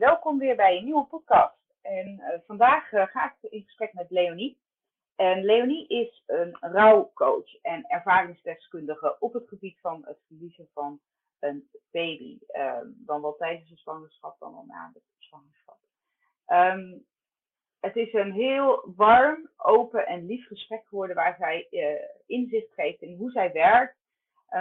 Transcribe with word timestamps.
Welkom 0.00 0.38
weer 0.38 0.56
bij 0.56 0.76
een 0.76 0.84
nieuwe 0.84 1.04
podcast. 1.04 1.58
En 1.82 2.08
uh, 2.08 2.28
vandaag 2.46 2.92
uh, 2.92 3.06
ga 3.06 3.34
ik 3.40 3.50
in 3.50 3.62
gesprek 3.62 3.92
met 3.92 4.10
Leonie. 4.10 4.58
En 5.16 5.44
Leonie 5.44 5.88
is 5.88 6.22
een 6.26 6.56
rouwcoach 6.60 7.60
en 7.62 7.84
ervaringsdeskundige 7.88 9.16
op 9.18 9.32
het 9.32 9.48
gebied 9.48 9.80
van 9.80 10.02
het 10.06 10.18
verliezen 10.26 10.68
van 10.72 11.00
een 11.38 11.70
baby. 11.90 12.38
Uh, 12.48 12.78
dan 12.84 13.22
wel 13.22 13.36
tijdens 13.36 13.68
de 13.68 13.76
zwangerschap, 13.76 14.38
dan 14.38 14.52
wel 14.52 14.64
na 14.66 14.90
de 14.92 15.00
zwangerschap. 15.18 15.78
Um, 16.46 17.06
het 17.80 17.96
is 17.96 18.12
een 18.12 18.32
heel 18.32 18.92
warm, 18.96 19.50
open 19.56 20.06
en 20.06 20.26
lief 20.26 20.46
gesprek 20.46 20.86
geworden 20.86 21.16
waar 21.16 21.36
zij 21.38 21.68
inzicht 22.26 22.72
geeft 22.74 23.02
in 23.02 23.16
hoe 23.16 23.30
zij 23.30 23.52
werkt. 23.52 23.96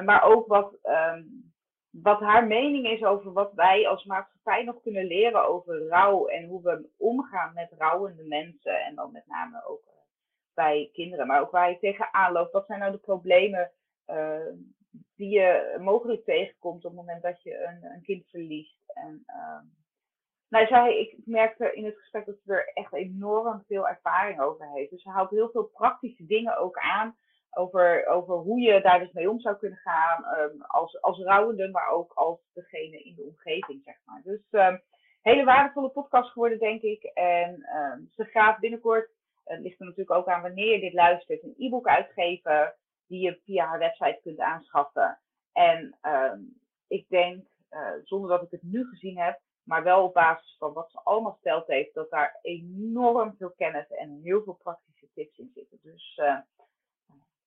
maar 0.04 0.24
ook 0.24 0.48
wat 0.48 0.78
um, 0.84 1.54
wat 1.92 2.20
haar 2.20 2.48
mening 2.48 2.88
is 2.88 3.04
over 3.04 3.34
wat 3.34 3.54
wij 3.54 3.88
als 3.88 4.04
maatschappij 4.04 4.64
nog 4.64 4.82
kunnen 4.82 5.06
leren 5.06 5.48
over 5.48 5.88
rouw 5.88 6.28
en 6.28 6.48
hoe 6.48 6.62
we 6.62 6.90
omgaan 6.98 7.54
met 7.54 7.74
rouwende 7.78 8.24
mensen. 8.24 8.86
En 8.86 8.96
dan 8.96 9.12
met 9.12 9.28
name 9.28 9.66
ook 9.66 9.82
uh, 9.88 9.94
bij 10.54 10.90
kinderen, 10.94 11.28
maar 11.28 11.42
ook 11.42 11.52
waar 11.52 11.70
je 11.70 11.80
tegenaan 11.80 12.32
loopt. 12.32 12.52
Wat 12.52 12.66
zijn 12.66 12.80
nou 12.80 12.92
de 12.92 12.98
problemen 12.98 13.72
uh, 14.08 14.40
die 15.16 15.30
je 15.30 15.78
mogelijk 15.80 16.24
tegenkomt 16.24 16.86
op 16.86 16.92
het 16.92 17.00
moment 17.00 17.22
dat 17.22 17.44
je 17.44 17.64
een, 17.64 17.92
een 17.92 18.02
kind 18.02 18.28
verliest? 18.30 18.92
En, 18.94 19.24
uh, 19.28 19.60
nou, 20.50 20.68
zij, 20.68 21.00
ik 21.00 21.18
merkte 21.26 21.74
in 21.74 21.86
het 21.86 21.98
gesprek 21.98 22.26
dat 22.26 22.36
ze 22.46 22.54
er 22.54 22.72
echt 22.74 22.94
enorm 22.94 23.64
veel 23.68 23.88
ervaring 23.88 24.42
over 24.42 24.72
heeft. 24.72 24.90
Dus 24.90 25.02
ze 25.02 25.10
haalt 25.10 25.30
heel 25.30 25.50
veel 25.50 25.64
praktische 25.64 26.26
dingen 26.26 26.58
ook 26.58 26.78
aan 26.78 27.18
over, 27.52 28.08
over 28.08 28.36
hoe 28.36 28.60
je 28.60 28.82
daar 28.82 29.00
dus 29.00 29.12
mee 29.12 29.30
om 29.30 29.40
zou 29.40 29.58
kunnen 29.58 29.78
gaan 29.78 30.40
um, 30.40 30.62
als, 30.62 31.02
als 31.02 31.20
rouwende, 31.20 31.70
maar 31.70 31.90
ook 31.90 32.14
als 32.14 32.40
degene 32.54 33.04
in 33.04 33.16
de 33.16 33.24
omgeving, 33.24 33.82
zeg 33.86 33.96
maar. 34.06 34.22
Dus 34.24 34.42
um, 34.52 34.82
hele 35.22 35.44
waardevolle 35.44 35.90
podcast 35.90 36.32
geworden, 36.32 36.60
denk 36.60 36.82
ik. 36.82 37.04
En 37.04 37.54
um, 37.76 38.10
ze 38.12 38.26
gaat 38.26 38.60
binnenkort, 38.60 39.10
het 39.44 39.60
ligt 39.60 39.80
er 39.80 39.86
natuurlijk 39.86 40.18
ook 40.18 40.28
aan 40.28 40.42
wanneer 40.42 40.74
je 40.74 40.80
dit 40.80 40.94
luistert, 40.94 41.44
een 41.44 41.56
e-book 41.58 41.88
uitgeven 41.88 42.74
die 43.08 43.22
je 43.22 43.40
via 43.44 43.66
haar 43.66 43.80
website 43.80 44.20
kunt 44.22 44.40
aanschaffen. 44.40 45.20
En 45.54 45.98
ik 46.88 47.06
denk, 47.10 47.46
uh, 47.72 47.92
zonder 48.04 48.30
dat 48.30 48.42
ik 48.42 48.52
het 48.52 48.64
nu 48.64 48.86
gezien 48.86 49.18
heb, 49.18 49.40
maar 49.64 49.84
wel 49.84 50.04
op 50.04 50.14
basis 50.14 50.56
van 50.58 50.74
wat 50.74 50.92
ze 50.92 51.00
allemaal 51.04 51.38
stelt 51.40 51.68
heeft, 51.68 51.94
dat 51.94 52.10
daar 52.10 52.40
enorm 52.42 53.36
veel 53.38 53.54
kennis 53.58 53.88
en 53.88 54.20
heel 54.24 54.44
veel 54.44 54.54
praktische 54.54 55.08
tips 55.14 55.38
in 55.38 55.52
zitten. 55.54 55.80
Dus 55.82 56.20
uh, 56.22 56.38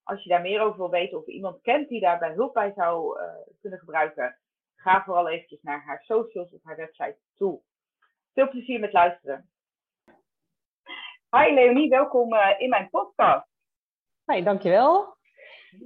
als 0.02 0.22
je 0.22 0.28
daar 0.28 0.40
meer 0.40 0.60
over 0.60 0.78
wil 0.78 0.90
weten 0.90 1.18
of 1.18 1.26
iemand 1.26 1.60
kent 1.62 1.88
die 1.88 2.00
daarbij 2.00 2.32
hulp 2.32 2.54
bij 2.54 2.72
zou 2.76 3.20
uh, 3.20 3.24
kunnen 3.60 3.78
gebruiken, 3.78 4.38
ga 4.76 5.04
vooral 5.04 5.28
eventjes 5.28 5.62
naar 5.62 5.82
haar 5.82 6.02
socials 6.02 6.52
of 6.52 6.60
haar 6.62 6.76
website 6.76 7.18
toe. 7.34 7.60
Veel 8.34 8.48
plezier 8.48 8.80
met 8.80 8.92
luisteren. 8.92 9.50
Hi 11.36 11.54
Leonie, 11.54 11.88
welkom 11.88 12.34
uh, 12.34 12.54
in 12.58 12.68
mijn 12.68 12.90
podcast. 12.90 13.48
Hi, 14.26 14.42
dankjewel. 14.42 15.16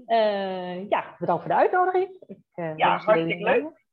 Uh, 0.07 0.89
ja, 0.89 1.17
bedankt 1.19 1.43
voor 1.43 1.53
de 1.53 1.59
uitnodiging. 1.61 2.23
Ik, 2.27 2.39
ja, 2.77 2.97
hartstikke 2.97 3.45
leuk. 3.45 3.85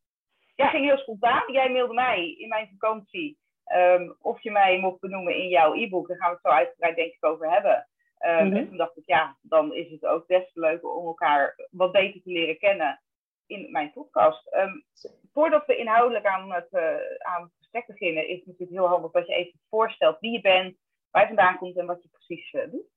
Jij 0.56 0.70
ging 0.70 0.86
heel 0.86 0.98
spontaan. 0.98 1.52
Jij 1.52 1.72
mailde 1.72 1.94
mij 1.94 2.32
in 2.32 2.48
mijn 2.48 2.70
vakantie 2.78 3.38
um, 3.74 4.16
of 4.20 4.42
je 4.42 4.52
mij 4.52 4.80
mocht 4.80 5.00
benoemen 5.00 5.36
in 5.36 5.48
jouw 5.48 5.74
e-book. 5.74 6.08
Daar 6.08 6.18
gaan 6.18 6.30
we 6.30 6.34
het 6.42 6.52
zo 6.52 6.58
uitgebreid 6.58 6.96
denk 6.96 7.14
ik 7.14 7.26
over 7.26 7.52
hebben. 7.52 7.88
Um, 8.26 8.32
mm-hmm. 8.32 8.56
En 8.56 8.68
toen 8.68 8.78
dacht 8.78 8.98
ik, 8.98 9.06
ja, 9.06 9.38
dan 9.42 9.74
is 9.74 9.92
het 9.92 10.06
ook 10.06 10.28
best 10.28 10.56
leuk 10.56 10.96
om 10.96 11.06
elkaar 11.06 11.68
wat 11.72 11.92
beter 11.92 12.22
te 12.22 12.32
leren 12.32 12.58
kennen 12.58 13.02
in 13.46 13.72
mijn 13.72 13.92
podcast. 13.92 14.54
Um, 14.56 14.86
voordat 15.34 15.66
we 15.66 15.78
inhoudelijk 15.78 16.26
aan 16.26 16.52
het, 16.52 16.68
uh, 16.72 16.82
aan 17.20 17.42
het 17.42 17.52
gesprek 17.58 17.88
beginnen, 17.88 18.28
is 18.28 18.38
het 18.38 18.46
natuurlijk 18.46 18.80
heel 18.80 18.88
handig 18.88 19.12
dat 19.12 19.28
je 19.28 19.34
even 19.34 19.60
voorstelt 19.70 20.20
wie 20.20 20.32
je 20.32 20.42
bent, 20.42 20.78
waar 21.12 21.22
je 21.22 21.28
vandaan 21.28 21.58
komt 21.58 21.78
en 21.78 21.86
wat 21.86 22.04
je 22.04 22.10
precies 22.10 22.54
uh, 22.54 22.72
doet. 22.72 22.88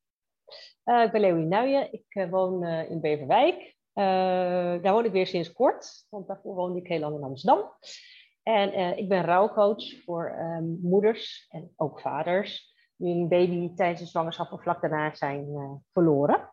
Uh, 0.84 1.02
ik 1.02 1.12
ben 1.12 1.20
Leonie 1.20 1.46
Nuijen, 1.46 1.92
ik 1.92 2.26
woon 2.30 2.64
in 2.64 3.00
Beverwijk. 3.00 3.76
daar 3.92 4.92
woon 4.92 5.04
ik 5.04 5.12
weer 5.12 5.26
sinds 5.26 5.52
kort, 5.52 6.06
want 6.10 6.26
daarvoor 6.26 6.54
woonde 6.54 6.78
ik 6.78 6.86
heel 6.86 6.98
lang 6.98 7.16
in 7.16 7.22
Amsterdam. 7.22 7.70
En 8.42 8.98
ik 8.98 9.08
ben 9.08 9.24
rouwcoach 9.24 10.02
voor 10.04 10.38
um, 10.38 10.78
moeders 10.82 11.46
en 11.48 11.72
ook 11.76 12.00
vaders 12.00 12.74
die 12.96 13.14
een 13.14 13.28
baby 13.28 13.74
tijdens 13.74 14.00
de 14.00 14.06
zwangerschap 14.06 14.52
of 14.52 14.62
vlak 14.62 14.80
daarna 14.80 15.14
zijn 15.14 15.48
uh, 15.48 15.70
verloren. 15.92 16.52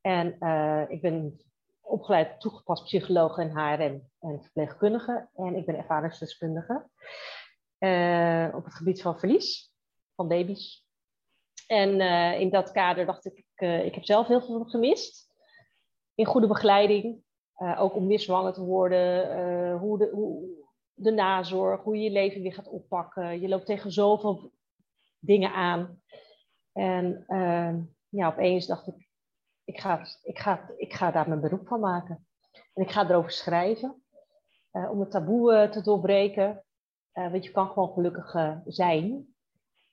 En 0.00 0.36
uh, 0.40 0.90
ik 0.90 1.00
ben 1.00 1.40
opgeleid 1.80 2.40
toegepast 2.40 2.84
psycholoog 2.84 3.38
in 3.38 3.50
HRM 3.50 4.08
en 4.20 4.42
verpleegkundige. 4.42 5.28
En 5.34 5.56
ik 5.56 5.66
ben 5.66 5.76
ervaringsdeskundige 5.76 6.88
uh, 7.78 8.54
op 8.54 8.64
het 8.64 8.74
gebied 8.74 9.02
van 9.02 9.18
verlies 9.18 9.72
van 10.14 10.28
baby's. 10.28 10.86
En 11.66 12.00
in 12.40 12.50
dat 12.50 12.70
kader 12.72 13.06
dacht 13.06 13.24
ik, 13.24 13.44
ik 13.84 13.94
heb 13.94 14.04
zelf 14.04 14.26
heel 14.26 14.40
veel 14.40 14.64
gemist. 14.64 15.30
In 16.14 16.24
goede 16.24 16.46
begeleiding, 16.46 17.22
ook 17.76 17.94
om 17.94 18.06
weer 18.06 18.20
zwanger 18.20 18.52
te 18.52 18.64
worden, 18.64 19.78
hoe, 19.78 19.98
de, 19.98 20.10
hoe 20.12 20.48
de 20.94 21.10
nazorg, 21.10 21.82
hoe 21.82 21.96
je 21.96 22.02
je 22.02 22.10
leven 22.10 22.42
weer 22.42 22.54
gaat 22.54 22.68
oppakken. 22.68 23.40
Je 23.40 23.48
loopt 23.48 23.66
tegen 23.66 23.92
zoveel 23.92 24.52
dingen 25.24 25.52
aan. 25.52 26.02
En 26.72 27.24
uh, 27.28 27.74
ja, 28.08 28.26
opeens 28.26 28.66
dacht 28.66 28.86
ik, 28.86 29.08
ik 29.64 29.80
ga, 29.80 30.06
ik, 30.22 30.38
ga, 30.38 30.70
ik 30.76 30.92
ga 30.92 31.10
daar 31.10 31.28
mijn 31.28 31.40
beroep 31.40 31.66
van 31.66 31.80
maken. 31.80 32.26
En 32.74 32.82
ik 32.82 32.90
ga 32.90 33.08
erover 33.08 33.30
schrijven, 33.30 34.02
uh, 34.72 34.90
om 34.90 35.00
het 35.00 35.10
taboe 35.10 35.52
uh, 35.52 35.70
te 35.70 35.82
doorbreken. 35.82 36.64
Uh, 37.14 37.30
want 37.30 37.44
je 37.44 37.50
kan 37.50 37.68
gewoon 37.68 37.92
gelukkig 37.92 38.60
zijn. 38.64 39.34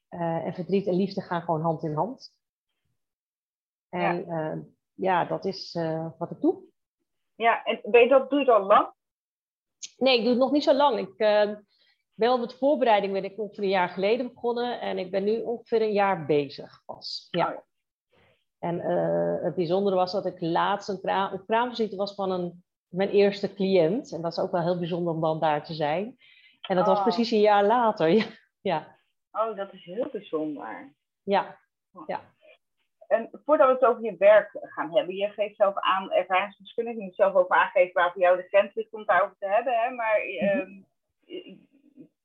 en 0.10 0.54
verdriet 0.54 0.88
en 0.88 0.96
liefde 0.96 1.22
gaan 1.22 1.42
gewoon 1.42 1.62
hand 1.62 1.84
in 1.84 1.96
hand. 1.96 2.36
En 3.90 4.26
ja, 4.26 4.64
ja 4.94 5.26
dat 5.26 5.46
is 5.46 5.74
wat 6.18 6.32
ik 6.32 6.42
doe. 6.42 6.64
Ja, 7.36 7.64
en 7.64 7.80
ben 7.84 8.02
je 8.02 8.08
dat, 8.08 8.30
doe 8.30 8.40
je 8.40 8.46
het 8.46 8.56
al 8.56 8.66
lang? 8.66 8.94
Nee, 9.98 10.18
ik 10.18 10.22
doe 10.22 10.30
het 10.30 10.40
nog 10.40 10.52
niet 10.52 10.64
zo 10.64 10.74
lang. 10.74 10.98
Ik, 10.98 11.18
wel 12.20 12.38
met 12.40 12.54
voorbereiding 12.58 13.14
ben 13.14 13.24
ik 13.24 13.40
ongeveer 13.40 13.64
een 13.64 13.70
jaar 13.70 13.90
geleden 13.90 14.34
begonnen 14.34 14.82
en 14.82 14.98
ik 14.98 15.12
ben 15.12 15.24
nu 15.24 15.42
ongeveer 15.42 15.82
een 15.82 15.92
jaar 15.94 16.26
bezig 16.26 16.82
pas. 16.86 17.28
Ja. 17.32 17.52
Oh 17.52 17.58
en 18.60 18.76
uh, 18.76 19.44
het 19.44 19.56
bijzondere 19.56 19.96
was 19.96 20.12
dat 20.12 20.26
ik 20.26 20.42
laatst 20.42 20.90
een, 20.90 21.02
kraam, 21.02 21.34
een 21.34 21.46
kraamvisite 21.46 21.96
was 21.96 22.16
van 22.16 22.32
een, 22.32 22.64
mijn 22.88 23.10
eerste 23.10 23.54
cliënt. 23.54 24.12
En 24.14 24.22
dat 24.22 24.32
is 24.32 24.40
ook 24.40 24.52
wel 24.52 24.62
heel 24.62 24.78
bijzonder 24.80 25.14
om 25.14 25.22
dan 25.22 25.40
daar 25.40 25.64
te 25.64 25.74
zijn. 25.74 26.18
En 26.68 26.76
dat 26.76 26.86
was 26.86 26.98
Oh. 26.98 27.04
precies 27.04 27.32
een 27.32 27.40
jaar 27.40 27.64
later. 27.66 28.10
Ja. 28.18 28.26
ja. 28.62 28.98
Oh, 29.32 29.56
dat 29.58 29.74
is 29.74 29.84
heel 29.84 30.10
bijzonder. 30.12 30.94
Ja. 31.24 31.60
ja. 32.08 32.22
En 33.08 33.30
voordat 33.46 33.68
we 33.68 33.74
het 33.74 33.86
over 33.86 34.04
je 34.04 34.16
werk 34.18 34.50
gaan 34.62 34.96
hebben, 34.96 35.16
je 35.16 35.30
geeft 35.30 35.56
zelf 35.56 35.76
aan 35.76 36.12
ervaringsdeskundige, 36.12 36.98
je 36.98 37.04
moet 37.04 37.16
zelf 37.16 37.34
ook 37.34 37.50
aangeven 37.50 37.94
waar 37.94 38.12
voor 38.12 38.22
jou 38.22 38.38
de 38.38 38.48
grens 38.48 38.74
ligt 38.74 38.94
om 38.94 39.00
het 39.00 39.08
daarover 39.08 39.36
te 39.40 39.48
hebben. 39.48 39.74
Hè? 39.74 39.90
Maar 39.90 40.20
Mhm. 40.40 40.82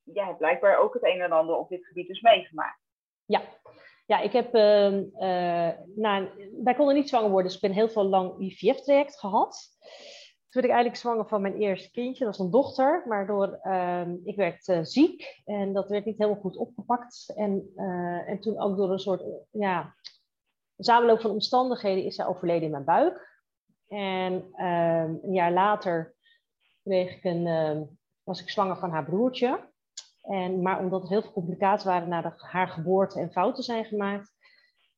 Ehm, 0.06 0.15
jij 0.15 0.25
hebt 0.25 0.39
blijkbaar 0.39 0.79
ook 0.79 0.95
het 0.95 1.05
een 1.05 1.21
en 1.21 1.33
ander 1.33 1.56
op 1.56 1.69
dit 1.69 1.87
gebied 1.87 2.09
dus 2.09 2.21
meegemaakt. 2.21 2.81
Ja, 3.25 3.43
ja 4.06 4.21
ik 4.21 4.33
heb, 4.33 4.55
uh, 4.55 5.03
wij 6.62 6.75
konden 6.77 6.95
niet 6.95 7.09
zwanger 7.09 7.31
worden, 7.31 7.47
dus 7.47 7.55
ik 7.55 7.69
ben 7.69 7.73
heel 7.73 7.89
veel 7.89 8.05
lang 8.05 8.39
IVF-traject 8.39 9.19
gehad. 9.19 9.77
Toen 10.55 10.62
werd 10.62 10.75
ik 10.75 10.79
eigenlijk 10.79 10.97
zwanger 10.97 11.29
van 11.29 11.43
mijn 11.43 11.56
eerste 11.56 11.91
kindje, 11.91 12.25
dat 12.25 12.37
was 12.37 12.47
een 12.47 12.53
dochter. 12.53 13.03
Maar 13.06 13.27
door, 13.27 13.59
uh, 13.62 14.09
ik 14.25 14.37
werd 14.37 14.69
uh, 14.69 14.79
ziek 14.83 15.43
en 15.45 15.73
dat 15.73 15.89
werd 15.89 16.05
niet 16.05 16.19
helemaal 16.19 16.41
goed 16.41 16.57
opgepakt. 16.57 17.33
En, 17.37 17.73
uh, 17.77 18.29
en 18.29 18.41
toen 18.41 18.61
ook 18.61 18.77
door 18.77 18.91
een 18.91 18.99
soort, 18.99 19.23
ja, 19.50 19.95
samenloop 20.79 21.21
van 21.21 21.31
omstandigheden 21.31 22.05
is 22.05 22.15
zij 22.15 22.27
overleden 22.27 22.62
in 22.62 22.71
mijn 22.71 22.85
buik. 22.85 23.43
En 23.89 24.49
ehm, 24.53 25.15
een 25.23 25.33
jaar 25.33 25.53
later 25.53 26.15
kreeg 26.83 27.17
ik 27.17 27.25
een, 27.25 27.99
was 28.23 28.41
ik 28.41 28.50
zwanger 28.50 28.77
van 28.77 28.91
haar 28.91 29.05
broertje. 29.05 29.73
En, 30.25 30.62
maar 30.62 30.79
omdat 30.79 31.03
er 31.03 31.09
heel 31.09 31.23
veel 31.23 31.32
complicaties 31.32 31.85
waren 31.85 32.09
na 32.09 32.23
de, 32.23 32.32
haar 32.37 32.69
geboorte 32.69 33.21
en 33.21 33.32
fouten 33.32 33.62
zijn 33.62 33.85
gemaakt, 33.85 34.32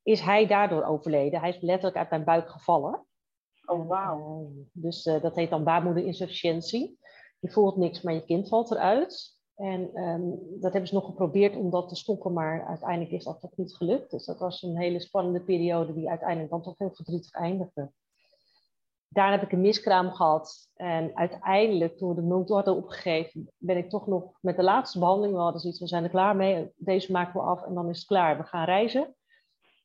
is 0.02 0.20
hij 0.20 0.46
daardoor 0.46 0.84
overleden. 0.84 1.40
Hij 1.40 1.48
is 1.48 1.60
letterlijk 1.60 1.96
uit 1.96 2.10
mijn 2.10 2.24
buik 2.24 2.48
gevallen. 2.48 3.06
Oh, 3.64 3.88
wauw. 3.88 4.40
Uh, 4.40 4.64
dus 4.72 5.02
dat 5.02 5.34
heet 5.34 5.50
dan 5.50 5.64
baarmoederinsufficiëntie. 5.64 6.98
Je 7.38 7.50
voelt 7.50 7.76
niks, 7.76 8.02
maar 8.02 8.14
je 8.14 8.24
kind 8.24 8.48
valt 8.48 8.70
eruit. 8.70 9.34
En 9.56 10.02
um, 10.02 10.38
dat 10.60 10.72
hebben 10.72 10.88
ze 10.88 10.94
nog 10.94 11.04
geprobeerd 11.04 11.56
om 11.56 11.70
dat 11.70 11.88
te 11.88 11.96
stoppen, 11.96 12.32
maar 12.32 12.66
uiteindelijk 12.66 13.10
is 13.10 13.24
dat 13.24 13.40
toch 13.40 13.56
niet 13.56 13.76
gelukt. 13.76 14.10
Dus 14.10 14.24
dat 14.24 14.38
was 14.38 14.62
een 14.62 14.78
hele 14.78 15.00
spannende 15.00 15.40
periode 15.40 15.94
die 15.94 16.08
uiteindelijk 16.08 16.50
dan 16.50 16.62
toch 16.62 16.78
heel 16.78 16.94
verdrietig 16.94 17.32
eindigde. 17.32 17.92
Daar 19.08 19.30
heb 19.30 19.42
ik 19.42 19.52
een 19.52 19.60
miskraam 19.60 20.10
gehad. 20.10 20.70
En 20.74 21.16
uiteindelijk, 21.16 21.96
toen 21.96 22.08
we 22.08 22.14
de 22.14 22.26
nood 22.26 22.48
hadden 22.48 22.76
opgegeven, 22.76 23.52
ben 23.58 23.76
ik 23.76 23.90
toch 23.90 24.06
nog 24.06 24.38
met 24.40 24.56
de 24.56 24.62
laatste 24.62 24.98
behandeling. 24.98 25.34
We 25.34 25.40
hadden 25.40 25.60
zoiets, 25.60 25.80
we 25.80 25.86
zijn 25.86 26.04
er 26.04 26.10
klaar 26.10 26.36
mee. 26.36 26.72
Deze 26.76 27.12
maken 27.12 27.40
we 27.40 27.46
af 27.46 27.62
en 27.62 27.74
dan 27.74 27.88
is 27.88 27.98
het 27.98 28.06
klaar. 28.06 28.36
We 28.36 28.42
gaan 28.42 28.64
reizen. 28.64 29.02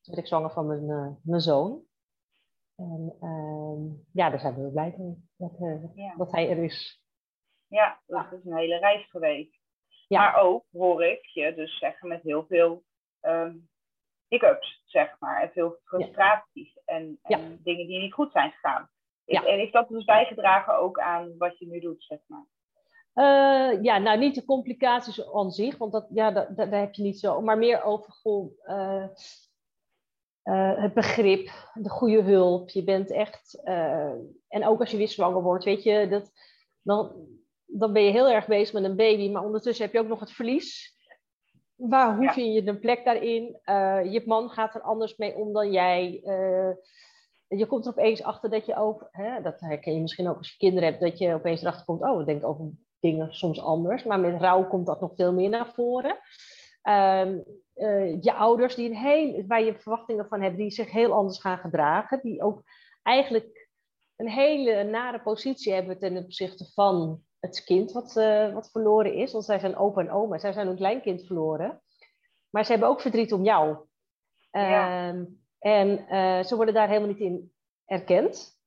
Toen 0.01 0.13
werd 0.13 0.17
ik 0.17 0.27
zwanger 0.27 0.51
van 0.51 0.67
mijn, 0.67 0.89
uh, 0.89 1.07
mijn 1.23 1.41
zoon. 1.41 1.83
En 2.75 3.17
uh, 3.21 4.03
ja, 4.13 4.29
daar 4.29 4.39
zijn 4.39 4.55
we 4.55 4.71
blij 4.71 4.95
mee 4.97 5.29
dat, 5.37 5.59
uh, 5.59 5.95
ja. 5.95 6.15
dat 6.15 6.31
hij 6.31 6.49
er 6.49 6.63
is. 6.63 7.01
Ja, 7.67 8.01
dat 8.05 8.31
is 8.31 8.45
een 8.45 8.57
hele 8.57 8.77
reis 8.77 9.09
geweest. 9.09 9.59
Ja. 10.07 10.19
Maar 10.19 10.41
ook 10.41 10.65
hoor 10.71 11.03
ik 11.03 11.25
je 11.25 11.53
dus 11.55 11.77
zeggen 11.77 12.07
met 12.07 12.21
heel 12.21 12.45
veel 12.45 12.83
hiccups, 14.27 14.83
zeg 14.85 15.15
maar. 15.19 15.41
En 15.41 15.51
veel 15.51 15.79
frustraties 15.83 16.79
en, 16.85 17.19
dingen 17.63 17.87
die 17.87 17.99
niet 17.99 18.13
goed 18.13 18.31
zijn 18.31 18.51
gegaan. 18.51 18.89
Is, 19.31 19.43
En 19.43 19.59
is 19.59 19.71
dat 19.71 19.87
dus 19.89 20.03
bijgedragen 20.03 20.77
ook 20.77 20.99
aan 20.99 21.37
wat 21.37 21.57
je 21.57 21.67
nu 21.67 21.79
doet, 21.79 22.03
zeg 22.03 22.19
maar? 22.27 22.45
Uh, 23.15 23.83
ja, 23.83 23.97
nou 23.97 24.19
niet 24.19 24.35
de 24.35 24.45
complicaties 24.45 25.33
aan 25.33 25.51
zich, 25.51 25.77
want 25.77 25.91
dat, 25.91 26.07
ja, 26.09 26.31
dat, 26.31 26.57
dat, 26.57 26.71
daar 26.71 26.79
heb 26.79 26.93
je 26.93 27.03
niet 27.03 27.19
zo. 27.19 27.41
Maar 27.41 27.57
meer 27.57 27.83
over 27.83 28.11
goh, 28.11 28.51
uh, 28.65 29.07
uh, 30.43 30.81
het 30.81 30.93
begrip, 30.93 31.49
de 31.73 31.89
goede 31.89 32.21
hulp. 32.21 32.69
Je 32.69 32.83
bent 32.83 33.11
echt, 33.11 33.61
en 34.47 34.65
ook 34.65 34.79
als 34.79 34.91
je 34.91 34.97
weer 34.97 35.07
zwanger 35.07 35.41
wordt, 35.41 35.63
weet 35.63 35.83
je, 35.83 36.07
dat, 36.09 36.31
dan, 36.81 37.27
dan 37.65 37.93
ben 37.93 38.03
je 38.03 38.11
heel 38.11 38.29
erg 38.29 38.47
bezig 38.47 38.73
met 38.73 38.83
een 38.83 38.95
baby, 38.95 39.29
maar 39.29 39.43
ondertussen 39.43 39.85
heb 39.85 39.93
je 39.93 39.99
ook 39.99 40.07
nog 40.07 40.19
het 40.19 40.31
verlies. 40.31 40.99
Waar, 41.75 42.15
hoe 42.15 42.23
ja. 42.23 42.33
vind 42.33 42.53
je 42.53 42.67
een 42.67 42.79
plek 42.79 43.05
daarin? 43.05 43.59
Je 44.11 44.23
man 44.25 44.49
gaat 44.49 44.75
er 44.75 44.81
anders 44.81 45.17
mee 45.17 45.35
om 45.35 45.53
dan 45.53 45.71
jij. 45.71 46.23
Je 47.57 47.65
komt 47.65 47.85
er 47.85 47.91
opeens 47.91 48.23
achter 48.23 48.49
dat 48.49 48.65
je 48.65 48.75
over, 48.75 49.07
hè, 49.11 49.41
dat 49.41 49.59
herken 49.59 49.93
je 49.93 50.01
misschien 50.01 50.29
ook 50.29 50.37
als 50.37 50.51
je 50.51 50.57
kinderen 50.57 50.89
hebt, 50.89 51.01
dat 51.01 51.17
je 51.17 51.33
opeens 51.33 51.61
erachter 51.61 51.85
komt, 51.85 52.01
oh, 52.01 52.19
ik 52.19 52.25
denk 52.25 52.45
over 52.45 52.69
dingen 52.99 53.33
soms 53.33 53.61
anders. 53.61 54.03
Maar 54.03 54.19
met 54.19 54.41
rouw 54.41 54.67
komt 54.67 54.85
dat 54.85 55.01
nog 55.01 55.11
veel 55.15 55.33
meer 55.33 55.49
naar 55.49 55.73
voren. 55.73 56.17
Uh, 56.83 57.25
uh, 57.75 58.21
je 58.21 58.33
ouders 58.33 58.75
die 58.75 58.89
een 58.89 58.95
heel, 58.95 59.43
waar 59.47 59.63
je 59.63 59.79
verwachtingen 59.79 60.27
van 60.27 60.41
hebt, 60.41 60.57
die 60.57 60.71
zich 60.71 60.91
heel 60.91 61.13
anders 61.13 61.39
gaan 61.39 61.57
gedragen, 61.57 62.19
die 62.21 62.43
ook 62.43 62.61
eigenlijk 63.03 63.69
een 64.15 64.29
hele 64.29 64.83
nare 64.83 65.21
positie 65.21 65.73
hebben 65.73 65.99
ten 65.99 66.17
opzichte 66.17 66.65
van 66.73 67.21
het 67.39 67.63
kind 67.63 67.91
wat, 67.91 68.15
uh, 68.15 68.53
wat 68.53 68.71
verloren 68.71 69.13
is. 69.13 69.31
Want 69.31 69.45
zij 69.45 69.59
zijn 69.59 69.75
opa 69.75 70.01
en 70.01 70.11
oma, 70.11 70.37
zij 70.37 70.53
zijn 70.53 70.67
een 70.67 70.75
kleinkind 70.75 71.25
verloren. 71.25 71.81
Maar 72.49 72.65
ze 72.65 72.71
hebben 72.71 72.89
ook 72.89 73.01
verdriet 73.01 73.33
om 73.33 73.43
jou. 73.43 73.77
Ja. 74.51 75.13
Uh, 75.13 75.21
en 75.61 76.05
uh, 76.09 76.43
ze 76.43 76.55
worden 76.55 76.73
daar 76.73 76.87
helemaal 76.87 77.07
niet 77.07 77.19
in 77.19 77.51
erkend. 77.85 78.59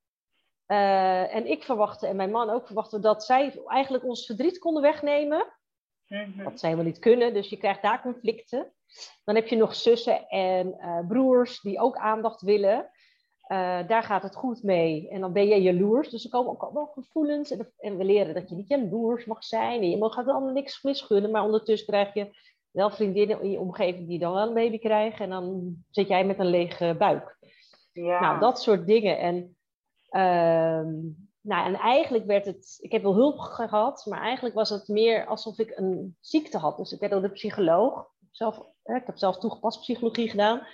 Uh, 0.67 1.35
en 1.35 1.47
ik 1.47 1.63
verwachtte, 1.63 2.07
en 2.07 2.17
mijn 2.17 2.31
man 2.31 2.51
ook 2.51 2.67
verwachten, 2.67 3.01
dat 3.01 3.25
zij 3.25 3.63
eigenlijk 3.67 4.05
ons 4.05 4.27
verdriet 4.27 4.59
konden 4.59 4.83
wegnemen. 4.83 5.47
Wat 6.45 6.61
zij 6.61 6.69
helemaal 6.71 6.91
niet 6.91 6.99
kunnen, 6.99 7.35
dus 7.35 7.49
je 7.49 7.57
krijgt 7.57 7.83
daar 7.83 8.03
conflicten. 8.03 8.73
Dan 9.25 9.35
heb 9.35 9.47
je 9.47 9.57
nog 9.57 9.75
zussen 9.75 10.29
en 10.29 10.77
broers 11.09 11.61
die 11.61 11.79
ook 11.79 11.97
aandacht 11.97 12.43
willen. 12.43 12.91
Daar 13.87 14.03
gaat 14.03 14.23
het 14.23 14.37
goed 14.37 14.63
mee. 14.63 15.09
En 15.09 15.21
dan 15.21 15.33
ben 15.33 15.47
je 15.47 15.63
jaloers. 15.63 16.09
Dus 16.09 16.25
er 16.25 16.31
komen 16.31 16.53
ook 16.53 16.63
allemaal 16.63 16.87
gevoelens. 16.87 17.51
En, 17.51 17.73
en, 17.79 17.97
we 17.97 18.05
leren 18.05 18.35
dat 18.35 18.49
je 18.49 18.55
niet 18.55 18.69
jaloers 18.69 19.25
mag 19.25 19.45
zijn. 19.45 19.83
En 19.83 19.91
je 19.91 19.99
mag 19.99 20.17
het 20.17 20.29
allemaal 20.29 20.53
niks 20.53 20.83
misgunnen. 20.83 21.31
Maar 21.31 21.45
ondertussen 21.45 21.87
krijg 21.87 22.15
je 22.15 22.37
wel 22.75 22.91
vriendinnen 22.91 23.43
in 23.43 23.51
je 23.51 23.61
omgeving 23.61 24.09
die 24.09 24.19
dan 24.19 24.33
wel 24.33 24.47
een 24.49 24.55
baby 24.55 24.79
krijgen. 24.79 25.25
En 25.25 25.31
dan 25.31 25.77
zit 25.91 26.09
jij 26.09 26.25
met 26.25 26.39
een 26.39 26.47
lege 26.47 26.95
buik. 26.99 27.39
Ja. 27.93 28.21
Nou, 28.21 28.41
dat 28.41 28.63
soort 28.63 28.87
dingen. 28.87 29.19
En, 29.19 29.57
uh, 30.11 30.93
nou, 31.41 31.67
en 31.67 31.75
eigenlijk 31.75 32.25
werd 32.27 32.47
het... 32.47 32.79
Ik 32.81 32.93
heb 32.93 33.03
wel 33.03 33.15
hulp 33.15 33.39
gehad. 33.39 34.07
Maar 34.09 34.21
eigenlijk 34.21 34.55
was 34.55 34.71
het 34.71 34.89
meer 34.89 35.27
alsof 35.27 35.59
ik 35.59 35.73
een 35.77 36.17
ziekte 36.21 36.59
had. 36.59 36.77
Dus 36.77 36.93
ik 36.93 37.01
werd 37.01 37.13
door 37.13 37.23
de 37.23 37.31
psycholoog. 37.31 38.09
Zelf, 38.31 38.59
ik 38.83 39.03
heb 39.07 39.19
zelf 39.19 39.39
toegepast 39.39 39.81
psychologie 39.81 40.31
gedaan. 40.31 40.67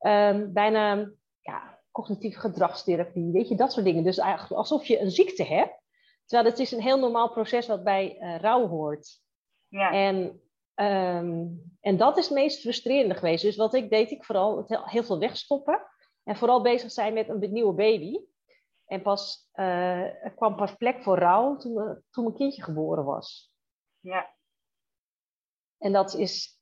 Uh, 0.00 0.52
bijna... 0.52 1.10
Ja, 1.40 1.78
cognitieve 1.90 2.40
gedragstherapie, 2.40 3.32
weet 3.32 3.48
je, 3.48 3.54
dat 3.54 3.72
soort 3.72 3.84
dingen. 3.84 4.04
Dus 4.04 4.18
eigenlijk 4.18 4.52
alsof 4.52 4.86
je 4.86 5.00
een 5.00 5.10
ziekte 5.10 5.44
hebt. 5.44 5.82
Terwijl 6.24 6.50
het 6.50 6.58
is 6.58 6.72
een 6.72 6.82
heel 6.82 6.98
normaal 6.98 7.30
proces 7.30 7.66
wat 7.66 7.84
bij 7.84 8.16
uh, 8.20 8.36
rouw 8.36 8.68
hoort. 8.68 9.20
Ja. 9.68 9.92
En, 9.92 10.40
um, 10.80 11.76
en 11.80 11.96
dat 11.96 12.16
is 12.16 12.24
het 12.24 12.34
meest 12.34 12.60
frustrerende 12.60 13.14
geweest. 13.14 13.42
Dus 13.42 13.56
wat 13.56 13.74
ik 13.74 13.90
deed, 13.90 14.10
ik 14.10 14.24
vooral 14.24 14.56
het 14.56 14.82
heel, 14.84 15.04
veel 15.04 15.18
wegstoppen. 15.18 15.86
En 16.24 16.36
vooral 16.36 16.62
bezig 16.62 16.90
zijn 16.90 17.14
met 17.14 17.28
een 17.28 17.52
nieuwe 17.52 17.74
baby. 17.74 18.18
En 18.86 19.02
pas, 19.02 19.50
uh, 19.54 20.24
er 20.24 20.34
kwam 20.34 20.56
pas 20.56 20.74
plek 20.74 21.02
voor 21.02 21.18
rouw 21.18 21.56
toen, 21.56 22.02
toen 22.10 22.24
mijn 22.24 22.36
kindje 22.36 22.62
geboren 22.62 23.04
was. 23.04 23.52
Ja. 24.00 24.34
En 25.78 25.92
dat 25.92 26.14
is, 26.14 26.60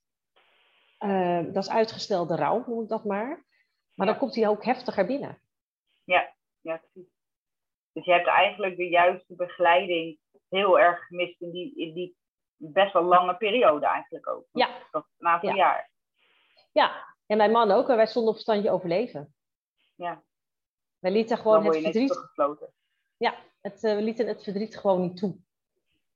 uh, 0.98 1.44
dat 1.52 1.64
is 1.64 1.70
uitgestelde 1.70 2.36
rouw, 2.36 2.64
noem 2.66 2.82
ik 2.82 2.88
dat 2.88 3.04
maar. 3.04 3.46
Maar 3.94 4.06
dan 4.06 4.18
komt 4.18 4.34
hij 4.34 4.48
ook 4.48 4.64
heftiger 4.64 5.06
binnen. 5.06 5.40
Ja, 6.04 6.34
ja, 6.60 6.76
precies. 6.76 7.12
Dus 7.92 8.04
je 8.04 8.12
hebt 8.12 8.26
eigenlijk 8.26 8.76
de 8.76 8.88
juiste 8.88 9.34
begeleiding 9.34 10.18
heel 10.48 10.78
erg 10.78 11.06
gemist 11.06 11.40
in 11.40 11.50
die, 11.50 11.76
in 11.76 11.94
die 11.94 12.16
best 12.56 12.92
wel 12.92 13.02
lange 13.02 13.36
periode 13.36 13.86
eigenlijk 13.86 14.28
ook. 14.28 14.46
Ja. 14.52 14.68
Dat, 14.90 15.06
een 15.18 15.26
aantal 15.26 15.48
ja. 15.48 15.54
jaar. 15.56 15.90
Ja, 16.72 17.14
en 17.26 17.36
mijn 17.36 17.50
man 17.50 17.70
ook. 17.70 17.86
Wij 17.86 18.06
stonden 18.06 18.32
op 18.34 18.38
standje 18.38 18.70
overleven. 18.70 19.34
Ja. 19.94 20.22
Wij 20.98 21.10
lieten 21.10 21.38
gewoon 21.38 21.64
het 21.64 21.76
verdriet... 21.76 22.30
Ja, 23.16 23.34
het, 23.60 23.82
uh, 23.82 23.94
we 23.94 24.02
lieten 24.02 24.26
het 24.26 24.42
verdriet 24.42 24.78
gewoon 24.78 25.00
niet 25.00 25.16
toe. 25.16 25.36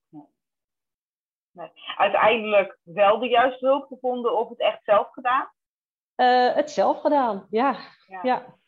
Nee. 0.09 0.27
Nee. 1.51 1.71
Uiteindelijk 1.97 2.79
wel 2.83 3.19
de 3.19 3.29
juiste 3.29 3.67
hulp 3.67 3.87
gevonden 3.87 4.39
of 4.39 4.49
het 4.49 4.59
echt 4.61 4.85
zelf 4.85 5.13
gedaan? 5.13 5.53
Uh, 6.17 6.55
het 6.55 6.71
zelf 6.71 7.01
gedaan, 7.01 7.47
ja. 7.51 7.79
ja. 8.07 8.21
ja. 8.23 8.59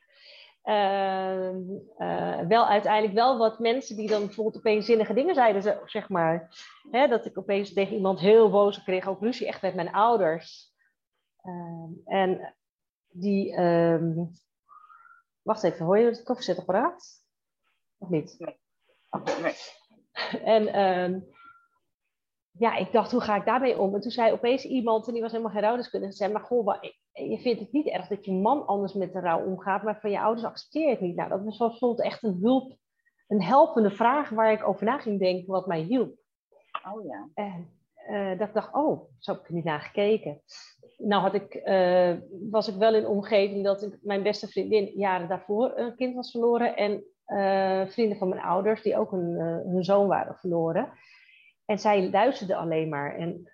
Uh, 0.65 1.55
uh, 1.99 2.41
wel 2.41 2.67
uiteindelijk 2.67 3.15
wel 3.15 3.39
wat 3.39 3.59
mensen 3.59 3.97
die 3.97 4.09
dan 4.09 4.27
bijvoorbeeld 4.27 4.57
opeens 4.57 4.87
zinnige 4.87 5.15
dingen 5.15 5.35
zeiden, 5.35 5.81
zeg 5.85 6.09
maar. 6.09 6.57
Hè, 6.91 7.09
dat 7.09 7.27
ik 7.27 7.39
opeens 7.39 7.73
tegen 7.73 7.97
iemand 7.97 8.21
heel 8.21 8.51
boos 8.51 8.83
kreeg, 8.83 9.09
ook 9.09 9.21
ruzie 9.21 9.47
echt 9.47 9.63
met 9.63 9.75
mijn 9.75 9.93
ouders. 9.93 10.73
Ehm, 11.43 11.91
en 12.05 12.55
die, 13.09 13.61
um, 13.61 14.31
wacht 15.43 15.63
even, 15.63 15.85
hoor 15.87 15.99
je 15.99 16.05
het 16.05 16.23
koffiezetapparaat? 16.23 17.25
Of 17.99 18.09
niet? 18.09 18.35
Nee. 18.39 18.59
Oh, 19.11 19.25
nee. 19.43 19.55
En 20.45 20.81
um, 20.81 21.27
ja, 22.51 22.77
ik 22.77 22.93
dacht, 22.93 23.11
hoe 23.11 23.21
ga 23.21 23.37
ik 23.37 23.45
daarmee 23.45 23.79
om? 23.79 23.95
En 23.95 24.01
toen 24.01 24.11
zei 24.11 24.33
opeens 24.33 24.65
iemand, 24.65 25.07
en 25.07 25.13
die 25.13 25.23
was 25.23 25.31
helemaal 25.31 25.53
geen 25.53 25.63
rouwdeskundige, 25.63 26.13
zei, 26.13 26.33
maar 26.33 26.43
goh, 26.43 26.65
je 27.13 27.39
vindt 27.39 27.61
het 27.61 27.73
niet 27.73 27.87
erg 27.87 28.09
dat 28.09 28.25
je 28.25 28.33
man 28.33 28.67
anders 28.67 28.93
met 28.93 29.13
de 29.13 29.21
rouw 29.21 29.45
omgaat, 29.45 29.83
maar 29.83 30.01
van 30.01 30.11
je 30.11 30.21
ouders 30.21 30.47
accepteer 30.47 30.83
je 30.83 30.91
het 30.91 31.01
niet. 31.01 31.17
Nou, 31.17 31.29
dat 31.29 31.45
was 31.45 31.59
bijvoorbeeld 31.59 32.03
echt 32.03 32.23
een 32.23 32.39
hulp, 32.41 32.77
een 33.29 33.43
helpende 33.43 33.91
vraag 33.91 34.29
waar 34.29 34.53
ik 34.53 34.69
over 34.69 34.85
na 34.85 34.99
ging 34.99 35.19
denken, 35.19 35.53
wat 35.53 35.67
mij 35.67 35.81
hielp. 35.81 36.15
Oh 36.93 37.05
ja. 37.05 37.29
En 37.35 37.71
uh, 38.11 38.39
dat 38.39 38.49
ik 38.49 38.55
dacht, 38.55 38.75
oh, 38.75 39.01
zo 39.19 39.33
heb 39.33 39.41
ik 39.41 39.49
er 39.49 39.55
niet 39.55 39.65
naar 39.65 39.81
gekeken. 39.81 40.43
Nou 40.97 41.23
had 41.23 41.35
ik, 41.35 41.55
uh, 41.65 42.17
was 42.51 42.69
ik 42.69 42.75
wel 42.75 42.95
in 42.95 43.03
een 43.03 43.11
omgeving 43.11 43.65
dat 43.65 43.83
ik, 43.83 43.99
mijn 44.03 44.23
beste 44.23 44.49
vriendin 44.49 44.85
jaren 44.95 45.29
daarvoor 45.29 45.73
een 45.77 45.97
kind 45.97 46.15
was 46.15 46.31
verloren. 46.31 46.77
En 46.77 47.05
uh, 47.27 47.87
vrienden 47.87 48.19
van 48.19 48.29
mijn 48.29 48.43
ouders 48.43 48.83
die 48.83 48.97
ook 48.97 49.13
een, 49.13 49.35
hun 49.67 49.85
zoon 49.85 50.07
waren 50.07 50.37
verloren. 50.37 50.93
En 51.65 51.79
zij 51.79 52.11
luisterde 52.11 52.57
alleen 52.57 52.89
maar. 52.89 53.17
En 53.17 53.51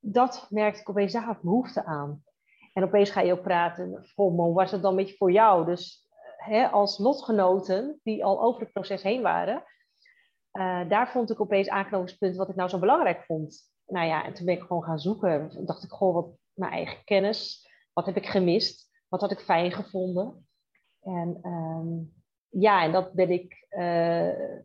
dat 0.00 0.46
merkte 0.50 0.80
ik 0.80 0.90
opeens, 0.90 1.12
daar 1.12 1.22
had 1.22 1.42
behoefte 1.42 1.84
aan. 1.84 2.22
En 2.72 2.82
opeens 2.82 3.10
ga 3.10 3.20
je 3.20 3.32
ook 3.32 3.42
praten, 3.42 4.06
goh, 4.14 4.54
was 4.54 4.70
het 4.70 4.82
dan 4.82 4.90
een 4.90 4.96
beetje 4.96 5.16
voor 5.16 5.32
jou? 5.32 5.64
Dus 5.64 6.08
hè, 6.36 6.66
als 6.66 6.98
lotgenoten 6.98 8.00
die 8.02 8.24
al 8.24 8.42
over 8.42 8.60
het 8.60 8.72
proces 8.72 9.02
heen 9.02 9.22
waren, 9.22 9.64
uh, 10.52 10.88
daar 10.88 11.10
vond 11.10 11.30
ik 11.30 11.40
opeens 11.40 11.68
aanknopingspunt 11.68 12.36
wat 12.36 12.48
ik 12.48 12.56
nou 12.56 12.68
zo 12.68 12.78
belangrijk 12.78 13.24
vond. 13.24 13.72
Nou 13.86 14.06
ja, 14.06 14.24
en 14.24 14.34
toen 14.34 14.46
ben 14.46 14.54
ik 14.54 14.62
gewoon 14.62 14.84
gaan 14.84 14.98
zoeken. 14.98 15.48
Toen 15.48 15.64
dacht 15.64 15.82
ik, 15.82 15.90
goh, 15.90 16.14
wat 16.14 16.28
mijn 16.52 16.72
eigen 16.72 17.04
kennis, 17.04 17.68
wat 17.92 18.06
heb 18.06 18.16
ik 18.16 18.26
gemist? 18.26 18.90
Wat 19.08 19.20
had 19.20 19.30
ik 19.30 19.40
fijn 19.40 19.72
gevonden? 19.72 20.48
En 21.00 21.38
um, 21.42 22.12
ja, 22.48 22.82
en 22.82 22.92
dat 22.92 23.12
ben 23.12 23.30
ik 23.30 23.66
uh, 23.70 24.60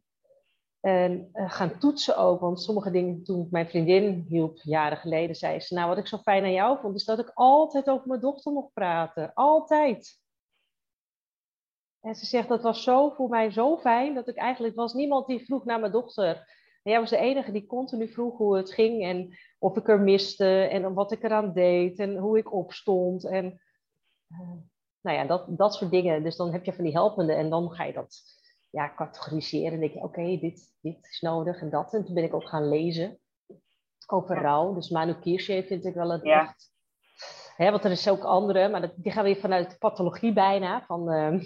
En 0.86 1.30
uh, 1.34 1.52
gaan 1.52 1.80
toetsen 1.80 2.18
ook, 2.18 2.40
want 2.40 2.62
sommige 2.62 2.92
dingen, 2.92 3.24
toen 3.24 3.48
mijn 3.52 3.70
vriendin 3.70 4.26
hielp 4.28 4.58
jaren 4.62 4.98
geleden, 4.98 5.36
zei 5.36 5.60
ze, 5.60 5.74
nou 5.74 5.88
wat 5.88 5.98
ik 5.98 6.08
zo 6.08 6.18
fijn 6.18 6.44
aan 6.44 6.52
jou 6.52 6.80
vond, 6.80 6.96
is 6.96 7.06
dat 7.06 7.20
ik 7.20 7.32
altijd 7.34 7.90
over 7.90 8.08
mijn 8.08 8.20
dochter 8.20 8.52
mocht 8.52 8.74
praten. 8.74 9.34
Altijd. 9.34 10.20
En 12.02 12.16
ze 12.16 12.26
zegt, 12.26 12.48
dat 12.48 12.62
was 12.62 12.84
zo 12.84 13.10
voor 13.10 13.30
mij 13.30 13.52
zo 13.52 13.78
fijn, 13.78 14.14
dat 14.14 14.28
ik 14.28 14.36
eigenlijk, 14.36 14.76
was 14.76 14.94
niemand 14.94 15.28
die 15.28 15.46
vroeg 15.46 15.66
naar 15.66 15.80
mijn 15.80 15.92
dochter. 15.92 16.36
En 16.84 16.92
jij 16.92 17.00
was 17.00 17.10
de 17.10 17.18
enige 17.18 17.52
die 17.52 17.66
continu 17.66 18.08
vroeg 18.08 18.38
hoe 18.38 18.58
het 18.58 18.74
ging 18.74 19.04
en 19.04 19.38
of 19.60 19.78
ik 19.78 19.88
er 19.88 20.02
miste 20.02 20.62
en 20.62 20.94
wat 20.94 21.12
ik 21.12 21.24
eraan 21.24 21.54
deed 21.54 22.00
en 22.00 22.18
hoe 22.18 22.38
ik 22.38 22.54
opstond. 22.54 23.26
En 23.26 23.62
uh, 24.28 24.40
nou 25.02 25.18
ja, 25.18 25.26
dat, 25.26 25.46
dat 25.58 25.74
soort 25.74 25.92
dingen. 25.92 26.24
Dus 26.24 26.36
dan 26.36 26.52
heb 26.52 26.66
je 26.66 26.74
van 26.74 26.84
die 26.84 26.94
helpende 26.94 27.34
en 27.34 27.50
dan 27.50 27.72
ga 27.72 27.84
je 27.84 27.94
dat 27.94 28.44
ja, 28.76 28.94
categoriseren. 28.96 29.74
En 29.74 29.80
denk 29.80 29.94
je, 29.94 30.00
oké, 30.04 30.38
dit, 30.38 30.76
dit 30.82 31.08
is 31.10 31.22
nodig 31.22 31.62
en 31.62 31.70
dat. 31.70 31.94
En 31.94 32.06
toen 32.06 32.14
ben 32.16 32.24
ik 32.24 32.34
ook 32.34 32.48
gaan 32.50 32.70
lezen 32.70 33.20
over 34.08 34.42
rouw. 34.42 34.74
Dus 34.74 34.90
Manu 34.90 35.20
Kirsche 35.20 35.64
vind 35.68 35.86
ik 35.86 35.94
wel 35.94 36.12
het 36.12 36.24
Ja. 36.24 36.42
echt... 36.42 36.74
Hè, 37.56 37.72
want 37.72 37.84
er 37.84 37.92
is 37.92 38.10
ook 38.10 38.24
andere, 38.24 38.70
maar 38.70 38.82
dat, 38.82 38.92
die 38.96 39.12
gaan 39.12 39.24
weer 39.24 39.36
vanuit 39.36 39.70
de 39.72 39.78
pathologie 39.78 40.34
bijna. 40.34 40.82
Van 40.86 41.12
ehm, 41.12 41.40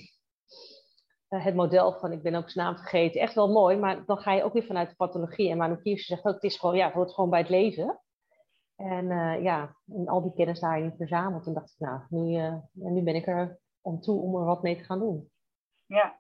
eh, 1.28 1.44
het 1.46 1.56
model 1.56 2.00
van, 2.00 2.12
ik 2.12 2.22
ben 2.22 2.36
ook 2.36 2.50
zijn 2.50 2.66
naam 2.66 2.78
vergeten. 2.78 3.22
Echt 3.22 3.36
wel 3.36 3.52
mooi, 3.52 3.78
maar 3.78 4.06
dan 4.06 4.18
ga 4.18 4.34
je 4.34 4.44
ook 4.44 4.54
weer 4.54 4.64
vanuit 4.64 4.90
de 4.90 4.96
pathologie. 4.96 5.50
En 5.50 5.58
Manu 5.58 5.82
Kirsche 5.82 6.14
zegt 6.14 6.26
ook, 6.26 6.34
het 6.34 6.44
is 6.44 6.58
gewoon, 6.58 6.76
ja, 6.76 6.86
het 6.86 6.94
hoort 6.94 7.14
gewoon 7.14 7.30
bij 7.30 7.40
het 7.40 7.50
leven. 7.50 8.00
En 8.76 9.12
eh, 9.12 9.44
ja, 9.44 9.76
en 9.88 10.08
al 10.08 10.22
die 10.22 10.34
kennis 10.34 10.60
daarin 10.60 10.94
verzameld. 10.98 11.46
En 11.46 11.54
dacht 11.54 11.72
ik, 11.72 11.80
nou, 11.80 12.02
nu, 12.10 12.36
eh, 12.36 12.56
nu 12.72 13.04
ben 13.04 13.16
ik 13.16 13.28
er 13.28 13.60
om 13.82 14.02
toe 14.02 14.22
om 14.22 14.36
er 14.36 14.46
wat 14.46 14.62
mee 14.62 14.78
te 14.78 14.84
gaan 14.84 15.00
doen. 15.00 15.32
Ja. 15.86 16.19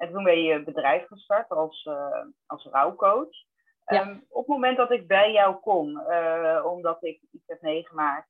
En 0.00 0.12
toen 0.12 0.24
ben 0.24 0.42
je 0.42 0.52
je 0.52 0.64
bedrijf 0.64 1.06
gestart 1.06 1.48
als, 1.48 1.84
uh, 1.84 2.24
als 2.46 2.64
rouwcoach. 2.70 3.48
Ja. 3.84 4.08
Um, 4.08 4.24
op 4.28 4.46
het 4.46 4.54
moment 4.54 4.76
dat 4.76 4.90
ik 4.90 5.06
bij 5.06 5.32
jou 5.32 5.56
kom, 5.56 5.88
uh, 5.88 6.64
omdat 6.64 7.04
ik 7.04 7.20
iets 7.30 7.46
heb 7.46 7.62
meegemaakt, 7.62 8.26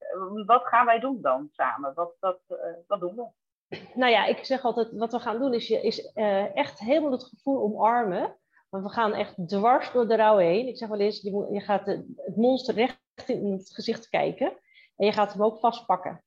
wat 0.47 0.67
gaan 0.67 0.87
wij 0.87 1.01
doen 1.01 1.19
dan 1.21 1.49
samen? 1.53 1.95
Wat, 1.95 2.17
wat, 2.21 2.41
uh, 2.49 2.57
wat 2.87 3.01
doen 3.01 3.15
we? 3.17 3.29
Nou 3.95 4.13
ja, 4.13 4.27
ik 4.27 4.45
zeg 4.45 4.65
altijd, 4.65 4.93
wat 4.93 5.13
we 5.13 5.19
gaan 5.19 5.39
doen 5.39 5.55
is, 5.55 5.71
is 5.71 6.13
echt 6.55 6.79
helemaal 6.79 7.13
het 7.13 7.25
gevoel 7.25 7.63
omarmen. 7.63 8.39
Want 8.71 8.85
we 8.85 8.91
gaan 8.91 9.13
echt 9.13 9.49
dwars 9.49 9.93
door 9.93 10.09
de 10.09 10.17
rouw 10.17 10.37
heen. 10.37 10.67
Ik 10.67 10.77
zeg 10.77 10.89
wel 10.89 11.01
eens, 11.01 11.23
je, 11.23 11.31
moet, 11.31 11.47
je 11.51 11.61
gaat 11.61 11.87
het 11.87 12.37
monster 12.37 12.75
recht 12.75 12.99
in 13.27 13.53
het 13.53 13.71
gezicht 13.75 14.09
kijken. 14.09 14.47
En 14.97 15.07
je 15.07 15.13
gaat 15.13 15.33
hem 15.33 15.43
ook 15.43 15.59
vastpakken. 15.59 16.25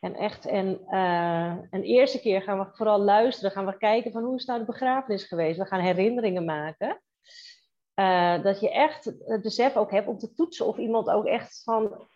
En 0.00 0.14
echt, 0.14 0.46
en 0.46 0.80
uh, 0.90 1.56
een 1.70 1.82
eerste 1.82 2.20
keer 2.20 2.42
gaan 2.42 2.58
we 2.58 2.66
vooral 2.72 2.98
luisteren. 2.98 3.50
Gaan 3.50 3.66
we 3.66 3.76
kijken 3.76 4.12
van 4.12 4.24
hoe 4.24 4.34
is 4.34 4.44
nou 4.44 4.58
de 4.58 4.64
begrafenis 4.64 5.24
geweest. 5.24 5.58
We 5.58 5.66
gaan 5.66 5.80
herinneringen 5.80 6.44
maken. 6.44 7.02
Uh, 7.94 8.42
dat 8.42 8.60
je 8.60 8.70
echt 8.70 9.04
het 9.04 9.42
besef 9.42 9.76
ook 9.76 9.90
hebt 9.90 10.08
om 10.08 10.18
te 10.18 10.34
toetsen 10.34 10.66
of 10.66 10.76
iemand 10.76 11.08
ook 11.08 11.24
echt 11.26 11.62
van... 11.62 12.06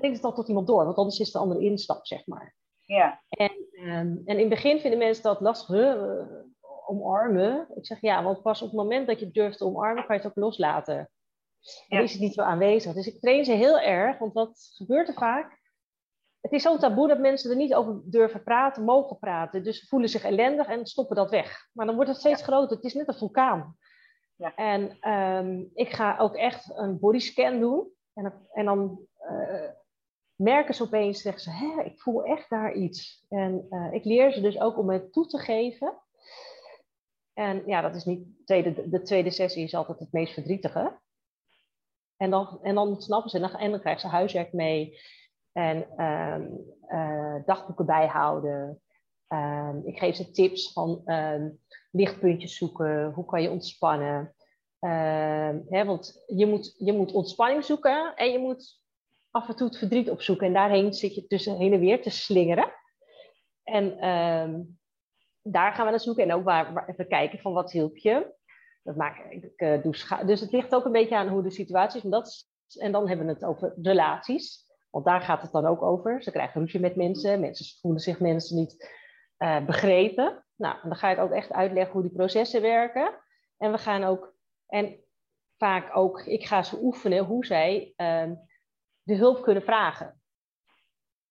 Denk 0.00 0.14
het 0.14 0.24
al 0.24 0.34
tot 0.34 0.48
iemand 0.48 0.66
door, 0.66 0.84
want 0.84 0.96
anders 0.96 1.18
is 1.18 1.32
de 1.32 1.38
andere 1.38 1.60
instap, 1.60 2.06
zeg 2.06 2.26
maar. 2.26 2.54
Ja. 2.80 3.22
En, 3.28 3.52
um, 3.74 4.22
en 4.24 4.34
in 4.34 4.38
het 4.38 4.48
begin 4.48 4.80
vinden 4.80 4.98
mensen 4.98 5.22
dat 5.22 5.40
lastig. 5.40 5.76
Huh, 5.76 6.22
omarmen. 6.86 7.66
Ik 7.74 7.86
zeg 7.86 8.00
ja, 8.00 8.22
want 8.22 8.42
pas 8.42 8.62
op 8.62 8.68
het 8.68 8.76
moment 8.76 9.06
dat 9.06 9.20
je 9.20 9.30
durft 9.30 9.58
te 9.58 9.64
omarmen, 9.64 10.06
kan 10.06 10.16
je 10.16 10.22
het 10.22 10.30
ook 10.30 10.44
loslaten. 10.44 10.96
En 10.96 11.98
Ja. 11.98 12.00
is 12.00 12.12
het 12.12 12.20
niet 12.20 12.34
zo 12.34 12.42
aanwezig. 12.42 12.92
Dus 12.94 13.06
ik 13.06 13.20
train 13.20 13.44
ze 13.44 13.52
heel 13.52 13.80
erg, 13.80 14.18
want 14.18 14.32
wat 14.32 14.72
gebeurt 14.76 15.08
er 15.08 15.14
vaak? 15.14 15.62
Het 16.44 16.52
is 16.52 16.62
zo'n 16.62 16.78
taboe 16.78 17.08
dat 17.08 17.18
mensen 17.18 17.50
er 17.50 17.56
niet 17.56 17.74
over 17.74 18.00
durven 18.04 18.42
praten, 18.42 18.84
mogen 18.84 19.18
praten. 19.18 19.62
Dus 19.64 19.78
ze 19.80 19.86
voelen 19.86 20.08
zich 20.08 20.24
ellendig 20.24 20.66
en 20.66 20.86
stoppen 20.86 21.16
dat 21.16 21.30
weg. 21.30 21.68
Maar 21.72 21.86
dan 21.86 21.94
wordt 21.94 22.10
het 22.10 22.18
steeds 22.20 22.42
groter. 22.42 22.76
Het 22.76 22.84
is 22.84 22.94
net 22.94 23.08
een 23.08 23.14
vulkaan. 23.14 23.76
Ja. 24.36 24.54
En 24.54 24.96
ehm, 25.00 25.64
ik 25.74 25.90
ga 25.92 26.18
ook 26.18 26.34
echt 26.34 26.70
een 26.76 26.98
bodyscan 26.98 27.60
doen. 27.60 27.88
En, 28.14 28.22
dan- 28.22 28.46
en 28.52 28.64
dan 28.64 29.06
eh, 29.18 29.70
merken 30.34 30.74
ze 30.74 30.82
opeens, 30.82 31.20
zeggen 31.22 31.42
ze, 31.42 31.50
Hé, 31.50 31.82
ik 31.82 32.00
voel 32.00 32.24
echt 32.24 32.50
daar 32.50 32.72
iets. 32.74 33.24
En 33.28 33.66
eh, 33.70 33.92
ik 33.92 34.04
leer 34.04 34.32
ze 34.32 34.40
dus 34.40 34.60
ook 34.60 34.78
om 34.78 34.90
het 34.90 35.12
toe 35.12 35.26
te 35.26 35.38
geven. 35.38 35.98
En 37.32 37.62
ja, 37.66 37.80
dat 37.80 37.94
is 37.94 38.04
niet, 38.04 38.26
tweede, 38.44 38.88
de 38.88 39.02
tweede 39.02 39.30
sessie 39.30 39.64
is 39.64 39.74
altijd 39.74 39.98
het 39.98 40.12
meest 40.12 40.32
verdrietige. 40.34 41.00
En 42.16 42.30
dan, 42.30 42.58
en 42.62 42.74
dan 42.74 43.00
snappen 43.02 43.30
ze 43.30 43.36
en 43.36 43.42
dan, 43.42 43.60
en 43.60 43.70
dan 43.70 43.80
krijgen 43.80 44.00
ze 44.02 44.08
huiswerk 44.08 44.52
mee. 44.52 44.98
En 45.54 45.86
ehm, 45.96 46.46
eh, 46.86 47.34
dagboeken 47.46 47.86
bijhouden. 47.86 48.80
Ehm, 49.28 49.78
ik 49.84 49.98
geef 49.98 50.14
ze 50.16 50.30
tips 50.30 50.72
van 50.72 51.02
ehm, 51.04 51.48
lichtpuntjes 51.90 52.56
zoeken. 52.56 53.12
Hoe 53.12 53.24
kan 53.24 53.42
je 53.42 53.50
ontspannen? 53.50 54.34
Hè, 55.68 55.84
want 55.84 56.22
je 56.26 56.46
moet, 56.46 56.74
je 56.78 56.92
moet 56.92 57.12
ontspanning 57.12 57.64
zoeken 57.64 58.14
en 58.16 58.30
je 58.32 58.38
moet 58.38 58.82
af 59.30 59.48
en 59.48 59.56
toe 59.56 59.66
het 59.66 59.78
verdriet 59.78 60.10
opzoeken. 60.10 60.46
En 60.46 60.52
daarheen 60.52 60.92
zit 60.92 61.14
je 61.14 61.26
tussen 61.26 61.56
heen 61.56 61.72
en 61.72 61.80
weer 61.80 62.02
te 62.02 62.10
slingeren. 62.10 62.72
En 63.62 63.96
daar 65.42 65.72
gaan 65.72 65.84
we 65.84 65.90
naar 65.90 66.00
zoeken. 66.00 66.24
En 66.24 66.32
ook 66.32 66.44
waar, 66.44 66.88
even 66.88 67.08
kijken 67.08 67.38
van 67.38 67.52
wat 67.52 67.72
hielp 67.72 67.96
je. 67.96 68.34
Dat 68.82 68.96
maak 68.96 69.18
ik. 69.30 69.52
eh, 69.56 69.82
doe 69.82 69.92
dus 70.26 70.40
het 70.40 70.52
ligt 70.52 70.74
ook 70.74 70.84
een 70.84 70.92
beetje 70.92 71.16
aan 71.16 71.28
hoe 71.28 71.42
de 71.42 71.50
situatie 71.50 72.02
is. 72.02 72.10
Dat 72.10 72.26
is- 72.26 72.76
en 72.76 72.92
dan 72.92 73.08
hebben 73.08 73.26
we 73.26 73.32
het 73.32 73.44
over 73.44 73.74
relaties. 73.82 74.63
Want 74.94 75.06
daar 75.06 75.20
gaat 75.20 75.42
het 75.42 75.52
dan 75.52 75.66
ook 75.66 75.82
over. 75.82 76.22
Ze 76.22 76.30
krijgen 76.30 76.60
ruzie 76.60 76.80
met 76.80 76.96
mensen. 76.96 77.40
Mensen 77.40 77.78
voelen 77.80 78.00
zich 78.00 78.20
mensen 78.20 78.56
niet 78.56 78.90
eh, 79.36 79.64
begrepen. 79.64 80.44
Nou, 80.56 80.76
dan 80.82 80.96
ga 80.96 81.10
ik 81.10 81.18
ook 81.18 81.30
echt 81.30 81.52
uitleggen 81.52 81.92
hoe 81.92 82.02
die 82.02 82.12
processen 82.12 82.62
werken. 82.62 83.14
En 83.58 83.72
we 83.72 83.78
gaan 83.78 84.04
ook, 84.04 84.34
en 84.66 84.96
vaak 85.58 85.96
ook, 85.96 86.20
ik 86.20 86.44
ga 86.44 86.62
ze 86.62 86.78
oefenen 86.82 87.24
hoe 87.24 87.46
zij 87.46 87.92
ehm, 87.96 88.34
de 89.02 89.14
hulp 89.14 89.42
kunnen 89.42 89.62
vragen. 89.62 90.22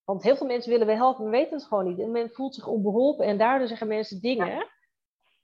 Want 0.04 0.24
heel 0.24 0.36
veel 0.36 0.48
mensen 0.48 0.72
willen 0.72 0.88
we 0.88 0.94
helpen, 0.94 1.24
maar 1.24 1.32
weten 1.32 1.58
het 1.58 1.66
gewoon 1.68 1.86
niet. 1.86 2.00
En 2.00 2.12
men 2.12 2.30
voelt 2.30 2.56
zich 2.56 2.68
onbeholpen 2.68 3.26
en 3.26 3.38
daardoor 3.38 3.68
zeggen 3.68 3.88
mensen 3.88 4.22
dingen. 4.22 4.48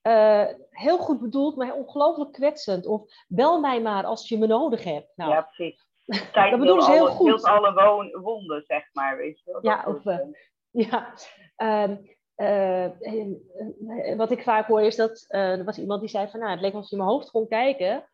eh, 0.01 0.45
heel 0.69 0.97
goed 0.97 1.21
bedoeld, 1.21 1.55
maar 1.55 1.73
ongelooflijk 1.73 2.31
kwetsend. 2.31 2.85
Of 2.85 3.01
bel 3.27 3.59
mij 3.59 3.81
maar 3.81 4.05
als 4.05 4.29
je 4.29 4.37
me 4.37 4.47
nodig 4.47 4.83
hebt. 4.83 5.11
Nou, 5.15 5.31
ja, 5.31 5.41
precies. 5.41 5.88
Kijk, 6.31 6.49
dat 6.51 6.59
bedoelen 6.59 6.83
ze 6.83 6.89
alle, 6.91 6.99
heel 6.99 7.09
goed. 7.09 7.27
hield 7.27 7.43
alle 7.43 7.73
woon- 7.73 8.21
wonden, 8.21 8.63
zeg 8.63 8.89
maar, 8.93 9.17
weet 9.17 9.39
je 9.39 9.51
wel. 9.51 9.65
Ja, 9.65 9.83
of, 9.87 10.05
eh, 10.05 10.19
eh, 10.19 10.27
Ja, 10.89 11.13
ehm, 11.55 11.95
eh, 12.35 14.17
wat 14.17 14.31
ik 14.31 14.43
vaak 14.43 14.67
hoor 14.67 14.81
is 14.81 14.95
dat 14.95 15.25
er 15.27 15.63
was 15.63 15.77
iemand 15.77 15.99
die 15.99 16.09
zei 16.09 16.29
van 16.29 16.39
nou, 16.39 16.51
het 16.51 16.61
leek 16.61 16.73
alsof 16.73 16.89
je 16.89 16.95
in 16.95 17.01
mijn 17.01 17.13
hoofd 17.13 17.31
kon 17.31 17.47
kijken. 17.47 18.09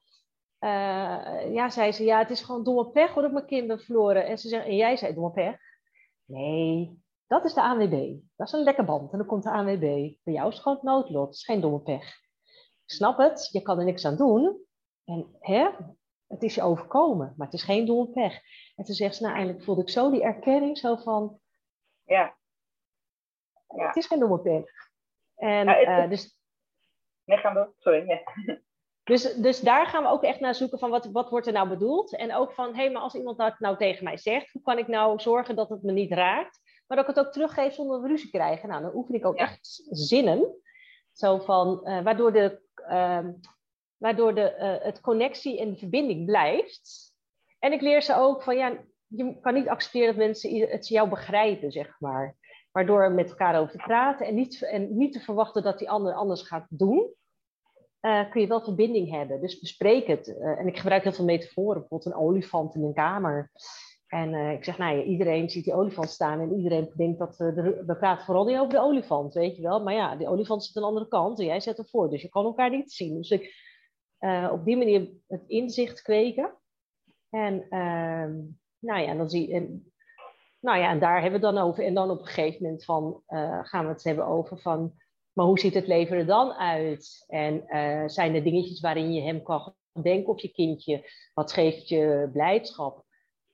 Ja, 1.52 1.70
zei 1.70 1.92
ze, 1.92 2.04
ja, 2.04 2.18
het 2.18 2.30
is 2.30 2.42
gewoon 2.42 2.64
domme 2.64 2.90
pech 2.92 3.14
hoor, 3.14 3.22
dat 3.22 3.32
ik 3.32 3.38
mijn 3.38 3.46
kind 3.46 3.68
ben 3.68 3.80
verloren. 3.80 4.26
En, 4.26 4.38
ze 4.38 4.48
zei, 4.48 4.64
en 4.64 4.76
jij 4.76 4.98
zei 4.98 5.14
domme 5.14 5.32
pech? 5.32 5.58
Nee, 6.26 7.04
dat 7.28 7.46
is 7.46 7.54
de 7.54 7.62
ANWB. 7.62 8.16
Dat 8.36 8.48
is 8.48 8.54
een 8.54 8.64
lekker 8.64 8.86
band 8.86 9.12
en 9.12 9.18
dan 9.18 9.28
komt 9.28 9.44
de 9.44 9.52
ANWB. 9.52 10.14
Bij 10.24 10.34
jou 10.34 10.48
is 10.48 10.54
het 10.54 10.64
gewoon 10.64 10.80
noodlot, 10.82 11.26
het 11.26 11.36
is 11.36 11.46
geen 11.46 11.62
domme 11.62 11.80
pech. 11.80 12.08
Ik 12.86 12.92
snap 12.92 13.18
het, 13.18 13.50
je 13.52 13.62
kan 13.62 13.80
er 13.80 13.86
niks 13.86 14.06
aan 14.06 14.18
doen. 14.18 14.66
En 15.06 15.36
hè, 15.40 15.70
het 16.28 16.44
is 16.44 16.56
je 16.56 16.62
overkomen, 16.62 17.34
maar 17.38 17.48
het 17.48 17.56
is 17.56 17.64
geen 17.64 17.86
domme 17.86 18.08
pech. 18.10 18.40
En 18.76 18.84
toen 18.86 18.96
zegt 18.96 19.16
ze, 19.16 19.24
nou 19.24 19.36
eindelijk 19.36 19.64
voelde 19.64 19.82
ik 19.82 19.90
zo 19.90 20.12
die 20.12 20.24
erkenning, 20.24 20.78
zo 20.78 20.96
van, 20.96 21.40
ja. 22.04 22.36
Ja. 23.76 23.88
het 23.88 23.96
is 23.96 24.06
geen 24.08 24.20
domme 24.20 24.40
pech. 24.42 24.64
En 25.36 25.66
Ja, 25.66 25.74
het- 25.74 25.88
eh, 26.04 26.10
dus, 26.10 26.38
Nee, 27.24 27.38
gaan 27.38 27.54
we. 27.54 27.70
Sorry. 27.78 28.08
Ja. 28.08 28.22
dus, 29.04 29.34
dus 29.36 29.60
daar 29.60 29.86
gaan 29.88 30.04
we 30.04 30.10
ook 30.10 30.24
echt 30.24 30.40
naar 30.40 30.56
zoeken 30.56 30.80
van 30.80 30.90
wat, 30.90 31.06
wat 31.06 31.30
wordt 31.30 31.48
er 31.48 31.54
nou 31.54 31.70
bedoeld. 31.70 32.16
En 32.16 32.34
ook 32.36 32.52
van, 32.54 32.68
hé, 32.76 32.82
hey, 32.82 32.92
maar 32.92 33.02
als 33.02 33.16
iemand 33.16 33.38
dat 33.38 33.60
nou 33.60 33.78
tegen 33.78 34.04
mij 34.04 34.18
zegt, 34.18 34.52
hoe 34.52 34.62
kan 34.62 34.78
ik 34.78 34.88
nou 34.88 35.20
zorgen 35.20 35.56
dat 35.56 35.70
het 35.70 35.84
me 35.84 35.92
niet 35.92 36.12
raakt? 36.12 36.60
Maar 36.88 36.98
dat 36.98 37.10
ik 37.10 37.16
het 37.16 37.26
ook 37.26 37.32
teruggeef 37.34 37.74
zonder 37.74 38.08
ruzie 38.08 38.30
krijgen. 38.30 38.70
Nou, 38.70 38.82
dan 38.82 38.96
oefen 38.96 39.16
ik 39.16 39.26
ook 39.26 39.38
Ja. 39.38 39.44
echt 39.44 39.82
zinnen. 39.90 40.62
Zo 41.12 41.38
van, 41.40 41.86
eh, 41.86 42.04
waardoor, 42.04 42.34
de, 42.34 42.62
ehm, 42.88 43.34
waardoor 43.98 44.36
de, 44.36 44.50
eh, 44.50 44.86
het 44.86 45.02
connectie 45.02 45.60
en 45.60 45.70
de 45.72 45.78
verbinding 45.78 46.26
blijft. 46.26 47.14
En 47.60 47.72
ik 47.72 47.82
leer 47.82 48.02
ze 48.02 48.16
ook 48.16 48.44
van, 48.44 48.58
ja, 48.58 48.78
je 49.08 49.40
kan 49.42 49.54
niet 49.54 49.68
accepteren 49.68 50.08
dat 50.08 50.26
mensen 50.26 50.70
het 50.70 50.88
jou 50.88 51.10
begrijpen, 51.10 51.72
zeg 51.72 51.96
maar. 52.00 52.36
Waardoor 52.72 53.12
met 53.12 53.30
elkaar 53.30 53.60
over 53.60 53.72
te 53.72 53.84
praten 53.84 54.26
en 54.26 54.36
niet, 54.36 54.62
en 54.62 54.98
niet 54.98 55.14
te 55.14 55.20
verwachten 55.20 55.64
dat 55.64 55.80
die 55.80 55.90
ander 55.90 56.14
anders 56.14 56.42
gaat 56.42 56.66
doen, 56.70 57.14
eh, 58.00 58.30
kun 58.30 58.42
je 58.42 58.48
wel 58.48 58.62
verbinding 58.62 59.12
hebben. 59.12 59.42
Dus 59.42 59.60
bespreek 59.60 60.08
het. 60.08 60.38
Eh, 60.38 60.60
en 60.60 60.68
ik 60.68 60.78
gebruik 60.78 61.04
heel 61.04 61.12
veel 61.12 61.26
metaforen, 61.26 61.80
bijvoorbeeld 61.80 62.14
een 62.14 62.22
olifant 62.22 62.76
in 62.76 62.84
een 62.84 62.94
kamer. 62.94 63.52
En 64.08 64.34
ik 64.34 64.64
zeg, 64.64 64.78
nou 64.78 64.98
ja, 64.98 65.04
iedereen 65.04 65.50
ziet 65.50 65.64
die 65.64 65.74
olifant 65.74 66.10
staan 66.10 66.40
en 66.40 66.58
iedereen 66.58 66.92
denkt 66.96 67.20
dat 67.20 67.36
de, 67.38 67.84
we 67.86 67.96
praten 67.96 68.26
vooral 68.26 68.46
niet 68.46 68.58
over 68.58 68.74
de 68.74 68.80
olifant, 68.80 69.34
weet 69.34 69.56
je 69.56 69.62
wel. 69.62 69.84
Maar 69.84 69.94
ja, 69.94 70.16
die 70.16 70.28
olifant 70.28 70.64
zit 70.64 70.76
aan 70.76 70.82
de 70.82 70.88
andere 70.88 71.08
kant 71.08 71.40
en 71.40 71.46
jij 71.46 71.60
zet 71.60 71.78
hem 71.78 71.88
voor, 71.88 72.10
dus 72.10 72.22
je 72.22 72.30
kan 72.30 72.46
elkaar 72.46 72.70
niet 72.70 72.92
zien. 72.92 73.16
Dus 73.16 73.30
ik, 73.30 73.54
eh, 74.18 74.50
op 74.52 74.66
die 74.66 74.78
manier 74.78 75.10
het 75.28 75.44
inzicht 75.48 76.02
kweken. 76.02 76.58
En 77.30 77.66
ehm, 77.70 78.34
nou 78.80 79.02
ja, 79.02 79.14
dan 79.14 79.30
zie 79.30 79.54
en, 79.54 79.94
nou 80.60 80.80
ja, 80.80 80.90
en 80.90 81.00
daar 81.00 81.22
hebben 81.22 81.40
we 81.40 81.46
het 81.46 81.56
dan 81.56 81.66
over. 81.66 81.84
En 81.84 81.94
dan 81.94 82.10
op 82.10 82.20
een 82.20 82.26
gegeven 82.26 82.64
moment 82.64 82.86
van, 82.86 83.22
eh, 83.26 83.60
gaan 83.62 83.86
we 83.86 83.92
het 83.92 84.04
hebben 84.04 84.26
over 84.26 84.60
van 84.60 84.94
Maar 85.34 85.46
hoe 85.46 85.60
ziet 85.60 85.74
het 85.74 85.88
leven 85.88 86.18
er 86.18 86.26
dan 86.26 86.54
uit? 86.54 87.26
En 87.28 87.68
eh, 87.68 88.08
zijn 88.08 88.36
er 88.36 88.44
dingetjes 88.44 88.80
waarin 88.80 89.14
je 89.14 89.22
hem 89.22 89.44
kan 89.44 89.76
denken 90.02 90.32
op 90.32 90.40
je 90.40 90.52
kindje? 90.52 91.10
Wat 91.34 91.54
geeft 91.54 91.88
je 91.88 92.30
blijdschap? 92.34 93.04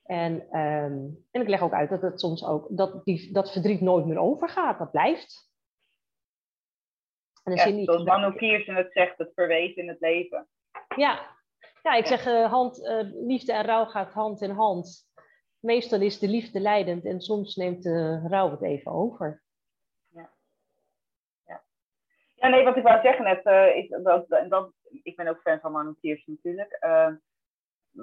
En, 0.02 0.50
ehm, 0.50 1.08
en 1.30 1.40
ik 1.40 1.48
leg 1.48 1.62
ook 1.62 1.72
uit 1.72 1.90
dat 1.90 2.02
het 2.02 2.20
soms 2.20 2.44
ook 2.44 2.66
dat, 2.70 3.04
die, 3.04 3.32
dat 3.32 3.52
verdriet 3.52 3.80
nooit 3.80 4.06
meer 4.06 4.18
overgaat. 4.18 4.78
Dat 4.78 4.90
blijft. 4.90 5.51
En 7.42 7.54
ja, 7.54 7.84
zoals 7.84 8.04
Manu 8.04 8.36
Kiersen 8.36 8.74
het 8.74 8.92
zegt, 8.92 9.18
het 9.18 9.32
verweet 9.34 9.76
in 9.76 9.88
het 9.88 10.00
leven. 10.00 10.48
Ja, 10.96 11.36
ja 11.82 11.94
ik 11.94 12.06
zeg 12.06 12.26
uh, 12.26 12.50
hand, 12.50 12.78
uh, 12.78 13.00
liefde 13.26 13.52
en 13.52 13.64
rouw 13.64 13.84
gaat 13.84 14.12
hand 14.12 14.40
in 14.40 14.50
hand. 14.50 15.10
Meestal 15.60 16.00
is 16.00 16.18
de 16.18 16.28
liefde 16.28 16.60
leidend 16.60 17.04
en 17.04 17.20
soms 17.20 17.56
neemt 17.56 17.82
de 17.82 18.26
rouw 18.28 18.50
het 18.50 18.62
even 18.62 18.92
over. 18.92 19.42
Ja, 20.08 20.30
ja. 21.46 21.62
ja 22.34 22.48
nee, 22.48 22.64
wat 22.64 22.76
ik 22.76 22.82
wou 22.82 23.00
zeggen 23.02 23.24
net, 23.24 23.46
uh, 23.46 23.76
is 23.76 23.88
dat, 24.02 24.28
dat, 24.48 24.72
ik 25.02 25.16
ben 25.16 25.28
ook 25.28 25.40
fan 25.40 25.60
van 25.60 25.72
Manu 25.72 25.94
Kiersen 26.00 26.32
natuurlijk 26.32 26.78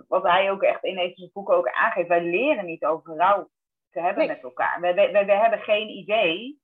wat 0.07 0.23
hij 0.23 0.51
ook 0.51 0.63
echt 0.63 0.83
in 0.83 0.95
deze 0.95 1.29
boeken 1.33 1.55
ook 1.55 1.69
aangeeft, 1.69 2.07
wij 2.07 2.23
leren 2.23 2.65
niet 2.65 2.85
over 2.85 3.15
rouw 3.15 3.49
te 3.89 4.01
hebben 4.01 4.27
met 4.27 4.43
elkaar. 4.43 4.81
We, 4.81 4.93
we, 4.93 5.25
we, 5.25 5.33
hebben 5.33 5.59
geen 5.59 5.89
idee 5.89 6.61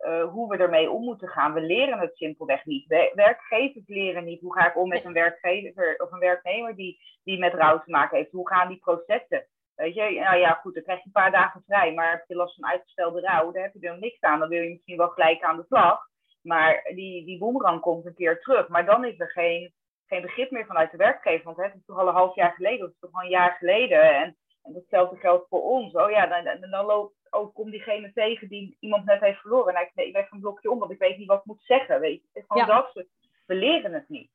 uh, 0.00 0.24
hoe 0.24 0.48
we 0.48 0.56
ermee 0.56 0.90
om 0.90 1.04
moeten 1.04 1.28
gaan. 1.28 1.52
We 1.52 1.60
leren 1.60 1.98
het 1.98 2.16
simpelweg 2.16 2.64
niet. 2.64 2.86
werkgevers 3.14 3.86
leren 3.86 4.24
niet 4.24 4.40
hoe 4.40 4.54
ga 4.54 4.68
ik 4.68 4.76
om 4.76 4.88
met 4.88 5.04
een 5.04 5.12
werkgever 5.12 5.94
of 5.98 6.12
een 6.12 6.18
werknemer 6.18 6.76
die, 6.76 6.98
die 7.24 7.38
met 7.38 7.54
rouw 7.54 7.78
te 7.78 7.90
maken 7.90 8.16
heeft. 8.16 8.30
Hoe 8.30 8.48
gaan 8.48 8.68
die 8.68 8.78
processen? 8.78 9.46
Weet 9.74 9.94
je, 9.94 10.20
nou 10.20 10.36
ja, 10.36 10.52
goed, 10.52 10.74
dan 10.74 10.82
krijg 10.82 10.98
je 10.98 11.06
een 11.06 11.12
paar 11.12 11.30
dagen 11.30 11.62
vrij, 11.66 11.92
maar 11.92 12.10
heb 12.10 12.24
je 12.26 12.34
last 12.34 12.54
van 12.54 12.70
uitgestelde 12.70 13.20
rouw, 13.20 13.52
dan 13.52 13.62
heb 13.62 13.72
je 13.80 13.88
er 13.88 13.98
niks 13.98 14.20
aan. 14.20 14.38
Dan 14.38 14.48
wil 14.48 14.62
je 14.62 14.70
misschien 14.70 14.96
wel 14.96 15.08
gelijk 15.08 15.42
aan 15.42 15.56
de 15.56 15.64
slag. 15.66 16.00
Maar 16.42 16.90
die, 16.94 17.24
die 17.24 17.38
boemerang 17.38 17.80
komt 17.80 18.06
een 18.06 18.14
keer 18.14 18.40
terug. 18.40 18.68
Maar 18.68 18.86
dan 18.86 19.04
is 19.04 19.20
er 19.20 19.30
geen, 19.30 19.72
geen 20.06 20.22
begrip 20.22 20.50
meer 20.50 20.66
vanuit 20.66 20.90
de 20.90 20.96
werkgever. 20.96 21.44
Want 21.44 21.56
hè, 21.56 21.64
het 21.64 21.74
is 21.74 21.84
toch 21.86 21.98
al 21.98 22.08
een 22.08 22.14
half 22.14 22.34
jaar 22.34 22.52
geleden, 22.52 22.80
of 22.80 22.86
het 22.86 22.94
is 22.94 23.00
toch 23.00 23.12
al 23.12 23.22
een 23.22 23.30
jaar 23.30 23.56
geleden. 23.58 24.14
En, 24.14 24.36
en 24.62 24.72
datzelfde 24.72 25.16
geldt 25.16 25.48
voor 25.48 25.62
ons. 25.62 25.94
Oh 25.94 26.10
ja, 26.10 26.26
dan, 26.26 26.44
dan, 26.44 26.70
dan 26.70 26.84
loopt 26.84 27.14
ook 27.34 27.54
kom 27.54 27.70
diegene 27.70 28.12
tegen 28.12 28.48
die 28.48 28.76
iemand 28.80 29.04
net 29.04 29.20
heeft 29.20 29.40
verloren. 29.40 29.74
En 29.74 29.82
ik, 29.82 30.06
ik 30.06 30.12
leg 30.12 30.30
een 30.30 30.40
blokje 30.40 30.70
om, 30.70 30.78
want 30.78 30.90
ik 30.90 30.98
weet 30.98 31.18
niet 31.18 31.28
wat 31.28 31.38
ik 31.38 31.44
moet 31.44 31.62
zeggen. 31.62 32.00
Weet 32.00 32.22
je? 32.32 32.44
Gewoon 32.46 32.66
ja. 32.66 32.74
dat. 32.74 33.06
We 33.46 33.54
leren 33.54 33.92
het 33.92 34.08
niet. 34.08 34.30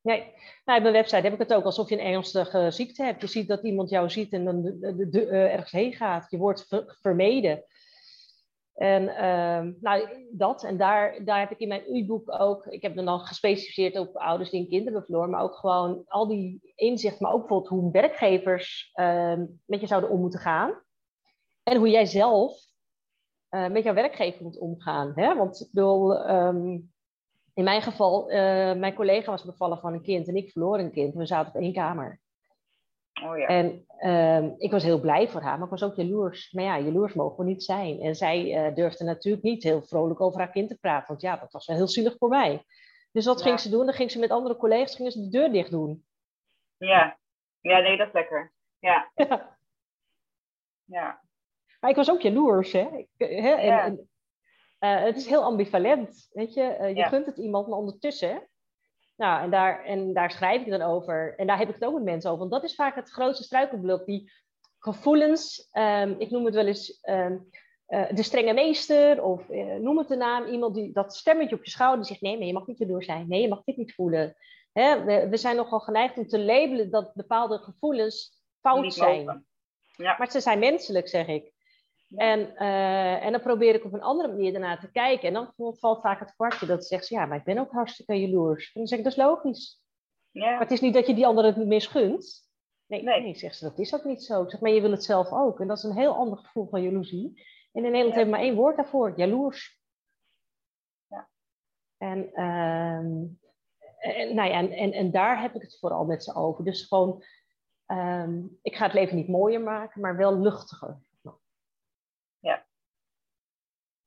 Nee, 0.00 0.20
nou, 0.64 0.78
op 0.78 0.82
mijn 0.82 0.92
website 0.92 1.22
heb 1.22 1.32
ik 1.32 1.38
het 1.38 1.54
ook 1.54 1.64
alsof 1.64 1.88
je 1.88 1.98
een 1.98 2.12
ernstige 2.12 2.70
ziekte 2.70 3.04
hebt. 3.04 3.20
Je 3.20 3.26
ziet 3.26 3.48
dat 3.48 3.62
iemand 3.62 3.90
jou 3.90 4.10
ziet 4.10 4.32
en 4.32 4.44
dan 4.44 4.62
de, 4.62 5.08
de, 5.08 5.26
uh, 5.26 5.52
ergens 5.52 5.72
heen 5.72 5.92
gaat. 5.92 6.30
Je 6.30 6.36
wordt 6.36 6.66
vermeden. 7.00 7.64
En 8.74 9.02
uh, 9.02 9.72
nou, 9.80 10.08
dat. 10.32 10.64
En 10.64 10.76
daar, 10.76 11.24
daar 11.24 11.38
heb 11.38 11.50
ik 11.50 11.58
in 11.58 11.68
mijn 11.68 11.82
e-book 11.86 12.40
ook, 12.40 12.66
ik 12.66 12.82
heb 12.82 12.94
me 12.94 13.04
dan 13.04 13.20
gespecialiseerd 13.20 13.98
op 13.98 14.16
ouders 14.16 14.50
die 14.50 14.60
een 14.60 14.68
kind 14.68 14.84
hebben 14.84 15.04
verloren, 15.04 15.30
maar 15.30 15.42
ook 15.42 15.56
gewoon 15.56 16.04
al 16.06 16.28
die 16.28 16.72
inzichten, 16.74 17.22
maar 17.22 17.32
ook 17.32 17.38
bijvoorbeeld 17.40 17.70
hoe 17.70 17.92
werkgevers 17.92 18.90
uh, 18.94 19.38
met 19.64 19.80
je 19.80 19.86
zouden 19.86 20.10
om 20.10 20.20
moeten 20.20 20.40
gaan. 20.40 20.82
En 21.68 21.76
hoe 21.76 21.90
jij 21.90 22.06
zelf 22.06 22.58
uh, 23.50 23.68
met 23.68 23.84
jouw 23.84 23.94
werkgever 23.94 24.42
moet 24.42 24.58
omgaan. 24.58 25.12
Hè? 25.14 25.34
Want 25.34 25.60
ik 25.60 25.68
bedoel, 25.72 26.30
um, 26.30 26.92
in 27.54 27.64
mijn 27.64 27.82
geval, 27.82 28.30
uh, 28.30 28.36
mijn 28.74 28.94
collega 28.94 29.30
was 29.30 29.44
bevallen 29.44 29.78
van 29.78 29.92
een 29.92 30.02
kind 30.02 30.28
en 30.28 30.36
ik 30.36 30.50
verloor 30.50 30.78
een 30.78 30.92
kind. 30.92 31.14
We 31.14 31.26
zaten 31.26 31.54
op 31.54 31.60
één 31.60 31.72
kamer. 31.72 32.20
Oh 33.22 33.38
ja. 33.38 33.46
En 33.46 33.86
uh, 34.00 34.52
ik 34.58 34.70
was 34.70 34.82
heel 34.82 35.00
blij 35.00 35.28
voor 35.28 35.40
haar, 35.40 35.56
maar 35.56 35.64
ik 35.64 35.78
was 35.78 35.82
ook 35.82 35.96
jaloers. 35.96 36.52
Maar 36.52 36.64
ja, 36.64 36.78
jaloers 36.78 37.14
mogen 37.14 37.36
we 37.36 37.50
niet 37.50 37.64
zijn. 37.64 38.00
En 38.00 38.14
zij 38.14 38.68
uh, 38.68 38.74
durfde 38.74 39.04
natuurlijk 39.04 39.44
niet 39.44 39.62
heel 39.62 39.82
vrolijk 39.82 40.20
over 40.20 40.38
haar 40.38 40.50
kind 40.50 40.68
te 40.68 40.78
praten. 40.78 41.08
Want 41.08 41.20
ja, 41.20 41.36
dat 41.36 41.52
was 41.52 41.66
wel 41.66 41.76
heel 41.76 41.88
zielig 41.88 42.16
voor 42.18 42.28
mij. 42.28 42.64
Dus 43.12 43.26
wat 43.26 43.38
ja. 43.38 43.44
ging 43.44 43.60
ze 43.60 43.70
doen? 43.70 43.84
Dan 43.84 43.94
ging 43.94 44.10
ze 44.10 44.18
met 44.18 44.30
andere 44.30 44.56
collega's 44.56 44.96
gingen 44.96 45.12
ze 45.12 45.20
de 45.20 45.28
deur 45.28 45.52
dicht 45.52 45.70
doen. 45.70 46.06
Ja, 46.76 47.18
ja 47.60 47.78
nee, 47.78 47.96
dat 47.96 48.06
is 48.06 48.12
lekker. 48.12 48.52
Ja. 48.78 49.10
ja. 49.14 49.58
ja. 50.84 51.26
Maar 51.80 51.90
ik 51.90 51.96
was 51.96 52.10
ook 52.10 52.20
jaloers, 52.20 52.72
hè. 52.72 52.88
Ik, 52.96 53.08
hè? 53.16 53.50
En, 53.50 53.66
ja. 53.66 53.84
en, 53.84 54.08
uh, 54.80 55.04
het 55.04 55.16
is 55.16 55.26
heel 55.26 55.42
ambivalent, 55.42 56.28
weet 56.32 56.54
je. 56.54 56.76
Uh, 56.80 56.88
je 56.88 56.94
ja. 56.94 57.08
gunt 57.08 57.26
het 57.26 57.38
iemand, 57.38 57.68
maar 57.68 57.78
ondertussen 57.78 58.48
nou, 59.18 59.42
en 59.42 59.50
daar, 59.50 59.84
en 59.84 60.12
daar 60.12 60.30
schrijf 60.30 60.62
ik 60.62 60.70
dan 60.70 60.82
over. 60.82 61.34
En 61.36 61.46
daar 61.46 61.58
heb 61.58 61.68
ik 61.68 61.74
het 61.74 61.84
ook 61.84 61.94
met 61.94 62.02
mensen 62.02 62.30
over. 62.30 62.48
Want 62.48 62.62
dat 62.62 62.70
is 62.70 62.74
vaak 62.74 62.94
het 62.94 63.10
grootste 63.10 63.44
struikelblok. 63.44 64.06
Die 64.06 64.32
gevoelens, 64.78 65.68
um, 65.72 66.14
ik 66.18 66.30
noem 66.30 66.44
het 66.44 66.54
wel 66.54 66.66
eens 66.66 66.98
um, 67.02 67.48
uh, 67.88 68.10
de 68.10 68.22
strenge 68.22 68.52
meester. 68.52 69.22
Of 69.22 69.48
noem 69.80 69.98
het 69.98 70.08
de 70.08 70.16
naam. 70.16 70.46
Iemand 70.46 70.74
die 70.74 70.92
dat 70.92 71.16
stemmetje 71.16 71.56
op 71.56 71.64
je 71.64 71.70
schouder 71.70 72.04
zegt. 72.04 72.20
Nee, 72.20 72.38
maar 72.38 72.46
je 72.46 72.52
mag 72.52 72.66
niet 72.66 72.80
erdoor 72.80 73.02
zijn. 73.02 73.28
Nee, 73.28 73.40
je 73.40 73.48
mag 73.48 73.64
dit 73.64 73.76
niet 73.76 73.94
voelen. 73.94 74.36
Hè? 74.72 75.04
We, 75.04 75.28
we, 75.28 75.36
zijn 75.36 75.56
nogal 75.56 75.80
geneigd 75.80 76.16
om 76.16 76.26
te 76.26 76.44
labelen 76.44 76.90
dat 76.90 77.14
bepaalde 77.14 77.58
gevoelens 77.58 78.42
fout 78.60 78.94
zijn. 78.94 79.46
Ja. 79.96 80.16
Maar 80.18 80.30
ze 80.30 80.40
zijn 80.40 80.58
menselijk, 80.58 81.08
zeg 81.08 81.26
ik. 81.26 81.52
En, 82.16 82.40
uh, 82.40 83.24
en 83.24 83.32
dan 83.32 83.40
probeer 83.40 83.74
ik 83.74 83.84
op 83.84 83.92
een 83.92 84.02
andere 84.02 84.28
manier 84.28 84.52
daarna 84.52 84.78
te 84.78 84.90
kijken. 84.90 85.28
En 85.28 85.34
dan 85.34 85.76
valt 85.78 86.00
vaak 86.00 86.18
het 86.18 86.34
kwartje 86.34 86.66
dat 86.66 86.86
zegt, 86.86 87.08
ja, 87.08 87.26
maar 87.26 87.38
ik 87.38 87.44
ben 87.44 87.58
ook 87.58 87.72
hartstikke 87.72 88.20
jaloers. 88.20 88.66
En 88.66 88.80
dan 88.80 88.86
zeg 88.86 88.98
ik, 88.98 89.04
dat 89.04 89.12
is 89.12 89.18
logisch. 89.18 89.82
Ja. 90.30 90.50
Maar 90.50 90.60
het 90.60 90.70
is 90.70 90.80
niet 90.80 90.94
dat 90.94 91.06
je 91.06 91.14
die 91.14 91.26
anderen 91.26 91.50
het 91.50 91.58
niet 91.58 91.68
misgunt. 91.68 92.50
Nee, 92.86 93.02
nee. 93.02 93.20
nee 93.20 93.34
zegt 93.34 93.56
ze, 93.56 93.64
dat 93.64 93.78
is 93.78 93.94
ook 93.94 94.04
niet 94.04 94.22
zo. 94.22 94.42
Ik 94.42 94.50
zeg, 94.50 94.60
maar 94.60 94.70
je 94.70 94.80
wil 94.80 94.90
het 94.90 95.04
zelf 95.04 95.32
ook. 95.32 95.60
En 95.60 95.68
dat 95.68 95.76
is 95.76 95.82
een 95.82 95.96
heel 95.96 96.14
ander 96.14 96.38
gevoel 96.38 96.68
van 96.68 96.82
jaloezie. 96.82 97.42
En 97.72 97.84
in 97.84 97.90
Nederland 97.90 98.08
ja. 98.08 98.14
hebben 98.14 98.24
we 98.24 98.30
maar 98.30 98.40
één 98.40 98.54
woord 98.54 98.76
daarvoor, 98.76 99.12
jaloers. 99.16 99.80
Ja. 101.06 101.28
En, 101.96 102.42
um, 102.44 103.38
en, 103.98 104.34
nou 104.34 104.48
ja, 104.48 104.54
en, 104.54 104.70
en, 104.70 104.92
en 104.92 105.10
daar 105.10 105.40
heb 105.40 105.54
ik 105.54 105.62
het 105.62 105.78
vooral 105.78 106.04
met 106.04 106.24
ze 106.24 106.34
over. 106.34 106.64
Dus 106.64 106.86
gewoon, 106.86 107.24
um, 107.86 108.58
ik 108.62 108.76
ga 108.76 108.84
het 108.84 108.94
leven 108.94 109.16
niet 109.16 109.28
mooier 109.28 109.60
maken, 109.60 110.00
maar 110.00 110.16
wel 110.16 110.38
luchtiger. 110.38 110.98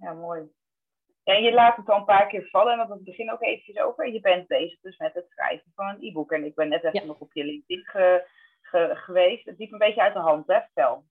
Ja, 0.02 0.14
mooi. 0.14 0.42
Ja, 1.24 1.34
en 1.36 1.44
je 1.44 1.54
laat 1.54 1.76
het 1.76 1.90
al 1.90 1.98
een 1.98 2.06
paar 2.06 2.28
keer 2.28 2.48
vallen, 2.50 2.80
en 2.80 2.88
we 2.88 2.94
het 2.94 3.04
begin 3.04 3.32
ook 3.32 3.42
eventjes 3.42 3.80
over. 3.80 4.12
Je 4.12 4.20
bent 4.20 4.48
bezig 4.48 4.80
dus 4.82 4.98
met 4.98 5.14
het 5.14 5.30
schrijven 5.30 5.72
van 5.76 5.88
een 5.88 6.04
e-book. 6.04 6.32
En 6.32 6.46
ik 6.46 6.56
ben 6.56 6.70
net 6.70 6.84
even 6.84 7.00
ja. 7.02 7.06
nog 7.06 7.20
op 7.20 7.34
je 7.34 7.44
LinkedIn 7.44 7.86
ge, 7.86 8.28
ge, 8.62 8.92
geweest. 8.94 9.46
Het 9.46 9.58
liep 9.58 9.72
een 9.72 9.78
beetje 9.78 10.02
uit 10.02 10.14
de 10.14 10.20
hand, 10.20 10.48
hè? 10.48 10.60
Vertel. 10.62 11.04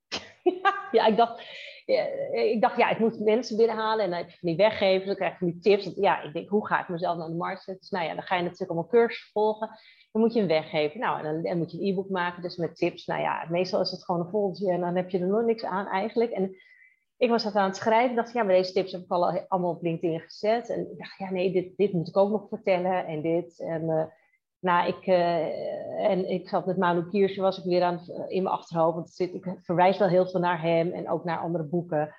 ja, 0.98 1.06
ik 1.06 1.16
dacht, 1.16 1.42
ja, 1.86 2.04
ik 2.32 2.60
dacht, 2.60 2.76
ja, 2.76 2.90
ik 2.90 2.98
moet 2.98 3.20
mensen 3.20 3.56
binnenhalen 3.56 4.04
en 4.04 4.10
dan 4.10 4.18
heb 4.18 4.30
je 4.30 4.38
van 4.38 4.48
die 4.48 4.58
weggeven, 4.58 5.06
dan 5.06 5.16
krijg 5.16 5.32
je 5.32 5.38
van 5.38 5.50
die 5.50 5.60
tips. 5.60 5.92
Ja, 5.96 6.22
ik 6.22 6.32
denk, 6.32 6.48
hoe 6.48 6.66
ga 6.66 6.80
ik 6.80 6.88
mezelf 6.88 7.16
naar 7.16 7.28
de 7.28 7.34
markt 7.34 7.62
zetten? 7.62 7.80
Dus 7.80 7.90
nou 7.90 8.04
ja, 8.04 8.14
dan 8.14 8.22
ga 8.22 8.36
je 8.36 8.42
natuurlijk 8.42 8.70
allemaal 8.70 8.90
cursussen 8.90 9.32
volgen. 9.32 9.68
Dan 10.12 10.22
moet 10.22 10.32
je 10.34 10.40
een 10.40 10.46
weggeven. 10.46 11.00
Nou, 11.00 11.18
en 11.18 11.24
dan, 11.24 11.42
dan 11.42 11.58
moet 11.58 11.72
je 11.72 11.78
een 11.78 11.86
e-book 11.86 12.08
maken, 12.08 12.42
dus 12.42 12.56
met 12.56 12.76
tips. 12.76 13.06
Nou 13.06 13.20
ja, 13.20 13.46
meestal 13.48 13.80
is 13.80 13.90
het 13.90 14.04
gewoon 14.04 14.20
een 14.20 14.30
volgende 14.30 14.72
en 14.72 14.80
dan 14.80 14.96
heb 14.96 15.10
je 15.10 15.18
er 15.18 15.26
nog 15.26 15.44
niks 15.44 15.64
aan 15.64 15.86
eigenlijk. 15.86 16.30
En 16.30 16.56
ik 17.20 17.30
was 17.30 17.42
dat 17.42 17.54
aan 17.54 17.68
het 17.68 17.76
schrijven. 17.76 18.16
dacht, 18.16 18.32
ja, 18.32 18.42
maar 18.42 18.54
deze 18.54 18.72
tips 18.72 18.92
heb 18.92 19.00
ik 19.00 19.10
al 19.10 19.46
allemaal 19.48 19.70
op 19.70 19.82
LinkedIn 19.82 20.20
gezet. 20.20 20.68
En 20.68 20.90
ik 20.90 20.98
dacht, 20.98 21.18
ja, 21.18 21.30
nee, 21.30 21.52
dit, 21.52 21.76
dit 21.76 21.92
moet 21.92 22.08
ik 22.08 22.16
ook 22.16 22.30
nog 22.30 22.48
vertellen. 22.48 23.06
En 23.06 23.22
dit. 23.22 23.58
En, 23.58 23.82
uh, 23.82 24.04
nou, 24.60 24.88
ik, 24.88 25.06
uh, 25.06 26.10
en 26.10 26.30
ik 26.30 26.48
zat 26.48 26.66
met 26.66 26.76
Manu 26.76 27.08
Kiersje, 27.08 27.40
was 27.40 27.58
ik 27.58 27.64
weer 27.64 27.82
aan, 27.82 28.04
uh, 28.08 28.24
in 28.28 28.42
mijn 28.42 28.54
achterhoofd. 28.54 28.94
Want 28.94 29.10
zit, 29.10 29.34
ik 29.34 29.54
verwijs 29.62 29.98
wel 29.98 30.08
heel 30.08 30.26
veel 30.26 30.40
naar 30.40 30.62
hem 30.62 30.92
en 30.92 31.10
ook 31.10 31.24
naar 31.24 31.38
andere 31.38 31.64
boeken. 31.64 32.14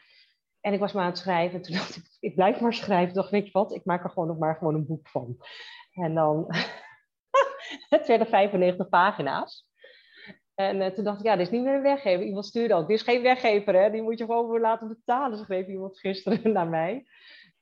En 0.59 0.73
ik 0.73 0.79
was 0.79 0.91
maar 0.91 1.03
aan 1.03 1.09
het 1.09 1.17
schrijven. 1.17 1.57
En 1.57 1.61
toen 1.61 1.75
dacht 1.75 1.95
ik, 1.95 2.17
ik 2.19 2.35
blijf 2.35 2.59
maar 2.59 2.73
schrijven. 2.73 3.07
Ik 3.07 3.13
dacht, 3.13 3.29
weet 3.29 3.45
je 3.45 3.51
wat, 3.51 3.73
ik 3.73 3.85
maak 3.85 4.03
er 4.03 4.09
gewoon 4.09 4.27
nog 4.27 4.37
maar 4.37 4.55
gewoon 4.55 4.75
een 4.75 4.87
boek 4.87 5.07
van. 5.07 5.37
En 5.93 6.13
dan, 6.13 6.45
het 7.89 8.07
werden 8.07 8.27
95 8.27 8.89
pagina's. 8.89 9.70
En 10.67 10.81
uh, 10.81 10.87
toen 10.87 11.03
dacht 11.03 11.19
ik, 11.19 11.25
ja, 11.25 11.35
dit 11.35 11.45
is 11.45 11.51
niet 11.51 11.63
meer 11.63 11.75
een 11.75 11.81
weggever. 11.81 12.25
Iemand 12.25 12.45
stuurde 12.45 12.73
ook, 12.73 12.87
dit 12.87 12.97
is 12.97 13.03
geen 13.03 13.21
weggever, 13.21 13.81
hè? 13.81 13.91
die 13.91 14.01
moet 14.01 14.17
je 14.17 14.25
gewoon 14.25 14.49
weer 14.49 14.59
laten 14.59 14.87
betalen, 14.87 15.37
schreef 15.37 15.67
iemand 15.67 15.99
gisteren 15.99 16.51
naar 16.53 16.67
mij. 16.67 17.05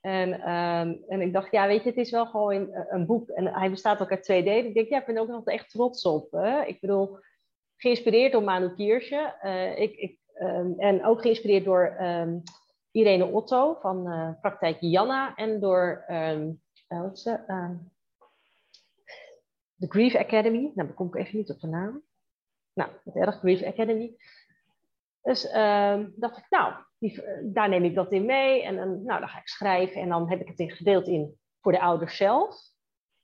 En, 0.02 0.34
um, 0.34 1.04
en 1.08 1.22
ik 1.22 1.34
dacht, 1.34 1.52
ja, 1.52 1.68
weet 1.68 1.84
je, 1.84 1.90
het 1.90 1.98
is 1.98 2.12
wel 2.12 2.26
gewoon 2.26 2.54
een, 2.54 2.86
een, 2.90 3.06
boek. 3.06 3.30
En 3.30 3.48
hij 3.48 3.70
bestaat 3.70 4.02
ook 4.02 4.12
uit 4.12 4.24
twee 4.24 4.44
delen. 4.44 4.66
Ik 4.66 4.74
denk, 4.74 4.90
ja, 4.90 5.00
ik 5.00 5.06
ben 5.06 5.16
er 5.16 5.22
ook 5.22 5.28
nog 5.28 5.46
echt 5.46 5.70
trots 5.70 6.04
op. 6.04 6.32
Hè? 6.32 6.62
Ik 6.62 6.80
bedoel, 6.80 7.18
geïnspireerd 7.76 8.32
door 8.32 8.44
Manu 8.44 8.74
Kiersje. 8.76 9.36
Uh, 9.44 9.80
ik, 9.80 9.96
ik, 9.96 10.18
um, 10.42 10.74
en 10.78 11.06
ook 11.06 11.22
geïnspireerd 11.22 11.66
door 11.66 11.98
um, 12.02 12.44
Irene 12.92 13.26
Otto 13.26 13.78
van 13.82 14.04
Praktijk 14.42 14.78
Janna. 14.80 15.36
En 15.36 15.60
door, 15.60 16.04
wat 16.88 17.14
is 17.14 17.22
ze? 17.22 17.40
de 19.80 19.88
Grief 19.88 20.16
Academy. 20.16 20.60
Nou, 20.60 20.88
daar 20.88 20.94
kom 20.94 21.08
ik 21.08 21.16
even 21.16 21.38
niet 21.38 21.50
op 21.50 21.60
de 21.60 21.68
naam. 21.68 22.04
Nou, 22.74 22.92
het 23.04 23.16
erg 23.16 23.40
Grief 23.40 23.64
Academy. 23.64 24.16
Dus 25.22 25.46
uh, 25.46 26.00
dacht 26.16 26.38
ik, 26.38 26.46
nou, 26.50 26.74
die, 26.98 27.24
daar 27.44 27.70
neem 27.70 27.84
ik 27.84 27.96
dat 27.96 28.12
in 28.12 28.26
mee. 28.26 28.64
En 28.64 28.76
dan, 28.76 29.04
nou, 29.04 29.20
dan 29.20 29.30
ga 29.30 29.40
ik 29.40 29.48
schrijven 29.48 30.02
en 30.02 30.10
dan 30.10 30.30
heb 30.30 30.42
ik 30.42 30.48
het 30.48 30.60
in 30.60 30.72
gedeeld 30.72 31.08
in 31.08 31.40
voor 31.62 31.72
de 31.72 31.82
ouders 31.82 32.18
zelf. 32.18 32.56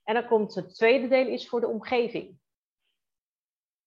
En 0.04 0.14
dan 0.14 0.26
komt 0.26 0.54
het 0.54 0.74
tweede 0.74 1.08
deel 1.08 1.26
is 1.26 1.48
voor 1.48 1.60
de 1.60 1.68
omgeving. 1.68 2.38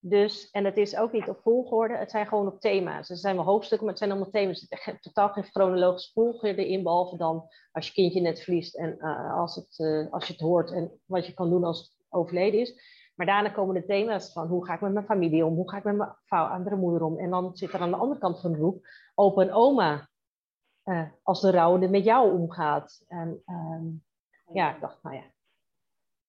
Dus, 0.01 0.49
en 0.49 0.65
het 0.65 0.77
is 0.77 0.95
ook 0.95 1.11
niet 1.11 1.29
op 1.29 1.39
volgorde, 1.41 1.97
het 1.97 2.11
zijn 2.11 2.27
gewoon 2.27 2.47
op 2.47 2.59
thema's. 2.59 3.09
Er 3.09 3.17
zijn 3.17 3.35
wel 3.35 3.45
hoofdstukken, 3.45 3.85
maar 3.85 3.95
het 3.95 4.03
zijn 4.03 4.11
allemaal 4.11 4.31
thema's. 4.31 4.65
Er 4.69 4.77
zit 4.77 5.01
totaal 5.01 5.29
geen 5.29 5.43
chronologische 5.43 6.11
volgorde 6.13 6.67
in, 6.67 6.83
behalve 6.83 7.17
dan 7.17 7.47
als 7.71 7.87
je 7.87 7.93
kindje 7.93 8.21
net 8.21 8.41
verliest 8.41 8.75
en 8.75 8.95
uh, 8.99 9.37
als, 9.37 9.55
het, 9.55 9.77
uh, 9.77 10.11
als 10.11 10.27
je 10.27 10.33
het 10.33 10.41
hoort 10.41 10.71
en 10.71 11.01
wat 11.05 11.25
je 11.25 11.33
kan 11.33 11.49
doen 11.49 11.63
als 11.63 11.79
het 11.79 12.05
overleden 12.09 12.59
is. 12.59 12.81
Maar 13.19 13.27
daarna 13.27 13.49
komen 13.49 13.75
de 13.75 13.85
thema's 13.85 14.33
van 14.33 14.47
hoe 14.47 14.65
ga 14.65 14.73
ik 14.73 14.81
met 14.81 14.93
mijn 14.93 15.05
familie 15.05 15.45
om, 15.45 15.55
hoe 15.55 15.69
ga 15.69 15.77
ik 15.77 15.83
met 15.83 15.97
mijn 15.97 16.15
vrouw, 16.25 16.45
andere 16.45 16.75
moeder 16.75 17.03
om. 17.03 17.17
En 17.17 17.29
dan 17.29 17.55
zit 17.55 17.73
er 17.73 17.79
aan 17.79 17.89
de 17.89 17.95
andere 17.95 18.19
kant 18.19 18.41
van 18.41 18.51
de 18.51 18.57
groep 18.57 18.85
opa 19.15 19.41
en 19.41 19.51
oma, 19.51 20.07
uh, 20.85 21.07
als 21.23 21.41
de 21.41 21.51
rouwende 21.51 21.89
met 21.89 22.03
jou 22.03 22.31
omgaat. 22.31 23.03
En 23.07 23.43
um, 23.47 24.03
ja, 24.53 24.75
ik 24.75 24.81
dacht, 24.81 25.03
nou 25.03 25.15
ja, 25.15 25.23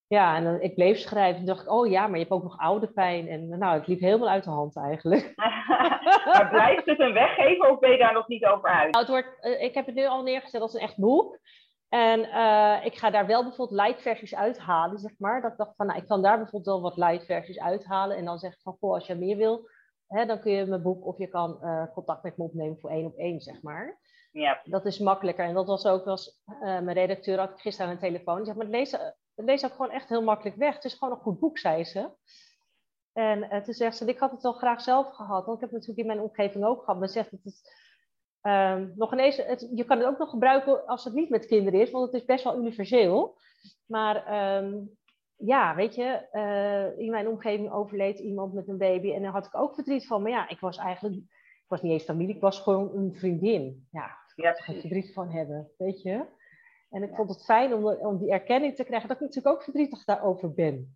ja, 0.06 0.36
en 0.36 0.44
dan, 0.44 0.60
ik 0.60 0.74
bleef 0.74 0.98
schrijven. 0.98 1.40
En 1.40 1.46
dacht 1.46 1.62
ik, 1.62 1.70
oh 1.70 1.90
ja, 1.90 2.02
maar 2.06 2.18
je 2.18 2.24
hebt 2.24 2.30
ook 2.30 2.42
nog 2.42 2.58
oude 2.58 2.86
pijn. 2.86 3.28
En 3.28 3.58
nou, 3.58 3.78
het 3.78 3.86
liep 3.86 4.00
helemaal 4.00 4.28
uit 4.28 4.44
de 4.44 4.50
hand 4.50 4.76
eigenlijk. 4.76 5.32
maar 6.32 6.48
blijft 6.50 6.86
het 6.86 7.00
een 7.00 7.12
weggeven 7.12 7.70
of 7.70 7.78
ben 7.78 7.90
je 7.90 7.98
daar 7.98 8.12
nog 8.12 8.28
niet 8.28 8.44
over 8.44 8.68
uit? 8.68 8.92
Nou, 8.92 9.04
het 9.04 9.08
wordt, 9.08 9.38
uh, 9.42 9.62
ik 9.62 9.74
heb 9.74 9.86
het 9.86 9.94
nu 9.94 10.06
al 10.06 10.22
neergezet 10.22 10.60
als 10.60 10.74
een 10.74 10.80
echt 10.80 10.96
boek. 10.96 11.38
En 11.90 12.20
uh, 12.20 12.84
ik 12.84 12.98
ga 12.98 13.10
daar 13.10 13.26
wel 13.26 13.42
bijvoorbeeld 13.42 13.80
light 13.80 14.02
versies 14.02 14.34
uithalen, 14.34 14.98
zeg 14.98 15.12
maar. 15.18 15.42
Dat 15.42 15.50
ik 15.50 15.56
dacht 15.56 15.76
van, 15.76 15.86
nou, 15.86 15.98
ik 15.98 16.06
kan 16.06 16.22
daar 16.22 16.36
bijvoorbeeld 16.36 16.64
wel 16.64 16.80
wat 16.80 16.96
light 16.96 17.26
versies 17.26 17.60
uithalen. 17.60 18.16
En 18.16 18.24
dan 18.24 18.38
zeg 18.38 18.52
ik 18.52 18.60
van, 18.62 18.76
goh, 18.80 18.92
als 18.94 19.06
je 19.06 19.14
meer 19.14 19.36
wil, 19.36 19.68
hè, 20.06 20.26
dan 20.26 20.40
kun 20.40 20.52
je 20.52 20.66
mijn 20.66 20.82
boek 20.82 21.06
of 21.06 21.18
je 21.18 21.26
kan 21.26 21.58
uh, 21.62 21.84
contact 21.92 22.22
met 22.22 22.36
me 22.36 22.44
opnemen 22.44 22.78
voor 22.80 22.90
één 22.90 23.06
op 23.06 23.16
één, 23.16 23.40
zeg 23.40 23.62
maar. 23.62 23.98
Ja. 24.32 24.60
Dat 24.64 24.86
is 24.86 24.98
makkelijker. 24.98 25.44
En 25.44 25.54
dat 25.54 25.66
was 25.66 25.86
ook, 25.86 26.04
was, 26.04 26.42
mijn 26.60 26.92
redacteur 26.92 27.38
had 27.38 27.50
ik 27.50 27.60
gisteren 27.60 27.90
aan 27.90 27.96
de 27.96 28.06
telefoon. 28.06 28.44
Zeg 28.44 28.54
maar, 28.54 28.66
lees, 28.66 28.92
het 28.92 29.14
leest 29.34 29.64
ook 29.64 29.70
gewoon 29.70 29.90
echt 29.90 30.08
heel 30.08 30.22
makkelijk 30.22 30.56
weg. 30.56 30.74
Het 30.74 30.84
is 30.84 30.94
gewoon 30.94 31.14
een 31.14 31.20
goed 31.20 31.38
boek, 31.38 31.58
zei 31.58 31.84
ze. 31.84 32.10
En 33.12 33.62
toen 33.62 33.74
zegt 33.74 33.96
ze, 33.96 34.04
ik 34.04 34.18
had 34.18 34.30
het 34.30 34.42
wel 34.42 34.52
graag 34.52 34.80
zelf 34.80 35.14
gehad. 35.14 35.44
Want 35.44 35.56
ik 35.56 35.60
heb 35.60 35.70
het 35.70 35.80
natuurlijk 35.80 35.98
in 35.98 36.06
mijn 36.06 36.28
omgeving 36.28 36.64
ook 36.64 36.80
gehad. 36.80 36.98
Maar 36.98 37.08
zegt 37.08 37.30
het, 37.30 37.44
het 37.44 37.74
um, 38.42 38.92
nog 38.96 39.12
ineens, 39.12 39.36
het, 39.36 39.70
je 39.74 39.84
kan 39.84 39.98
het 39.98 40.06
ook 40.06 40.18
nog 40.18 40.30
gebruiken 40.30 40.86
als 40.86 41.04
het 41.04 41.14
niet 41.14 41.28
met 41.28 41.46
kinderen 41.46 41.80
is. 41.80 41.90
Want 41.90 42.04
het 42.04 42.20
is 42.20 42.26
best 42.26 42.44
wel 42.44 42.58
universeel. 42.58 43.36
Maar 43.86 44.16
um, 44.62 44.98
ja, 45.36 45.74
weet 45.74 45.94
je, 45.94 46.28
uh, 46.32 46.98
in 46.98 47.10
mijn 47.10 47.28
omgeving 47.28 47.72
overleed 47.72 48.18
iemand 48.18 48.52
met 48.52 48.68
een 48.68 48.78
baby. 48.78 49.12
En 49.12 49.22
daar 49.22 49.32
had 49.32 49.46
ik 49.46 49.56
ook 49.56 49.74
verdriet 49.74 50.06
van. 50.06 50.22
Maar 50.22 50.30
ja, 50.30 50.48
ik 50.48 50.60
was 50.60 50.76
eigenlijk, 50.76 51.14
ik 51.14 51.68
was 51.68 51.82
niet 51.82 51.92
eens 51.92 52.04
familie. 52.04 52.34
Ik 52.34 52.40
was 52.40 52.60
gewoon 52.60 52.96
een 52.96 53.14
vriendin. 53.14 53.88
Ja, 53.90 54.16
daar 54.36 54.62
verdriet 54.64 55.12
van 55.12 55.30
hebben, 55.30 55.70
weet 55.76 56.02
je. 56.02 56.24
En 56.90 57.02
ik 57.02 57.14
vond 57.14 57.30
het 57.30 57.44
fijn 57.44 57.74
om, 57.74 57.86
om 57.86 58.18
die 58.18 58.30
erkenning 58.30 58.74
te 58.74 58.84
krijgen 58.84 59.08
dat 59.08 59.16
ik 59.16 59.22
natuurlijk 59.22 59.56
ook 59.56 59.62
verdrietig 59.62 60.04
daarover 60.04 60.54
ben. 60.54 60.94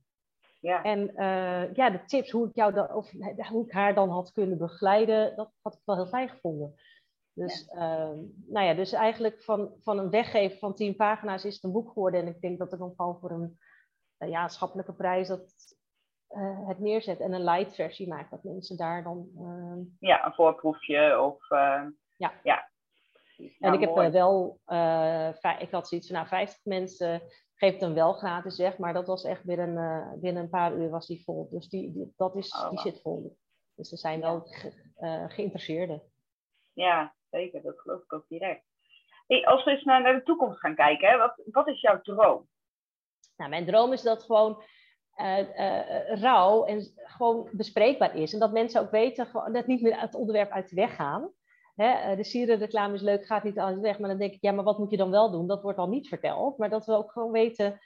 Ja. 0.61 0.83
En 0.83 1.11
uh, 1.17 1.75
ja, 1.75 1.91
de 1.91 2.05
tips 2.07 2.31
hoe 2.31 2.49
ik, 2.49 2.55
jou 2.55 2.73
dan, 2.73 2.95
of, 2.95 3.11
hoe 3.49 3.65
ik 3.65 3.73
haar 3.73 3.95
dan 3.95 4.09
had 4.09 4.33
kunnen 4.33 4.59
begeleiden, 4.59 5.37
dat 5.37 5.53
had 5.63 5.75
ik 5.75 5.81
wel 5.85 5.97
heel 5.97 6.07
fijn 6.07 6.29
gevonden. 6.29 6.75
Dus, 7.35 7.71
ja. 7.75 8.09
Uh, 8.09 8.19
nou 8.47 8.67
ja, 8.67 8.75
dus 8.75 8.93
eigenlijk 8.93 9.43
van, 9.43 9.73
van 9.83 9.99
een 9.99 10.11
weggeven 10.11 10.59
van 10.59 10.75
tien 10.75 10.97
pagina's 10.97 11.45
is 11.45 11.55
het 11.55 11.65
een 11.65 11.73
boek 11.73 11.89
geworden. 11.89 12.21
En 12.21 12.27
ik 12.27 12.41
denk 12.41 12.59
dat 12.59 12.73
ik 12.73 12.79
dan 12.79 12.93
gewoon 12.97 13.19
voor 13.19 13.31
een 13.31 13.59
uh, 14.19 14.29
ja, 14.29 14.49
schappelijke 14.49 14.95
prijs 14.95 15.29
dat, 15.29 15.55
uh, 16.31 16.69
het 16.69 16.79
neerzet 16.79 17.21
en 17.21 17.33
een 17.33 17.45
light 17.45 17.75
versie 17.75 18.09
maak. 18.09 18.31
Dat 18.31 18.45
mensen 18.45 18.77
daar 18.77 19.03
dan... 19.03 19.29
ja, 19.99 20.27
een 20.27 20.35
voorproefje 20.35 21.21
of... 21.21 21.49
ja. 22.17 22.33
ja. 22.43 22.73
En 23.37 23.53
nou, 23.59 23.75
ik 23.75 23.81
heb 23.81 23.95
mooi. 23.95 24.11
wel, 24.11 24.61
uh, 24.67 25.29
ik 25.59 25.71
had 25.71 25.89
zoiets 25.89 26.07
van, 26.07 26.17
nou, 26.17 26.29
50 26.29 26.65
mensen 26.65 27.23
geef 27.55 27.71
het 27.71 27.81
dan 27.81 27.95
wel 27.95 28.13
gratis 28.13 28.57
zeg, 28.57 28.79
maar 28.79 28.93
dat 28.93 29.07
was 29.07 29.25
echt 29.25 29.45
binnen, 29.45 30.19
binnen 30.21 30.43
een 30.43 30.49
paar 30.49 30.77
uur 30.77 30.91
was 30.91 31.07
die 31.07 31.23
vol. 31.25 31.49
Dus 31.51 31.69
die, 31.69 31.93
die 31.93 32.13
dat 32.17 32.37
is, 32.37 32.55
oh, 32.55 32.71
die 32.71 32.79
zit 32.79 33.01
vol. 33.01 33.37
Dus 33.75 33.93
er 33.93 33.99
zijn 33.99 34.21
wel 34.21 34.41
ge, 34.41 34.73
uh, 35.01 35.25
geïnteresseerden. 35.29 36.03
Ja, 36.73 37.15
zeker, 37.35 37.63
dat 37.63 37.81
geloof 37.81 38.03
ik 38.03 38.13
ook 38.13 38.29
direct. 38.29 38.65
Als 39.45 39.65
we 39.65 39.71
eens 39.71 39.85
naar, 39.85 40.03
naar 40.03 40.15
de 40.15 40.23
toekomst 40.23 40.59
gaan 40.59 40.75
kijken, 40.75 41.09
hè, 41.09 41.19
wat, 41.19 41.43
wat 41.45 41.69
is 41.69 41.81
jouw 41.81 42.01
droom? 42.01 42.49
Nou, 43.37 43.51
mijn 43.51 43.67
droom 43.67 43.93
is 43.93 44.03
dat 44.03 44.23
gewoon 44.23 44.63
rauw 46.07 46.65
en 46.65 46.93
gewoon 46.97 47.49
bespreekbaar 47.53 48.17
is. 48.17 48.33
En 48.33 48.39
dat 48.39 48.53
mensen 48.53 48.81
ook 48.81 48.91
weten 48.91 49.27
gewoon, 49.27 49.53
dat 49.53 49.67
niet 49.67 49.83
meer 49.83 50.01
het 50.01 50.15
onderwerp 50.15 50.51
uit 50.51 50.69
de 50.69 50.75
weg 50.75 50.95
gaan. 50.95 51.31
Hè, 51.75 52.17
de 52.17 52.25
sierenreclame 52.25 52.95
is 52.95 53.01
leuk, 53.01 53.27
gaat 53.27 53.43
niet 53.43 53.59
alles 53.59 53.81
weg. 53.81 53.99
Maar 53.99 54.09
dan 54.09 54.19
denk 54.19 54.33
ik, 54.33 54.43
ja, 54.43 54.53
maar 54.53 54.65
wat 54.65 54.79
moet 54.79 54.91
je 54.91 54.97
dan 54.97 55.11
wel 55.11 55.31
doen? 55.31 55.47
Dat 55.47 55.63
wordt 55.63 55.79
al 55.79 55.89
niet 55.89 56.09
verteld. 56.09 56.59
Maar 56.59 56.71
dat 56.71 56.87
we 56.87 56.93
ook 56.93 57.13
gewoon 57.13 57.31
weten 57.31 57.81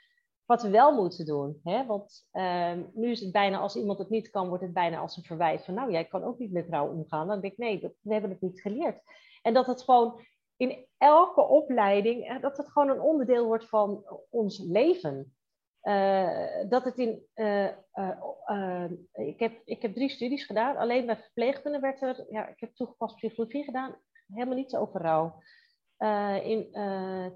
wat 0.45 0.63
we 0.63 0.71
wel 0.71 0.95
moeten 0.95 1.27
doen. 1.27 1.61
Want 1.87 2.29
uh, 2.33 2.73
nu 2.93 3.11
is 3.11 3.21
het 3.21 3.33
bijna, 3.33 3.59
als 3.59 3.77
iemand 3.77 3.99
het 3.99 4.11
niet 4.11 4.31
kan, 4.31 4.49
wordt 4.49 4.63
het 4.63 4.73
bijna 4.73 4.99
als 4.99 5.17
een 5.17 5.23
verwijt 5.23 5.65
van, 5.65 5.75
nou, 5.75 5.93
jij 5.93 6.05
kan 6.05 6.25
ook 6.25 6.39
niet 6.39 6.53
met 6.53 6.67
vrouw 6.67 6.89
omgaan. 6.89 7.27
Dan 7.27 7.41
denk 7.41 7.53
ik, 7.53 7.59
nee, 7.59 7.81
dat, 7.81 7.93
we 8.01 8.13
hebben 8.13 8.31
het 8.31 8.41
niet 8.41 8.61
geleerd. 8.61 9.01
En 9.43 9.55
dat 9.55 9.67
het 9.67 9.83
gewoon 9.83 10.21
in 10.57 10.87
elke 10.99 11.43
opleiding, 11.43 12.41
dat 12.41 12.57
het 12.57 12.71
gewoon 12.71 12.89
een 12.89 13.01
onderdeel 13.01 13.47
wordt 13.47 13.69
van 13.69 14.05
ons 14.31 14.59
leven. 14.59 15.33
Uh, 15.83 16.69
dat 16.69 16.85
het 16.85 16.99
in. 16.99 17.23
Uh, 17.35 17.69
ik, 19.13 19.39
heb, 19.39 19.61
ik 19.65 19.83
heb 19.83 19.95
drie 19.95 20.11
studies 20.11 20.45
gedaan. 20.45 20.77
Alleen 20.77 21.07
bij 21.07 21.17
verpleegkunde 21.17 21.79
werd 21.79 22.03
er. 22.03 22.27
Ja, 22.31 22.49
ik 22.49 22.61
heb 22.61 22.75
toegepast 22.75 23.17
psychologie 23.17 23.65
gedaan. 23.65 23.97
Helemaal 24.27 24.57
niets 24.57 24.75
over 24.75 25.01
rouw. 25.01 25.43
in, 26.43 26.69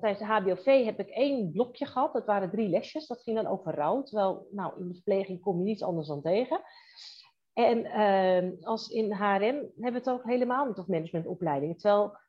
tijdens 0.00 0.18
de 0.18 0.24
HBOV 0.24 0.84
heb 0.84 0.98
ik 0.98 1.08
één 1.08 1.52
blokje 1.52 1.86
gehad. 1.86 2.12
Dat 2.12 2.26
waren 2.26 2.50
drie 2.50 2.68
lesjes. 2.68 3.06
Dat 3.06 3.22
ging 3.22 3.36
dan 3.36 3.46
over 3.46 3.74
rouw. 3.74 4.02
Terwijl, 4.02 4.46
nou, 4.50 4.80
in 4.80 4.88
de 4.88 4.94
verpleging 4.94 5.40
kom 5.40 5.58
je 5.58 5.64
niets 5.64 5.82
anders 5.82 6.08
dan 6.08 6.22
tegen. 6.22 6.60
En 7.52 7.84
ehm, 7.84 8.52
als 8.60 8.88
in 8.88 9.12
HRM 9.12 9.56
hebben 9.56 10.02
we 10.02 10.10
het 10.10 10.10
ook 10.10 10.24
helemaal 10.24 10.66
niet 10.66 10.78
over 10.78 10.90
managementopleidingen. 10.90 11.76
Terwijl 11.76 12.20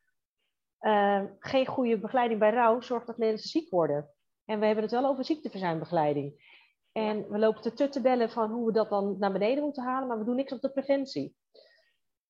geen 1.39 1.65
goede 1.65 1.99
begeleiding 1.99 2.39
bij 2.39 2.51
rouw 2.51 2.81
zorgt 2.81 3.07
dat 3.07 3.17
mensen 3.17 3.49
ziek 3.49 3.69
worden. 3.69 4.09
En 4.45 4.59
we 4.59 4.65
hebben 4.65 4.83
het 4.83 4.93
wel 4.93 5.05
over 5.05 5.25
ziekteverzuimbegeleiding. 5.25 6.51
En 6.91 7.29
we 7.29 7.37
lopen 7.37 7.75
te 7.75 7.89
te 7.89 8.01
bellen 8.01 8.29
van 8.29 8.51
hoe 8.51 8.65
we 8.65 8.71
dat 8.71 8.89
dan 8.89 9.15
naar 9.19 9.31
beneden 9.31 9.63
moeten 9.63 9.83
halen, 9.83 10.07
maar 10.07 10.17
we 10.17 10.25
doen 10.25 10.35
niks 10.35 10.51
op 10.51 10.61
de 10.61 10.71
preventie. 10.71 11.35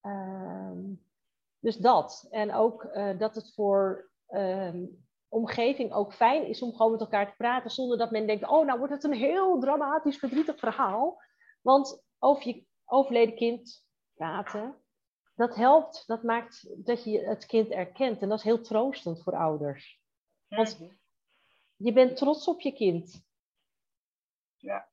Uh, 0.01 0.71
dus 1.59 1.77
dat. 1.77 2.27
En 2.29 2.53
ook 2.53 2.83
uh, 2.83 3.19
dat 3.19 3.35
het 3.35 3.53
voor 3.53 4.11
um, 4.29 5.05
omgeving 5.27 5.93
ook 5.93 6.13
fijn 6.13 6.47
is 6.47 6.61
om 6.61 6.71
gewoon 6.71 6.91
met 6.91 7.01
elkaar 7.01 7.27
te 7.27 7.35
praten, 7.37 7.71
zonder 7.71 7.97
dat 7.97 8.11
men 8.11 8.27
denkt, 8.27 8.47
oh, 8.47 8.65
nou 8.65 8.77
wordt 8.77 8.93
het 8.93 9.03
een 9.03 9.13
heel 9.13 9.59
dramatisch, 9.59 10.17
verdrietig 10.17 10.59
verhaal. 10.59 11.21
Want 11.61 12.03
over 12.19 12.47
je 12.47 12.65
overleden 12.85 13.35
kind 13.35 13.87
praten, 14.13 14.83
dat 15.35 15.55
helpt, 15.55 16.07
dat 16.07 16.23
maakt 16.23 16.85
dat 16.85 17.03
je 17.03 17.19
het 17.19 17.45
kind 17.45 17.69
erkent. 17.69 18.21
En 18.21 18.29
dat 18.29 18.37
is 18.37 18.43
heel 18.43 18.61
troostend 18.61 19.23
voor 19.23 19.35
ouders. 19.35 20.01
Want 20.47 20.79
je 21.75 21.93
bent 21.93 22.17
trots 22.17 22.47
op 22.47 22.61
je 22.61 22.73
kind. 22.73 23.25
Ja. 24.57 24.91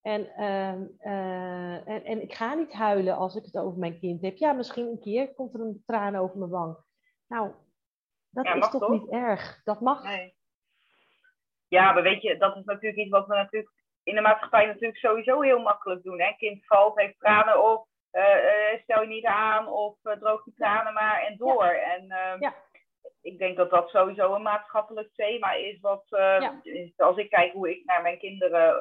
En, 0.00 0.20
uh, 0.20 0.80
uh, 1.12 1.88
en, 1.88 2.04
en, 2.04 2.22
ik 2.22 2.34
ga 2.34 2.54
niet 2.54 2.72
huilen 2.72 3.16
als 3.16 3.34
ik 3.34 3.44
het 3.44 3.56
over 3.56 3.78
mijn 3.78 3.98
kind 3.98 4.22
heb. 4.22 4.36
Ja, 4.36 4.52
misschien 4.52 4.86
een 4.86 5.00
keer 5.00 5.34
komt 5.34 5.54
er 5.54 5.60
een 5.60 5.82
traan 5.86 6.16
over 6.16 6.38
mijn 6.38 6.50
wang. 6.50 6.76
Nou, 7.26 7.54
dat 8.28 8.44
ja, 8.44 8.54
is 8.54 8.70
toch, 8.70 8.80
toch, 8.80 8.90
niet 8.90 9.08
erg? 9.08 9.62
Dat 9.64 9.80
mag. 9.80 10.02
Nee. 10.02 10.34
Ja, 11.68 11.92
maar 11.92 12.02
weet 12.02 12.22
je, 12.22 12.36
dat 12.36 12.56
is 12.56 12.64
natuurlijk 12.64 12.96
iets 12.96 13.10
wat 13.10 13.26
we 13.26 13.34
natuurlijk 13.34 13.81
in 14.02 14.14
de 14.14 14.20
maatschappij 14.20 14.66
natuurlijk 14.66 14.98
sowieso 14.98 15.40
heel 15.40 15.58
makkelijk 15.58 16.02
doen. 16.02 16.20
Hè? 16.20 16.32
Kind 16.36 16.66
valt, 16.66 16.98
heeft 16.98 17.18
tranen 17.18 17.72
op, 17.72 17.86
uh, 18.12 18.82
stel 18.82 19.02
je 19.02 19.08
niet 19.08 19.24
aan 19.24 19.68
of 19.68 19.96
droog 20.02 20.44
die 20.44 20.54
tranen 20.56 20.92
maar 20.92 21.22
en 21.22 21.36
door. 21.36 21.64
Ja. 21.64 21.80
En, 21.80 22.10
ehm, 22.10 22.42
ja 22.42 22.54
ik 23.22 23.38
denk 23.38 23.56
dat 23.56 23.70
dat 23.70 23.88
sowieso 23.88 24.34
een 24.34 24.42
maatschappelijk 24.42 25.10
thema 25.14 25.52
is. 25.52 25.80
Wat, 25.80 26.04
ja. 26.08 26.60
Als 26.96 27.16
ik 27.16 27.30
kijk 27.30 27.52
hoe 27.52 27.70
ik 27.70 27.84
naar 27.84 28.02
mijn 28.02 28.18
kinderen, 28.18 28.76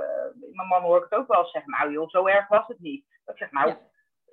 mijn 0.51 0.67
man 0.67 0.81
hoor 0.81 0.97
ik 0.97 1.03
het 1.09 1.19
ook 1.19 1.27
wel 1.27 1.45
zeggen, 1.45 1.71
nou 1.71 1.91
joh, 1.91 2.09
zo 2.09 2.27
erg 2.27 2.47
was 2.47 2.67
het 2.67 2.79
niet. 2.79 3.05
Dat 3.25 3.37
zeg, 3.37 3.51
nou, 3.51 3.67
ja. 3.67 3.77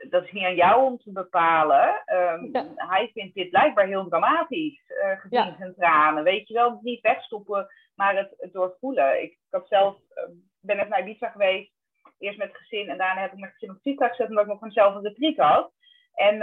dat 0.09 0.24
is 0.24 0.33
niet 0.33 0.44
aan 0.44 0.55
jou 0.55 0.85
om 0.85 0.98
te 0.98 1.12
bepalen. 1.12 2.03
Um, 2.12 2.48
ja. 2.53 2.66
Hij 2.74 3.11
vindt 3.14 3.35
dit 3.35 3.51
blijkbaar 3.51 3.87
heel 3.87 4.09
dramatisch, 4.09 4.81
uh, 4.88 5.20
gezien 5.20 5.55
zijn 5.59 5.74
tranen. 5.74 6.24
Weet 6.24 6.48
je 6.48 6.55
wel, 6.55 6.79
niet 6.83 7.01
wegstoppen, 7.01 7.68
maar 7.98 8.16
het, 8.16 8.34
het 8.38 8.52
doorvoelen. 8.52 9.22
Ik, 9.22 9.30
ik 9.30 9.38
had 9.50 9.68
zelf, 9.68 9.96
ben 10.61 10.76
even 10.76 10.88
naar 10.88 11.00
Ibiza 11.00 11.28
geweest, 11.28 11.72
eerst 12.18 12.38
met 12.38 12.56
gezin 12.56 12.88
en 12.88 12.98
daarna 12.98 13.20
heb 13.20 13.32
ik 13.32 13.38
mijn 13.38 13.52
gezin 13.52 13.70
op 13.70 13.82
Vita 13.82 14.08
gezet, 14.08 14.28
omdat 14.28 14.44
ik 14.44 14.50
nog 14.50 14.58
vanzelf 14.58 14.94
een 14.94 15.02
retreat 15.02 15.37
had. 15.37 15.72
En 16.14 16.42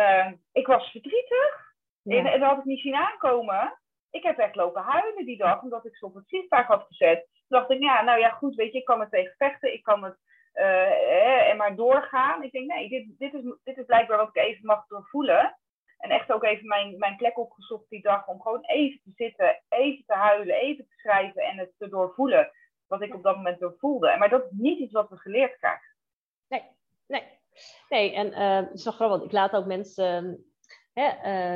ik 0.51 0.67
was 0.67 0.91
verdrietig. 0.91 1.73
Ja. 2.01 2.17
En, 2.17 2.25
en 2.25 2.39
dat 2.39 2.49
had 2.49 2.57
ik 2.57 2.65
niet 2.65 2.79
zien 2.79 2.95
aankomen. 2.95 3.79
Ik 4.09 4.23
heb 4.23 4.37
echt 4.37 4.55
lopen 4.55 4.81
huilen 4.81 5.25
die 5.25 5.37
dag, 5.37 5.61
omdat 5.61 5.85
ik 5.85 5.95
ze 5.97 6.05
op 6.05 6.13
het 6.13 6.27
vliegtuig 6.27 6.67
had 6.67 6.85
gezet. 6.87 7.17
Toen 7.17 7.59
dacht 7.59 7.69
ik, 7.69 7.81
ja, 7.81 8.01
nou 8.01 8.19
ja, 8.19 8.29
goed, 8.29 8.55
weet 8.55 8.71
je, 8.71 8.77
ik 8.77 8.85
kan 8.85 8.99
me 8.99 9.09
tegen 9.09 9.35
vechten, 9.37 9.73
ik 9.73 9.83
kan 9.83 10.03
het 10.03 10.17
uh, 10.53 11.49
en 11.49 11.57
maar 11.57 11.75
doorgaan. 11.75 12.43
Ik 12.43 12.51
denk, 12.51 12.71
nee, 12.71 12.89
dit, 12.89 13.19
dit, 13.19 13.33
is, 13.33 13.41
dit 13.63 13.77
is 13.77 13.85
blijkbaar 13.85 14.17
wat 14.17 14.29
ik 14.29 14.43
even 14.43 14.65
mag 14.65 14.87
doorvoelen. 14.87 15.57
En 16.05 16.11
echt 16.11 16.31
ook 16.31 16.43
even 16.43 16.67
mijn, 16.67 16.97
mijn 16.97 17.15
plek 17.15 17.37
opgezocht 17.37 17.89
die 17.89 18.01
dag 18.01 18.27
om 18.27 18.41
gewoon 18.41 18.63
even 18.65 18.99
te 19.03 19.11
zitten, 19.15 19.63
even 19.69 20.03
te 20.05 20.13
huilen, 20.13 20.55
even 20.55 20.87
te 20.87 20.93
schrijven 20.95 21.41
en 21.41 21.57
het 21.57 21.71
te 21.77 21.89
doorvoelen. 21.89 22.51
Wat 22.87 23.01
ik 23.01 23.13
op 23.13 23.23
dat 23.23 23.35
moment 23.35 23.59
doorvoelde. 23.59 24.15
Maar 24.17 24.29
dat 24.29 24.43
is 24.43 24.51
niet 24.51 24.79
iets 24.79 24.93
wat 24.93 25.09
we 25.09 25.17
geleerd 25.17 25.57
krijgen. 25.57 25.95
Nee, 26.47 26.63
Nee, 27.07 27.23
nee 27.89 28.13
en 28.13 28.27
uh, 28.27 28.69
het 28.69 28.79
is 28.79 28.87
grappig, 28.87 29.23
ik 29.23 29.31
laat 29.31 29.51
ook 29.51 29.65
mensen, 29.65 30.45
hè, 30.93 31.09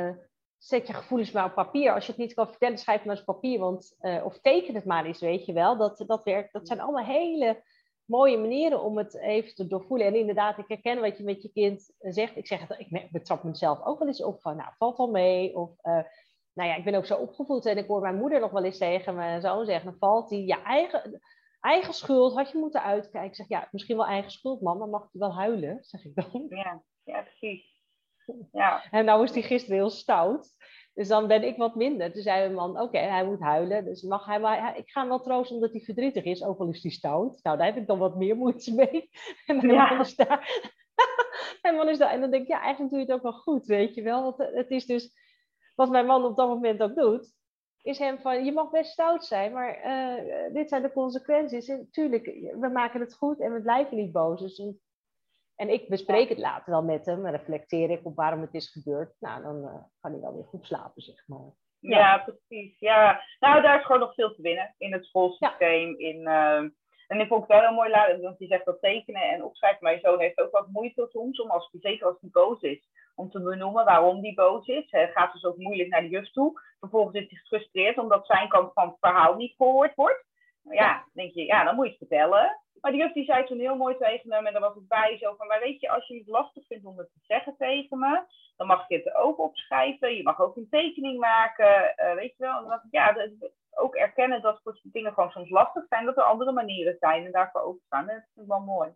uh, 0.08 0.16
zet 0.58 0.86
je 0.86 0.92
gevoelens 0.92 1.32
maar 1.32 1.44
op 1.44 1.54
papier. 1.54 1.94
Als 1.94 2.06
je 2.06 2.12
het 2.12 2.20
niet 2.20 2.34
kan 2.34 2.48
vertellen, 2.48 2.78
schrijf 2.78 2.98
het 2.98 3.06
maar 3.06 3.16
eens 3.16 3.26
op 3.26 3.34
papier, 3.34 3.58
want, 3.58 3.96
uh, 4.00 4.24
of 4.24 4.40
teken 4.40 4.74
het 4.74 4.84
maar 4.84 5.04
eens, 5.04 5.20
weet 5.20 5.46
je 5.46 5.52
wel. 5.52 5.76
Dat, 5.76 6.04
dat 6.06 6.24
werkt, 6.24 6.52
dat 6.52 6.66
zijn 6.66 6.80
allemaal 6.80 7.04
hele 7.04 7.62
mooie 8.10 8.38
manieren 8.38 8.82
om 8.82 8.98
het 8.98 9.20
even 9.20 9.54
te 9.54 9.66
doorvoelen. 9.66 10.06
En 10.06 10.14
inderdaad, 10.14 10.58
ik 10.58 10.68
herken 10.68 11.00
wat 11.00 11.18
je 11.18 11.24
met 11.24 11.42
je 11.42 11.52
kind 11.52 11.94
zegt. 11.98 12.36
Ik 12.36 12.46
zeg 12.46 12.68
het, 12.68 12.78
ik 12.78 13.08
betrap 13.10 13.42
mezelf 13.42 13.84
ook 13.84 13.98
wel 13.98 14.08
eens 14.08 14.22
op 14.22 14.40
van, 14.40 14.56
nou, 14.56 14.70
valt 14.78 14.96
wel 14.96 15.10
mee. 15.10 15.56
Of, 15.56 15.70
uh, 15.82 16.02
nou 16.52 16.68
ja, 16.68 16.74
ik 16.74 16.84
ben 16.84 16.94
ook 16.94 17.06
zo 17.06 17.16
opgevoed 17.16 17.66
en 17.66 17.76
ik 17.76 17.86
hoor 17.86 18.00
mijn 18.00 18.16
moeder 18.16 18.40
nog 18.40 18.50
wel 18.50 18.64
eens 18.64 18.78
tegen 18.78 19.14
mijn 19.14 19.40
zoon 19.40 19.64
zeggen, 19.64 19.90
dan 19.90 19.98
valt 19.98 20.28
die 20.28 20.46
je 20.46 20.62
eigen, 20.62 21.20
eigen 21.60 21.94
schuld, 21.94 22.34
had 22.34 22.50
je 22.50 22.58
moeten 22.58 22.82
uitkijken. 22.82 23.28
Ik 23.28 23.34
zeg, 23.34 23.48
ja, 23.48 23.68
misschien 23.70 23.96
wel 23.96 24.06
eigen 24.06 24.30
schuld, 24.30 24.60
man, 24.60 24.78
dan 24.78 24.90
mag 24.90 25.08
je 25.12 25.18
wel 25.18 25.34
huilen, 25.34 25.78
zeg 25.80 26.04
ik 26.04 26.14
dan. 26.14 26.46
Ja, 26.48 26.82
ja 27.04 27.22
precies. 27.22 27.78
Ja. 28.52 28.84
En 28.90 29.04
nou 29.04 29.24
is 29.24 29.32
die 29.32 29.42
gisteren 29.42 29.76
heel 29.76 29.90
stout. 29.90 30.48
Dus 31.00 31.08
dan 31.08 31.26
ben 31.26 31.42
ik 31.42 31.56
wat 31.56 31.74
minder. 31.74 32.12
Toen 32.12 32.22
zei 32.22 32.40
mijn 32.40 32.54
man, 32.54 32.80
oké, 32.80 32.98
hij 32.98 33.24
moet 33.24 33.40
huilen. 33.40 33.84
Dus 33.84 34.02
mag 34.02 34.26
hij 34.26 34.40
maar, 34.40 34.76
ik 34.78 34.90
ga 34.90 35.00
hem 35.00 35.08
wel 35.08 35.20
troosten 35.20 35.56
omdat 35.56 35.72
hij 35.72 35.80
verdrietig 35.80 36.24
is, 36.24 36.44
ook 36.44 36.58
al 36.58 36.68
is 36.68 36.82
hij 36.82 36.90
stout. 36.92 37.40
Nou, 37.42 37.56
daar 37.56 37.66
heb 37.66 37.76
ik 37.76 37.86
dan 37.86 37.98
wat 37.98 38.16
meer 38.16 38.36
moeite 38.36 38.74
mee. 38.74 39.10
En 39.46 39.56
mijn 39.56 39.68
Ja. 39.72 39.90
man 39.90 40.00
is 40.00 40.16
daar. 40.16 40.70
en, 41.62 41.74
man 41.74 41.88
is 41.88 41.98
daar. 41.98 42.10
en 42.10 42.20
dan 42.20 42.30
denk 42.30 42.42
ik, 42.42 42.48
ja, 42.48 42.60
eigenlijk 42.60 42.90
doe 42.90 43.00
je 43.00 43.06
het 43.06 43.14
ook 43.14 43.22
wel 43.22 43.32
goed, 43.40 43.66
weet 43.66 43.94
je 43.94 44.02
wel. 44.02 44.22
Want 44.22 44.36
het 44.54 44.70
is 44.70 44.86
dus, 44.86 45.12
wat 45.74 45.90
mijn 45.90 46.06
man 46.06 46.24
op 46.24 46.36
dat 46.36 46.48
moment 46.48 46.82
ook 46.82 46.94
doet, 46.94 47.32
is 47.82 47.98
hem 47.98 48.18
van, 48.20 48.44
je 48.44 48.52
mag 48.52 48.70
best 48.70 48.90
stout 48.90 49.24
zijn, 49.24 49.52
maar 49.52 49.74
eh, 49.74 50.52
dit 50.54 50.68
zijn 50.68 50.82
de 50.82 50.92
consequenties. 50.92 51.68
En 51.68 51.88
tuurlijk, 51.90 52.24
we 52.60 52.68
maken 52.72 53.00
het 53.00 53.14
goed 53.14 53.40
en 53.40 53.52
we 53.52 53.60
blijven 53.62 53.96
niet 53.96 54.12
boos. 54.12 54.40
Dus 54.40 54.58
een- 54.58 54.80
en 55.60 55.68
ik 55.68 55.88
bespreek 55.88 56.28
het 56.28 56.38
later 56.38 56.72
wel 56.72 56.82
met 56.82 57.06
hem 57.06 57.26
en 57.26 57.32
reflecteer 57.32 57.90
ik 57.90 58.06
op 58.06 58.16
waarom 58.16 58.40
het 58.40 58.54
is 58.54 58.70
gebeurd. 58.70 59.14
Nou, 59.18 59.42
dan 59.42 59.64
eh, 59.64 59.82
kan 60.00 60.10
hij 60.10 60.20
wel 60.20 60.34
weer 60.34 60.44
goed 60.44 60.66
slapen, 60.66 61.02
zeg 61.02 61.22
maar. 61.26 61.50
Ja. 61.78 61.98
Ja. 61.98 62.18
precies. 62.18 62.78
Ja. 62.78 63.22
Nou, 63.40 63.62
daar 63.62 63.78
is 63.78 63.84
gewoon 63.84 64.00
nog 64.00 64.14
veel 64.14 64.34
te 64.34 64.42
winnen 64.42 64.74
in 64.78 64.92
het 64.92 65.04
schoolsysteem. 65.04 65.98
In, 65.98 66.26
ehm, 66.26 66.68
en 67.06 67.20
ik 67.20 67.28
vond 67.28 67.40
het 67.40 67.50
wel 67.50 67.60
heel 67.60 67.74
mooi, 67.74 68.20
want 68.20 68.38
je 68.38 68.46
zegt 68.46 68.64
dat 68.64 68.80
tekenen 68.80 69.22
en 69.22 69.44
opschrijven. 69.44 69.84
Mijn 69.84 70.00
zoon 70.00 70.20
heeft 70.20 70.38
ook 70.38 70.50
wat 70.50 70.68
moeite 70.68 71.08
soms, 71.10 71.40
om 71.40 71.50
als, 71.50 71.68
zeker 71.72 72.06
als 72.06 72.20
hij 72.20 72.30
boos 72.32 72.60
is, 72.60 72.88
om 73.14 73.30
te 73.30 73.42
benoemen 73.42 73.84
waarom 73.84 74.22
hij 74.22 74.34
boos 74.34 74.66
is. 74.66 74.90
Hij 74.90 75.08
gaat 75.08 75.32
dus 75.32 75.44
ook 75.44 75.56
moeilijk 75.56 75.88
naar 75.88 76.02
de 76.02 76.08
juf 76.08 76.30
toe. 76.30 76.60
Vervolgens 76.78 77.16
is 77.16 77.28
hij 77.28 77.38
gefrustreerd 77.38 77.98
omdat 77.98 78.26
zijn 78.26 78.48
kant 78.48 78.72
van 78.72 78.88
het 78.88 78.96
verhaal 79.00 79.36
niet 79.36 79.54
gehoord 79.56 79.94
wordt. 79.94 80.24
Ja, 80.70 81.04
denk 81.12 81.34
je, 81.34 81.44
ja, 81.44 81.64
dan 81.64 81.74
moet 81.74 81.84
je 81.84 81.90
het 81.90 81.98
vertellen. 81.98 82.60
Maar 82.80 82.92
die 82.92 83.00
juf 83.00 83.12
die 83.12 83.24
zei 83.24 83.44
toen 83.44 83.58
heel 83.58 83.76
mooi 83.76 83.96
tegen 83.96 84.32
hem, 84.32 84.46
en 84.46 84.52
daar 84.52 84.62
was 84.62 84.76
ik 84.76 84.88
bij, 84.88 85.18
zo 85.18 85.34
van, 85.36 85.46
maar 85.46 85.60
weet 85.60 85.80
je, 85.80 85.90
als 85.90 86.06
je 86.06 86.18
het 86.18 86.26
lastig 86.26 86.66
vindt 86.66 86.84
om 86.84 86.98
het 86.98 87.08
te 87.12 87.18
zeggen 87.22 87.54
tegen 87.58 87.98
me, 87.98 88.22
dan 88.56 88.66
mag 88.66 88.88
je 88.88 88.96
het 88.96 89.14
ook 89.14 89.38
opschrijven. 89.38 90.16
Je 90.16 90.22
mag 90.22 90.40
ook 90.40 90.56
een 90.56 90.68
tekening 90.70 91.18
maken, 91.18 91.96
eh, 91.96 92.14
weet 92.14 92.36
je 92.36 92.44
wel. 92.44 92.62
En 92.62 92.68
dan 92.68 92.80
ja, 92.90 93.28
ook 93.70 93.94
erkennen 93.94 94.42
dat 94.42 94.60
dingen 94.82 95.12
gewoon 95.12 95.30
soms 95.30 95.50
lastig 95.50 95.86
zijn, 95.88 96.04
dat 96.04 96.16
er 96.16 96.22
andere 96.22 96.52
manieren 96.52 96.96
zijn 96.98 97.24
en 97.24 97.32
daarvoor 97.32 97.60
openstaan. 97.60 98.06
Dat 98.06 98.16
ik 98.16 98.48
wel 98.48 98.60
mooi. 98.60 98.90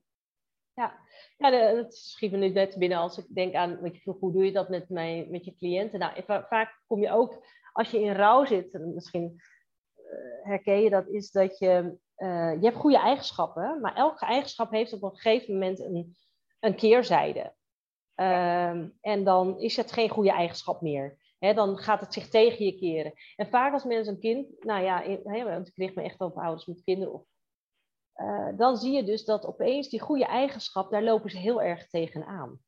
Ja, 0.74 0.98
ja 1.36 1.74
dat 1.74 1.94
schiet 1.94 2.30
me 2.30 2.36
nu 2.36 2.48
net 2.48 2.78
binnen 2.78 2.98
als 2.98 3.18
ik 3.18 3.34
denk 3.34 3.54
aan, 3.54 3.80
wat 3.80 4.02
je 4.02 4.10
hoe 4.10 4.32
doe 4.32 4.44
je 4.44 4.52
dat 4.52 4.68
met, 4.68 4.88
mijn, 4.88 5.30
met 5.30 5.44
je 5.44 5.56
cliënten? 5.56 5.98
Nou, 5.98 6.22
va- 6.24 6.46
vaak 6.48 6.82
kom 6.86 7.00
je 7.00 7.10
ook, 7.10 7.46
als 7.72 7.90
je 7.90 8.00
in 8.00 8.14
rouw 8.14 8.44
zit, 8.44 8.74
en 8.74 8.94
misschien 8.94 9.40
herken 10.42 10.80
je 10.80 10.90
dat, 10.90 11.08
is 11.08 11.30
dat 11.30 11.58
je, 11.58 11.98
eh, 12.14 12.52
je 12.52 12.64
hebt 12.64 12.76
goede 12.76 12.98
eigenschappen, 12.98 13.80
maar 13.80 13.94
elke 13.94 14.24
eigenschap 14.24 14.70
heeft 14.70 14.92
op 14.92 15.02
een 15.02 15.16
gegeven 15.16 15.52
moment 15.52 15.80
een, 15.80 16.16
een 16.60 16.74
keerzijde. 16.74 17.54
Ehm, 18.14 18.88
en 19.00 19.24
dan 19.24 19.60
is 19.60 19.76
het 19.76 19.92
geen 19.92 20.08
goede 20.08 20.32
eigenschap 20.32 20.80
meer. 20.80 21.22
Dan 21.38 21.78
gaat 21.78 22.00
het 22.00 22.12
zich 22.12 22.28
tegen 22.28 22.64
je 22.64 22.78
keren. 22.78 23.12
En 23.36 23.48
vaak 23.48 23.72
als 23.72 23.84
mensen 23.84 24.14
een 24.14 24.20
kind, 24.20 24.64
nou 24.64 24.82
ja, 24.82 25.02
in, 25.02 25.44
want 25.44 25.68
ik 25.68 25.76
richt 25.76 25.94
me 25.94 26.02
echt 26.02 26.20
op 26.20 26.38
ouders 26.38 26.66
met 26.66 26.84
kinderen 26.84 27.26
eh, 28.14 28.48
dan 28.56 28.76
zie 28.76 28.92
je 28.92 29.04
dus 29.04 29.24
dat 29.24 29.46
opeens 29.46 29.88
die 29.88 30.00
goede 30.00 30.24
eigenschap, 30.26 30.90
daar 30.90 31.02
lopen 31.02 31.30
ze 31.30 31.38
heel 31.38 31.62
erg 31.62 31.88
tegenaan. 31.88 32.58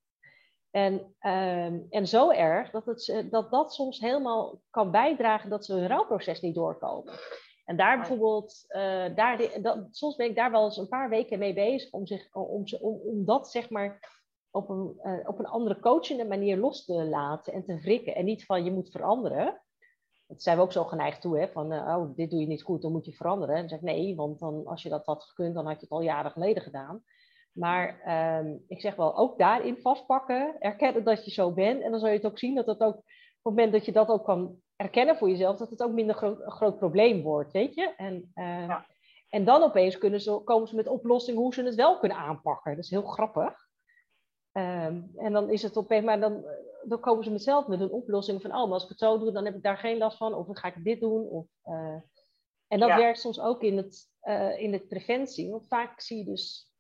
En, 0.77 1.15
ehm, 1.19 1.79
en 1.91 2.07
zo 2.07 2.31
erg 2.31 2.71
dat, 2.71 2.87
het, 2.87 3.27
dat 3.31 3.51
dat 3.51 3.75
soms 3.75 3.99
helemaal 3.99 4.61
kan 4.71 4.91
bijdragen 4.91 5.51
dat 5.51 5.65
ze 5.65 5.73
hun 5.73 5.87
rouwproces 5.87 6.41
niet 6.41 6.55
doorkomen. 6.55 7.15
En 7.65 7.77
daar 7.77 7.99
bijvoorbeeld, 7.99 8.65
eh, 8.69 9.15
daar, 9.15 9.61
dat, 9.63 9.89
soms 9.91 10.17
ben 10.17 10.27
ik 10.27 10.37
daar 10.37 10.51
wel 10.51 10.65
eens 10.65 10.77
een 10.77 10.89
paar 10.89 11.09
weken 11.09 11.39
mee 11.39 11.55
bezig 11.55 11.93
om, 11.93 12.07
zich, 12.07 12.35
om, 12.35 12.65
om 12.81 13.25
dat 13.25 13.51
zeg 13.51 13.71
maar 13.71 14.19
op 14.51 14.69
een, 14.69 14.99
eh, 15.03 15.29
op 15.29 15.39
een 15.39 15.47
andere 15.47 15.81
coachende 15.81 16.25
manier 16.25 16.57
los 16.57 16.85
te 16.85 17.05
laten 17.05 17.53
en 17.53 17.65
te 17.65 17.81
wrikken. 17.81 18.15
En 18.15 18.25
niet 18.25 18.45
van 18.45 18.65
je 18.65 18.71
moet 18.71 18.91
veranderen. 18.91 19.63
Dat 20.27 20.43
zijn 20.43 20.57
we 20.57 20.63
ook 20.63 20.73
zo 20.73 20.85
geneigd 20.85 21.21
toe, 21.21 21.39
hè? 21.39 21.49
van 21.49 21.73
eh, 21.73 21.97
oh, 21.97 22.17
dit 22.17 22.31
doe 22.31 22.41
je 22.41 22.47
niet 22.47 22.63
goed, 22.63 22.83
dan 22.83 22.93
moet 22.93 23.05
je 23.07 23.13
veranderen. 23.13 23.55
En 23.55 23.61
dan 23.61 23.69
zeg 23.69 23.79
ik 23.79 23.85
nee, 23.85 24.17
want 24.17 24.39
dan, 24.39 24.67
als 24.67 24.83
je 24.83 24.89
dat 24.89 25.07
had 25.07 25.25
gekund, 25.25 25.55
dan 25.55 25.67
had 25.67 25.75
je 25.75 25.81
het 25.81 25.91
al 25.91 26.03
jaren 26.03 26.31
geleden 26.31 26.63
gedaan. 26.63 27.05
Maar 27.57 28.01
ehm, 28.05 28.55
ik 28.69 28.81
zeg 28.81 28.95
wel, 28.97 29.17
ook 29.17 29.39
daarin 29.39 29.77
vastpakken, 29.77 30.57
erkennen 30.59 31.05
dat 31.05 31.25
je 31.25 31.31
zo 31.31 31.53
bent. 31.53 31.83
En 31.83 31.91
dan 31.91 32.01
zal 32.01 32.09
je 32.09 32.17
het 32.17 32.27
ook 32.27 32.39
zien 32.39 32.55
dat 32.55 32.67
het 32.67 32.81
ook, 32.81 32.97
op 32.97 33.03
het 33.05 33.43
moment 33.43 33.73
dat 33.73 33.85
je 33.85 33.93
dat 33.93 34.09
ook 34.09 34.25
kan 34.25 34.61
erkennen 34.77 35.17
voor 35.17 35.29
jezelf, 35.31 35.57
dat 35.57 35.71
het 35.71 35.83
ook 35.83 35.93
minder 35.93 36.15
groot, 36.15 36.41
een 36.41 36.51
groot 36.51 36.79
probleem 36.79 37.23
wordt, 37.23 37.53
weet 37.53 37.75
je. 37.75 37.95
En, 37.97 38.31
eh, 38.35 38.67
Ja. 38.67 38.87
en 39.29 39.45
dan 39.45 39.63
opeens 39.63 39.99
kunnen 39.99 40.21
ze, 40.21 40.41
komen 40.45 40.69
ze 40.69 40.75
met 40.75 40.89
oplossingen 40.89 41.41
hoe 41.41 41.55
ze 41.55 41.63
het 41.63 41.75
wel 41.75 41.99
kunnen 41.99 42.19
aanpakken. 42.19 42.75
Dat 42.75 42.85
is 42.85 42.91
heel 42.91 43.03
grappig. 43.07 43.65
Ehm, 44.53 45.03
en 45.17 45.33
dan 45.33 45.51
is 45.51 45.63
het 45.63 45.77
opeens, 45.77 46.05
maar 46.05 46.21
dan, 46.21 46.45
dan 46.85 47.01
komen 47.01 47.25
ze 47.25 47.31
met 47.31 47.43
zelf 47.43 47.67
met 47.67 47.81
een 47.81 47.91
oplossing 47.93 48.43
van, 48.43 48.51
oh, 48.51 48.63
maar 48.65 48.73
als 48.73 48.83
ik 48.83 48.89
het 48.89 48.99
zo 48.99 49.19
doe, 49.19 49.33
dan 49.33 49.45
heb 49.45 49.55
ik 49.55 49.63
daar 49.63 49.79
geen 49.79 49.99
last 49.99 50.17
van. 50.17 50.35
Of 50.35 50.47
dan 50.47 50.57
ga 50.57 50.69
ik 50.69 50.85
dit 50.85 51.01
doen. 51.01 51.29
Of, 51.29 51.47
eh, 51.63 51.97
en 52.69 52.79
dat 52.81 52.89
Ja. 52.89 52.97
werkt 52.97 53.19
soms 53.21 53.41
ook 53.41 53.63
in 53.63 53.77
het, 53.77 54.11
eh, 54.21 54.61
in 54.61 54.73
het 54.73 54.89
preventie. 54.89 55.51
Want 55.51 55.67
vaak 55.69 56.01
zie 56.01 56.19
je 56.19 56.25
dus, 56.25 56.75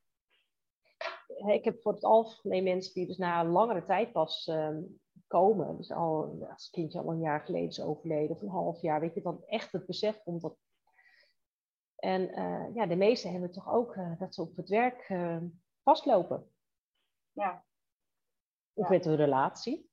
ik 1.46 1.64
heb 1.64 1.82
voor 1.82 1.92
het 1.92 2.04
algemeen 2.04 2.64
mensen 2.64 2.94
die 2.94 3.06
dus 3.06 3.16
na 3.16 3.40
een 3.40 3.50
langere 3.50 3.84
tijd 3.84 4.12
pas 4.12 4.46
ehm, 4.46 4.82
komen. 5.26 5.76
Dus 5.76 5.92
al, 5.92 6.46
als 6.50 6.64
het 6.64 6.70
kindje 6.70 6.98
al 7.00 7.10
een 7.10 7.20
jaar 7.20 7.40
geleden 7.40 7.68
is 7.68 7.80
overleden, 7.80 8.36
of 8.36 8.42
een 8.42 8.48
half 8.48 8.80
jaar, 8.80 9.00
weet 9.00 9.14
je, 9.14 9.22
dan 9.22 9.44
echt 9.46 9.72
het 9.72 9.86
besef 9.86 10.22
komt 10.22 10.40
dat. 10.42 10.56
En 11.96 12.30
eh, 12.32 12.74
ja, 12.74 12.86
de 12.86 12.96
meesten 12.96 13.30
hebben 13.30 13.52
toch 13.52 13.72
ook 13.72 13.94
eh, 13.94 14.18
dat 14.18 14.34
ze 14.34 14.42
op 14.42 14.56
het 14.56 14.68
werk 14.68 15.04
eh, 15.08 15.42
vastlopen. 15.82 16.50
Ja. 17.32 17.64
Of 18.72 18.88
Ja. 18.88 18.94
met 18.94 19.04
hun 19.04 19.16
relatie. 19.16 19.90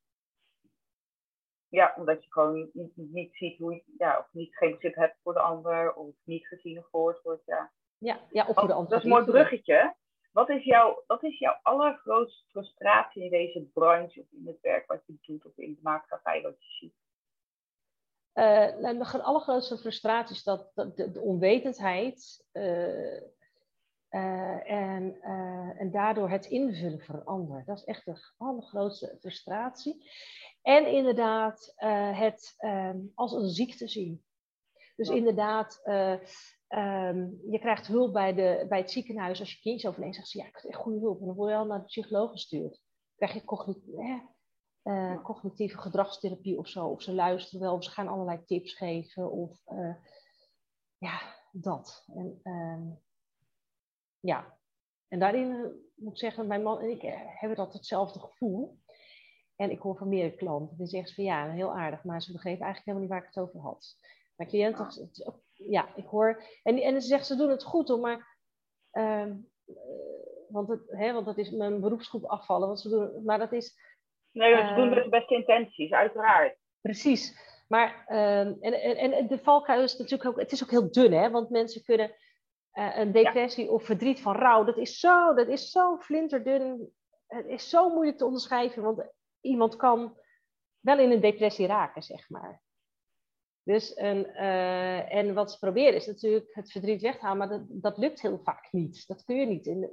ja, 1.68 1.94
omdat 1.98 2.24
je 2.24 2.32
gewoon 2.32 2.70
niet, 2.74 2.92
niet 2.96 3.36
ziet 3.36 3.58
hoe 3.58 3.74
je, 3.74 3.84
ja, 3.98 4.20
of 4.20 4.28
niet 4.32 4.56
geen 4.56 4.72
begrip 4.72 4.96
hebt 4.96 5.18
voor 5.22 5.34
de 5.34 5.40
ander, 5.40 5.94
of 5.94 6.16
niet 6.24 6.48
gezien 6.48 6.78
of 6.78 6.86
gehoord 6.90 7.22
wordt. 7.22 7.46
Ja. 7.46 7.74
Ja, 7.98 8.20
ja 8.32 8.48
of 8.48 8.56
voor 8.56 8.68
de 8.68 8.74
antwoord. 8.74 8.90
dat 8.90 9.00
is 9.00 9.06
een 9.06 9.10
mooi 9.10 9.26
bruggetje. 9.26 9.96
Wat 10.34 10.50
is, 10.50 10.64
jouw, 10.64 11.04
wat 11.08 11.24
is 11.24 11.40
jouw 11.40 11.60
allergrootste 11.62 12.46
frustratie 12.50 13.24
in 13.24 13.30
deze 13.30 13.62
branche 13.74 14.20
of 14.20 14.26
in 14.32 14.48
het 14.48 14.62
werk 14.62 14.88
wat 14.88 15.02
je 15.06 15.16
doet 15.22 15.46
of 15.46 15.58
in 15.58 15.74
de 15.74 15.80
maatschappij 15.82 16.42
wat 16.42 16.56
je 16.60 16.70
ziet? 16.70 16.94
Nou, 18.82 18.98
de 18.98 19.22
allergrootste 19.22 19.78
frustratie 19.78 20.36
is 20.36 20.44
dat, 20.44 20.72
dat 20.74 20.98
de, 20.98 21.12
de 21.12 21.22
onwetendheid 21.22 22.46
eh, 22.52 23.18
eh, 24.08 24.70
en, 24.72 25.22
en 25.78 25.92
daardoor 25.92 26.30
het 26.30 26.46
invullen 26.46 27.00
verandert. 27.00 27.66
Dat 27.66 27.78
is 27.78 27.84
echt 27.84 28.06
de 28.06 28.32
allergrootste 28.38 29.18
frustratie. 29.20 30.12
En 30.62 30.88
inderdaad 30.88 31.74
het 32.16 32.54
ehm, 32.58 33.00
als 33.16 33.32
een 33.32 33.50
ziekte 33.50 33.88
zien. 33.88 34.24
Dus 34.96 35.10
inderdaad, 35.10 35.82
ehm, 36.74 37.30
je 37.52 37.60
krijgt 37.60 37.88
hulp 37.88 38.14
bij, 38.14 38.34
de, 38.34 38.66
bij 38.70 38.78
het 38.78 38.92
ziekenhuis 38.92 39.40
als 39.40 39.54
je 39.54 39.60
kindje 39.60 39.88
overleed. 39.88 40.16
Zegt 40.16 40.28
ze, 40.28 40.38
ja, 40.38 40.46
ik 40.46 40.56
heb 40.56 40.72
echt 40.72 40.80
goede 40.80 41.00
hulp. 41.00 41.20
En 41.20 41.26
dan 41.26 41.36
word 41.36 41.50
je 41.50 41.58
al 41.58 41.66
naar 41.66 41.80
de 41.80 41.86
psycholoog 41.86 42.32
gestuurd. 42.32 42.72
Dan 42.72 43.16
krijg 43.16 43.34
je 43.34 43.44
cognitie, 43.44 44.00
eh, 44.82 45.24
cognitieve 45.24 45.78
gedragstherapie 45.78 46.58
of 46.58 46.68
zo. 46.68 46.88
Of 46.88 47.02
ze 47.02 47.14
luisteren 47.14 47.60
wel, 47.60 47.74
of 47.74 47.84
ze 47.84 47.90
gaan 47.90 48.08
allerlei 48.08 48.46
tips 48.46 48.74
geven. 48.74 49.32
Of 49.32 49.62
eh, 49.66 49.96
ja, 50.98 51.22
dat. 51.52 52.04
En, 52.08 52.40
ehm, 52.44 52.90
ja, 54.20 54.58
en 55.08 55.20
daarin 55.20 55.52
eh, 55.52 55.70
moet 55.96 56.12
ik 56.12 56.18
zeggen, 56.18 56.48
mijn 56.48 56.64
man 56.64 56.80
en 56.80 56.90
ik 56.90 57.04
eh, 57.04 57.20
hebben 57.40 57.58
dat 57.58 57.74
hetzelfde 57.74 58.20
gevoel. 58.20 58.80
En 59.56 59.72
ik 59.72 59.80
hoor 59.80 59.98
van 59.98 60.10
meerdere 60.10 60.36
klanten, 60.36 60.78
die 60.78 60.88
zeggen 60.88 61.10
ze 61.10 61.16
van 61.16 61.24
ja, 61.24 61.52
heel 61.52 61.76
aardig, 61.76 62.04
maar 62.04 62.22
ze 62.22 62.32
begrepen 62.32 62.66
eigenlijk 62.66 62.86
helemaal 62.86 63.02
niet 63.02 63.12
waar 63.12 63.30
ik 63.30 63.36
het 63.36 63.44
over 63.44 63.60
had. 63.60 63.96
Mijn 64.36 64.78
ook- 64.78 65.42
ja, 65.68 65.96
ik 65.96 66.06
hoor, 66.06 66.44
en, 66.64 66.78
en 66.82 67.02
ze 67.02 67.08
zeggen 67.08 67.28
ze 67.28 67.36
doen 67.36 67.50
het 67.50 67.64
goed 67.64 67.88
hoor, 67.88 68.00
maar, 68.00 68.38
ehm, 68.92 69.36
eh, 69.66 69.76
want, 70.50 70.68
het, 70.70 70.82
hè, 70.88 71.14
want 71.14 71.26
dat 71.26 71.38
is 71.38 71.50
mijn 71.52 71.82
beroepsgroep 71.82 72.26
afvallen, 72.26 72.68
want 72.68 72.80
ze 72.80 72.90
doen, 72.90 73.24
maar 73.24 73.38
dat 73.38 73.52
is, 73.52 73.92
Nee, 74.32 74.56
we 74.56 74.62
Eh, 74.62 74.76
doen 74.76 74.90
met 74.90 75.04
de 75.04 75.10
beste 75.10 75.36
intenties, 75.36 75.92
uiteraard. 75.92 76.58
Precies. 76.82 77.52
Maar 77.68 78.06
ehm, 78.08 78.54
en, 78.62 78.74
en, 78.74 79.12
en 79.12 79.28
de 79.28 79.40
valkuil 79.40 79.84
is 79.84 79.98
natuurlijk 79.98 80.30
ook, 80.30 80.40
het 80.40 80.52
is 80.52 80.64
ook 80.64 80.72
heel 80.72 80.92
dun, 80.92 81.14
hè? 81.14 81.30
Want 81.30 81.50
mensen 81.50 81.84
kunnen 81.84 82.16
eh, 82.72 82.98
een 82.98 83.12
depressie 83.12 83.72
of 83.72 83.84
verdriet 83.84 84.22
van 84.22 84.36
rouw, 84.36 84.64
dat 84.64 84.78
is 84.78 85.00
zo, 85.00 85.34
dat 85.34 85.48
is 85.48 85.72
zo 85.72 85.98
flinterdun 85.98 86.94
het 87.34 87.48
is 87.48 87.70
zo 87.70 87.90
moeilijk 87.90 88.18
te 88.18 88.26
onderschrijven, 88.26 88.84
want 88.84 89.04
iemand 89.42 89.76
kan 89.76 90.18
wel 90.80 91.00
in 91.00 91.12
een 91.12 91.22
depressie 91.22 91.68
raken, 91.68 92.04
zeg 92.04 92.30
maar. 92.30 92.62
Dus 93.64 93.98
een, 93.98 94.28
uh, 94.30 95.14
en 95.14 95.34
wat 95.34 95.52
ze 95.52 95.60
proberen 95.60 95.96
is 95.96 96.06
natuurlijk 96.06 96.54
het 96.54 96.72
verdriet 96.72 97.02
weghalen, 97.02 97.38
maar 97.38 97.50
dat, 97.50 97.62
dat 97.68 97.98
lukt 97.98 98.22
heel 98.22 98.40
vaak 98.40 98.72
niet. 98.72 99.08
Dat 99.08 99.24
kun 99.24 99.36
je 99.36 99.46
niet. 99.46 99.66
In, 99.66 99.90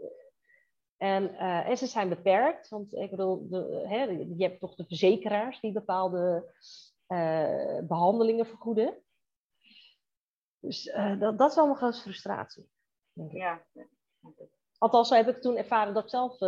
en, 0.96 1.22
uh, 1.22 1.68
en 1.68 1.76
ze 1.76 1.87
zijn 1.87 2.09
beperkt, 2.09 2.68
want 2.68 2.94
ik 2.94 3.11
bedoel, 3.11 3.48
de, 3.48 3.85
hè, 3.88 4.02
je 4.04 4.44
hebt 4.44 4.61
toch 4.61 4.74
de 4.74 4.85
verzekeraars 4.87 5.61
die 5.61 5.72
bepaalde 5.72 6.54
uh, 7.09 7.78
behandelingen 7.83 8.46
vergoeden. 8.46 9.02
Dus 10.59 10.85
dat, 11.18 11.38
dat 11.38 11.50
is 11.50 11.56
wel 11.56 11.66
mijn 11.66 11.76
grootste 11.76 12.02
frustratie. 12.02 12.68
Ja. 13.12 13.64
Althans, 14.78 15.09
zo 15.09 15.14
heb 15.14 15.28
ik 15.28 15.40
toen 15.40 15.56
ervaren 15.56 15.94
dat 15.94 16.11
zelf. 16.11 16.38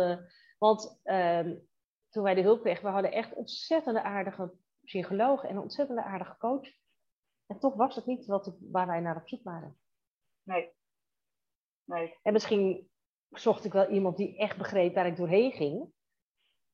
want 0.57 0.99
ehm, 1.03 1.55
toen 2.09 2.23
wij 2.23 2.33
de 2.33 2.41
hulp 2.41 2.61
kregen, 2.61 2.83
we 2.83 2.89
hadden 2.89 3.11
echt 3.11 3.33
ontzettende 3.33 4.01
aardige 4.01 4.53
psycholoog 4.83 5.43
en 5.43 5.49
een 5.49 5.61
ontzettende 5.61 6.03
aardige 6.03 6.37
coach. 6.37 6.81
En 7.45 7.59
toch 7.59 7.75
was 7.75 7.95
het 7.95 8.05
niet 8.05 8.25
wat, 8.25 8.55
waar 8.59 8.87
wij 8.87 8.99
naar 8.99 9.15
op 9.15 9.27
zoek 9.27 9.43
waren. 9.43 9.77
Nee. 10.43 10.71
nee. 11.83 12.19
En 12.21 12.33
misschien 12.33 12.89
zocht 13.29 13.65
ik 13.65 13.73
wel 13.73 13.87
iemand 13.87 14.17
die 14.17 14.37
echt 14.37 14.57
begreep 14.57 14.95
waar 14.95 15.07
ik 15.07 15.15
doorheen 15.15 15.51
ging. 15.51 15.91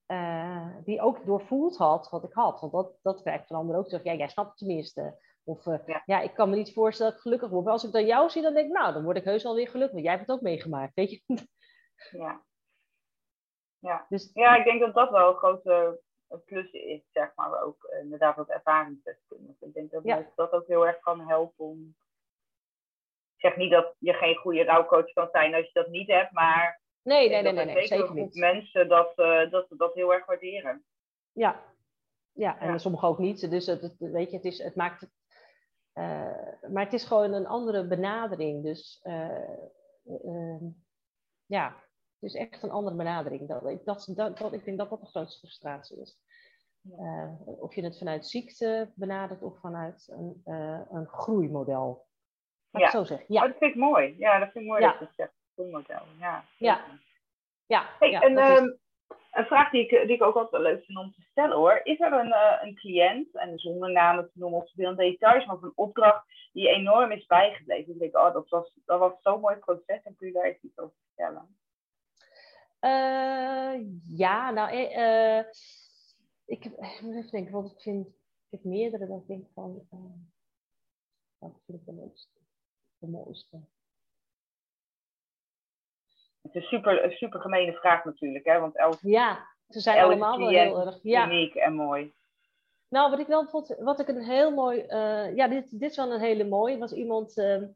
Uh, 0.07 0.75
die 0.83 1.01
ook 1.01 1.25
doorvoeld 1.25 1.77
had 1.77 2.09
wat 2.09 2.23
ik 2.23 2.33
had. 2.33 2.59
Want 2.59 2.71
dat, 2.71 2.97
dat 3.01 3.21
krijgt 3.21 3.47
van 3.47 3.57
anderen 3.57 3.81
ook. 3.81 3.89
Zeg, 3.89 4.03
ja, 4.03 4.13
jij 4.13 4.27
snapt 4.27 4.49
het 4.49 4.57
tenminste. 4.57 5.27
Of 5.43 5.65
uh, 5.65 5.79
ja. 5.85 6.03
ja. 6.05 6.19
ik 6.19 6.33
kan 6.33 6.49
me 6.49 6.55
niet 6.55 6.73
voorstellen 6.73 7.11
dat 7.11 7.21
ik 7.21 7.25
gelukkig 7.25 7.49
word. 7.49 7.63
Maar 7.63 7.73
als 7.73 7.83
ik 7.83 7.91
dan 7.91 8.05
jou 8.05 8.29
zie, 8.29 8.41
dan 8.41 8.53
denk 8.53 8.67
ik, 8.67 8.73
nou, 8.73 8.93
dan 8.93 9.03
word 9.03 9.17
ik 9.17 9.23
heus 9.23 9.45
alweer 9.45 9.67
gelukkig. 9.67 9.91
Want 9.91 10.05
jij 10.05 10.15
hebt 10.15 10.27
het 10.27 10.35
ook 10.35 10.43
meegemaakt, 10.43 10.93
weet 10.93 11.11
je. 11.11 11.47
Ja. 12.11 12.43
Ja. 13.79 14.05
Dus, 14.09 14.29
ja, 14.33 14.55
ik 14.55 14.63
denk 14.63 14.79
dat 14.79 14.93
dat 14.93 15.09
wel 15.09 15.29
een 15.29 15.37
grote 15.37 16.01
plus 16.37 16.71
is, 16.71 17.01
zeg 17.11 17.31
maar, 17.35 17.63
ook 17.63 17.83
eh, 17.83 17.99
inderdaad 17.99 18.35
wat 18.35 18.49
ervaringsdeskundige. 18.49 19.65
Ik 19.65 19.73
denk 19.73 19.91
dat 19.91 20.03
ja. 20.03 20.31
dat 20.35 20.51
ook 20.51 20.67
heel 20.67 20.87
erg 20.87 20.99
kan 20.99 21.27
helpen 21.27 21.65
om... 21.65 21.95
Ik 23.35 23.45
zeg 23.49 23.57
niet 23.57 23.71
dat 23.71 23.95
je 23.99 24.13
geen 24.13 24.35
goede 24.35 24.63
rouwcoach 24.63 25.13
kan 25.13 25.29
zijn 25.31 25.53
als 25.53 25.65
je 25.65 25.73
dat 25.73 25.87
niet 25.87 26.07
hebt, 26.07 26.31
maar... 26.31 26.81
Nee, 27.01 27.29
nee, 27.29 27.41
nee, 27.41 27.51
nee, 27.53 27.65
nee, 27.65 27.87
zeker 27.87 28.13
niet. 28.13 28.35
mensen 28.35 28.87
dat, 28.87 29.13
uh, 29.15 29.49
dat 29.51 29.65
dat 29.69 29.93
heel 29.93 30.13
erg 30.13 30.25
waarderen. 30.25 30.85
Ja, 31.31 31.63
ja 32.31 32.59
en 32.59 32.71
ja. 32.71 32.77
sommigen 32.77 33.07
ook 33.07 33.17
niet. 33.17 33.49
Dus 33.49 33.65
het, 33.65 33.81
het, 33.81 33.95
weet 33.97 34.29
je, 34.29 34.35
het, 34.35 34.45
is, 34.45 34.63
het 34.63 34.75
maakt 34.75 35.01
het... 35.01 35.11
Uh, 35.93 36.69
maar 36.71 36.83
het 36.83 36.93
is 36.93 37.05
gewoon 37.05 37.33
een 37.33 37.47
andere 37.47 37.87
benadering. 37.87 38.63
Dus 38.63 39.01
uh, 39.03 40.61
ja, 41.45 41.83
dus 42.19 42.33
echt 42.33 42.63
een 42.63 42.71
andere 42.71 42.95
benadering. 42.95 43.47
Dat, 43.47 43.85
dat, 43.85 44.07
dat, 44.15 44.37
dat, 44.37 44.53
ik 44.53 44.65
denk 44.65 44.77
dat 44.77 44.89
dat 44.89 45.01
de 45.01 45.07
grootste 45.07 45.39
frustratie 45.39 46.01
is. 46.01 46.17
Uh, 46.83 47.31
of 47.45 47.75
je 47.75 47.83
het 47.83 47.97
vanuit 47.97 48.27
ziekte 48.27 48.91
benadert 48.95 49.41
of 49.41 49.59
vanuit 49.59 50.07
een, 50.11 50.41
uh, 50.45 50.81
een 50.91 51.07
groeimodel. 51.07 52.07
Laat 52.71 52.83
ja. 52.83 52.89
zo 52.89 53.03
zeggen. 53.03 53.25
Ja. 53.33 53.41
Oh, 53.41 53.47
dat 53.47 53.57
vind 53.57 53.71
ik 53.71 53.77
mooi. 53.77 54.15
Ja, 54.17 54.39
dat 54.39 54.51
vind 54.51 54.63
ik 54.63 54.69
mooi 54.69 54.81
ja. 54.81 54.91
dat 54.91 54.99
je 54.99 55.13
zegt. 55.15 55.33
Groeimodel. 55.53 56.01
Ja. 56.19 56.43
Ja. 56.57 56.85
ja. 57.65 57.89
Hey, 57.99 58.09
ja 58.09 58.21
en, 58.21 58.37
um, 58.37 58.79
een 59.31 59.45
vraag 59.45 59.71
die 59.71 59.81
ik, 59.81 59.89
die 59.89 60.15
ik 60.15 60.23
ook 60.23 60.35
altijd 60.35 60.61
leuk 60.61 60.85
vind 60.85 60.97
om 60.97 61.11
te 61.11 61.21
stellen 61.21 61.57
hoor. 61.57 61.79
Is 61.83 61.99
er 61.99 62.13
een, 62.13 62.27
uh, 62.27 62.57
een 62.61 62.75
cliënt, 62.75 63.35
en 63.35 63.59
zonder 63.59 63.91
namen 63.91 64.25
te 64.25 64.39
noemen 64.39 64.59
of 64.59 64.65
te 64.65 64.73
veel 64.75 64.95
details, 64.95 65.45
maar 65.45 65.57
een 65.61 65.71
opdracht 65.75 66.25
die 66.51 66.67
enorm 66.67 67.11
is 67.11 67.25
bijgebleven? 67.25 67.93
Ik 67.93 67.99
denk, 67.99 68.17
oh, 68.17 68.33
dat 68.33 68.49
was, 68.49 68.79
dat 68.85 68.99
was 68.99 69.13
zo'n 69.21 69.39
mooi 69.39 69.55
proces 69.55 70.03
en 70.03 70.15
kun 70.15 70.27
je 70.27 70.33
daar 70.33 70.57
iets 70.61 70.77
over 70.77 70.95
vertellen? 71.05 71.57
Uh, 72.81 73.85
ja, 74.17 74.51
nou, 74.51 74.73
uh, 74.73 75.39
ik, 76.45 76.65
ik 76.65 77.01
moet 77.01 77.15
even 77.15 77.31
denken, 77.31 77.51
want 77.53 77.71
ik 77.71 77.81
vind 77.81 78.07
ik 78.49 78.59
heb 78.59 78.63
meerdere 78.63 79.07
dat 79.07 79.21
ik 79.21 79.27
denk 79.27 79.47
van, 79.53 79.87
uh, 79.93 79.99
wat 81.37 81.61
vind 81.65 81.79
ik 81.79 81.85
de 81.85 81.91
mooiste? 81.91 82.39
De 82.97 83.07
mooiste. 83.07 83.59
Het 86.41 86.55
is 86.55 86.67
super, 86.67 87.03
een 87.03 87.11
super 87.11 87.41
gemene 87.41 87.73
vraag 87.73 88.03
natuurlijk, 88.03 88.45
hè? 88.45 88.59
Want 88.59 88.77
elk, 88.77 88.97
ja, 89.01 89.47
ze 89.67 89.79
zijn 89.79 90.03
allemaal 90.03 90.37
wel 90.37 90.49
heel 90.49 90.85
erg 90.85 90.99
ja. 91.03 91.25
uniek 91.25 91.55
en 91.55 91.73
mooi. 91.73 92.13
Nou, 92.87 93.09
wat 93.09 93.19
ik 93.19 93.27
wel 93.27 93.47
vond, 93.47 93.75
wat 93.79 93.99
ik 93.99 94.07
een 94.07 94.23
heel 94.23 94.51
mooi, 94.51 94.85
ja, 95.35 95.47
dit, 95.47 95.79
dit 95.79 95.89
is 95.89 95.97
wel 95.97 96.11
een 96.11 96.19
hele 96.19 96.45
mooie, 96.45 96.77
was 96.77 96.93
iemand 96.93 97.37
ehm, 97.37 97.67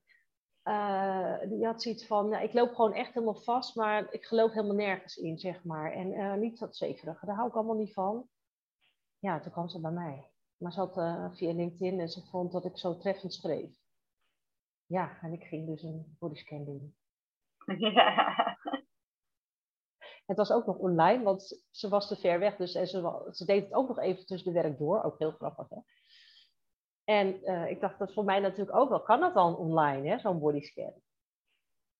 uh, 0.63 1.39
die 1.49 1.65
had 1.65 1.81
zoiets 1.81 2.07
van, 2.07 2.29
nou, 2.29 2.43
ik 2.43 2.53
loop 2.53 2.73
gewoon 2.73 2.93
echt 2.93 3.13
helemaal 3.13 3.41
vast, 3.41 3.75
maar 3.75 4.13
ik 4.13 4.25
geloof 4.25 4.51
helemaal 4.51 4.75
nergens 4.75 5.15
in, 5.15 5.37
zeg 5.37 5.63
maar. 5.63 5.91
En 5.91 6.11
uh, 6.11 6.33
niet 6.33 6.59
dat 6.59 6.77
zekerige, 6.77 7.25
daar 7.25 7.35
hou 7.35 7.47
ik 7.47 7.55
allemaal 7.55 7.75
niet 7.75 7.93
van. 7.93 8.27
Ja, 9.19 9.39
toen 9.39 9.51
kwam 9.51 9.69
ze 9.69 9.81
bij 9.81 9.91
mij. 9.91 10.31
Maar 10.57 10.71
ze 10.71 10.79
had 10.79 10.97
uh, 10.97 11.31
via 11.33 11.53
LinkedIn 11.53 11.99
en 11.99 12.09
ze 12.09 12.25
vond 12.25 12.51
dat 12.51 12.65
ik 12.65 12.77
zo 12.77 12.97
treffend 12.97 13.33
schreef. 13.33 13.77
Ja, 14.85 15.17
en 15.21 15.33
ik 15.33 15.43
ging 15.43 15.67
dus 15.67 15.83
een 15.83 16.15
bodyscan 16.19 16.65
doen. 16.65 16.95
Ja. 17.77 18.57
Het 20.25 20.37
was 20.37 20.51
ook 20.51 20.65
nog 20.65 20.77
online, 20.77 21.23
want 21.23 21.63
ze 21.71 21.89
was 21.89 22.07
te 22.07 22.15
ver 22.15 22.39
weg. 22.39 22.55
Dus 22.55 22.75
en 22.75 22.87
ze, 22.87 23.29
ze 23.31 23.45
deed 23.45 23.63
het 23.63 23.73
ook 23.73 23.87
nog 23.87 23.99
even 23.99 24.25
tussen 24.25 24.53
de 24.53 24.61
werk 24.61 24.77
door. 24.77 25.03
Ook 25.03 25.19
heel 25.19 25.31
grappig, 25.31 25.69
hè? 25.69 25.77
En 27.03 27.49
uh, 27.51 27.69
ik 27.69 27.81
dacht, 27.81 27.99
dat 27.99 28.13
voor 28.13 28.23
mij 28.23 28.39
natuurlijk 28.39 28.77
ook 28.77 28.89
wel. 28.89 29.01
Kan 29.01 29.19
dat 29.19 29.33
dan 29.33 29.57
online, 29.57 30.19
zo'n 30.19 30.39
bodyscan? 30.39 30.93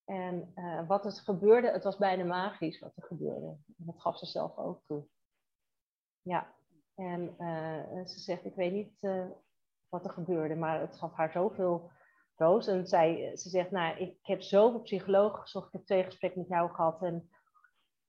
En 0.06 0.52
uh, 0.56 0.88
wat 0.88 1.06
er 1.06 1.12
gebeurde, 1.12 1.72
het 1.72 1.84
was 1.84 1.98
bijna 1.98 2.24
magisch 2.24 2.80
wat 2.80 2.96
er 2.96 3.04
gebeurde. 3.04 3.58
Dat 3.66 4.02
gaf 4.02 4.18
ze 4.18 4.26
zelf 4.26 4.58
ook 4.58 4.82
toe. 4.86 5.08
Ja, 6.22 6.56
en 6.96 7.36
uh, 7.40 8.06
ze 8.06 8.20
zegt, 8.20 8.46
ik 8.46 8.56
weet 8.56 8.72
niet 8.74 9.00
wat 9.90 10.06
er 10.06 10.12
gebeurde, 10.12 10.56
maar 10.56 10.80
het 10.80 10.98
gaf 10.98 11.14
haar 11.14 11.32
zoveel 11.32 11.92
roos. 12.36 12.68
En 12.68 12.88
zij, 12.88 13.38
ze 13.38 13.50
zegt, 13.50 13.72
nou, 13.72 13.98
ik 13.98 14.18
heb 14.22 14.42
zoveel 14.42 14.82
psychologen 14.82 15.42
gezocht, 15.42 15.68
ik 15.68 15.74
heb 15.74 15.86
twee 15.86 16.04
gesprekken 16.04 16.40
met 16.40 16.50
jou 16.50 16.70
gehad. 16.72 17.02
En, 17.02 17.30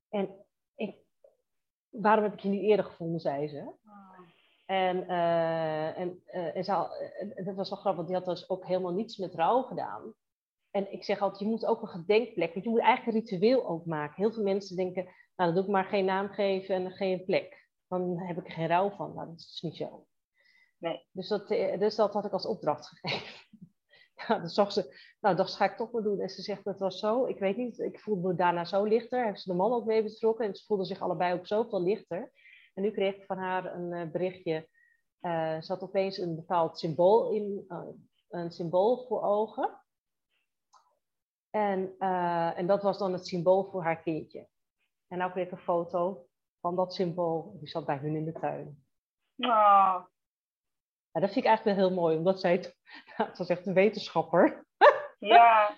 en 0.09 0.45
ik, 0.75 0.97
waarom 1.89 2.25
heb 2.25 2.33
ik 2.33 2.41
je 2.41 2.49
niet 2.49 2.63
eerder 2.63 2.85
gevonden, 2.85 3.21
zei 3.21 3.49
ze. 3.49 3.73
En, 4.65 4.97
uh, 4.97 5.99
en, 5.99 6.23
uh, 6.27 6.57
en 6.57 6.65
ze, 6.65 7.43
dat 7.45 7.55
was 7.55 7.71
wel 7.71 7.79
grappig, 7.79 7.95
want 7.95 8.07
die 8.07 8.17
had 8.17 8.25
dus 8.25 8.49
ook 8.49 8.67
helemaal 8.67 8.93
niets 8.93 9.17
met 9.17 9.35
rouw 9.35 9.63
gedaan. 9.63 10.15
En 10.71 10.93
ik 10.93 11.05
zeg 11.05 11.21
altijd, 11.21 11.41
je 11.41 11.47
moet 11.47 11.67
ook 11.67 11.83
een 11.83 11.89
gedenkplek, 11.89 12.53
want 12.53 12.65
je 12.65 12.71
moet 12.71 12.81
eigenlijk 12.81 13.17
een 13.17 13.23
ritueel 13.23 13.67
ook 13.67 13.87
maken. 13.87 14.15
Heel 14.17 14.33
veel 14.33 14.43
mensen 14.43 14.77
denken, 14.77 15.05
nou 15.05 15.15
dan 15.37 15.55
doe 15.55 15.65
ik 15.65 15.71
maar 15.71 15.85
geen 15.85 16.05
naam 16.05 16.29
geven 16.29 16.75
en 16.75 16.93
geen 16.93 17.25
plek. 17.25 17.69
Dan 17.89 18.19
heb 18.19 18.39
ik 18.39 18.47
er 18.47 18.53
geen 18.53 18.67
rouw 18.67 18.91
van. 18.91 19.15
Nou, 19.15 19.29
dat 19.29 19.39
is 19.39 19.61
niet 19.63 19.77
zo. 19.77 20.07
Nee. 20.79 21.07
Dus 21.11 21.29
dat, 21.29 21.51
eh, 21.51 21.79
dus 21.79 21.95
dat 21.95 22.13
had 22.13 22.25
ik 22.25 22.33
als 22.33 22.47
opdracht 22.47 22.89
gegeven. 22.99 23.47
ja, 24.15 24.39
dan 24.39 24.49
zag 24.49 24.73
ze, 24.73 24.97
nou 25.21 25.37
dat 25.37 25.51
ga 25.51 25.65
ik 25.65 25.77
toch 25.77 25.93
maar 25.93 26.03
doen. 26.03 26.21
En 26.21 26.29
ze 26.29 26.43
zegt, 26.43 26.65
dat 26.65 26.79
was 26.79 26.99
zo, 26.99 27.27
ik 27.27 27.39
weet 27.39 27.57
niet, 27.57 27.79
ik 27.79 28.01
voelde 28.01 28.29
me 28.29 28.35
daarna 28.35 28.65
zo 28.65 28.85
lichter. 28.85 29.25
Heeft 29.25 29.41
ze 29.41 29.51
de 29.51 29.57
man 29.57 29.73
ook 29.73 29.85
mee 29.85 30.03
betrokken 30.03 30.47
en 30.47 30.55
ze 30.55 30.65
voelden 30.65 30.87
zich 30.87 31.01
allebei 31.01 31.35
ook 31.35 31.47
zoveel 31.47 31.83
lichter. 31.83 32.33
En 32.75 32.83
nu 32.83 32.91
kreeg 32.91 33.15
ik 33.15 33.25
van 33.25 33.39
haar 33.39 33.75
een 33.75 33.93
uh, 33.93 34.11
berichtje. 34.11 34.69
Uh, 35.21 35.61
ze 35.61 35.73
had 35.73 35.83
opeens 35.83 36.19
een 36.19 36.35
bepaald 36.35 36.79
symbool, 36.79 37.33
in, 37.33 37.65
uh, 37.69 37.89
een 38.29 38.51
symbool 38.51 39.07
voor 39.07 39.23
ogen. 39.23 39.79
En, 41.51 41.99
en 42.57 42.67
dat 42.67 42.83
was 42.83 42.99
dan 42.99 43.13
het 43.13 43.27
symbool 43.27 43.65
voor 43.65 43.83
haar 43.83 44.03
kindje. 44.03 44.49
En 45.09 45.19
nu 45.19 45.31
kreeg 45.31 45.47
ik 45.47 45.53
een 45.53 45.59
foto 45.59 46.27
van 46.61 46.77
dat 46.77 46.95
symbool. 46.95 47.57
Die 47.59 47.69
zat 47.69 47.87
bij 47.87 47.97
hun 47.97 48.17
in 48.17 48.25
de 48.25 48.33
tuin. 48.33 48.85
Oh. 49.37 50.05
Ja, 51.13 51.21
dat 51.21 51.33
vind 51.33 51.45
ik 51.45 51.45
eigenlijk 51.45 51.77
wel 51.79 51.87
heel 51.87 51.97
mooi, 51.97 52.17
omdat 52.17 52.41
zij, 52.41 52.73
het 53.05 53.39
was 53.39 53.49
echt 53.49 53.67
een 53.67 53.75
wetenschapper. 53.75 54.65
Ja. 55.19 55.71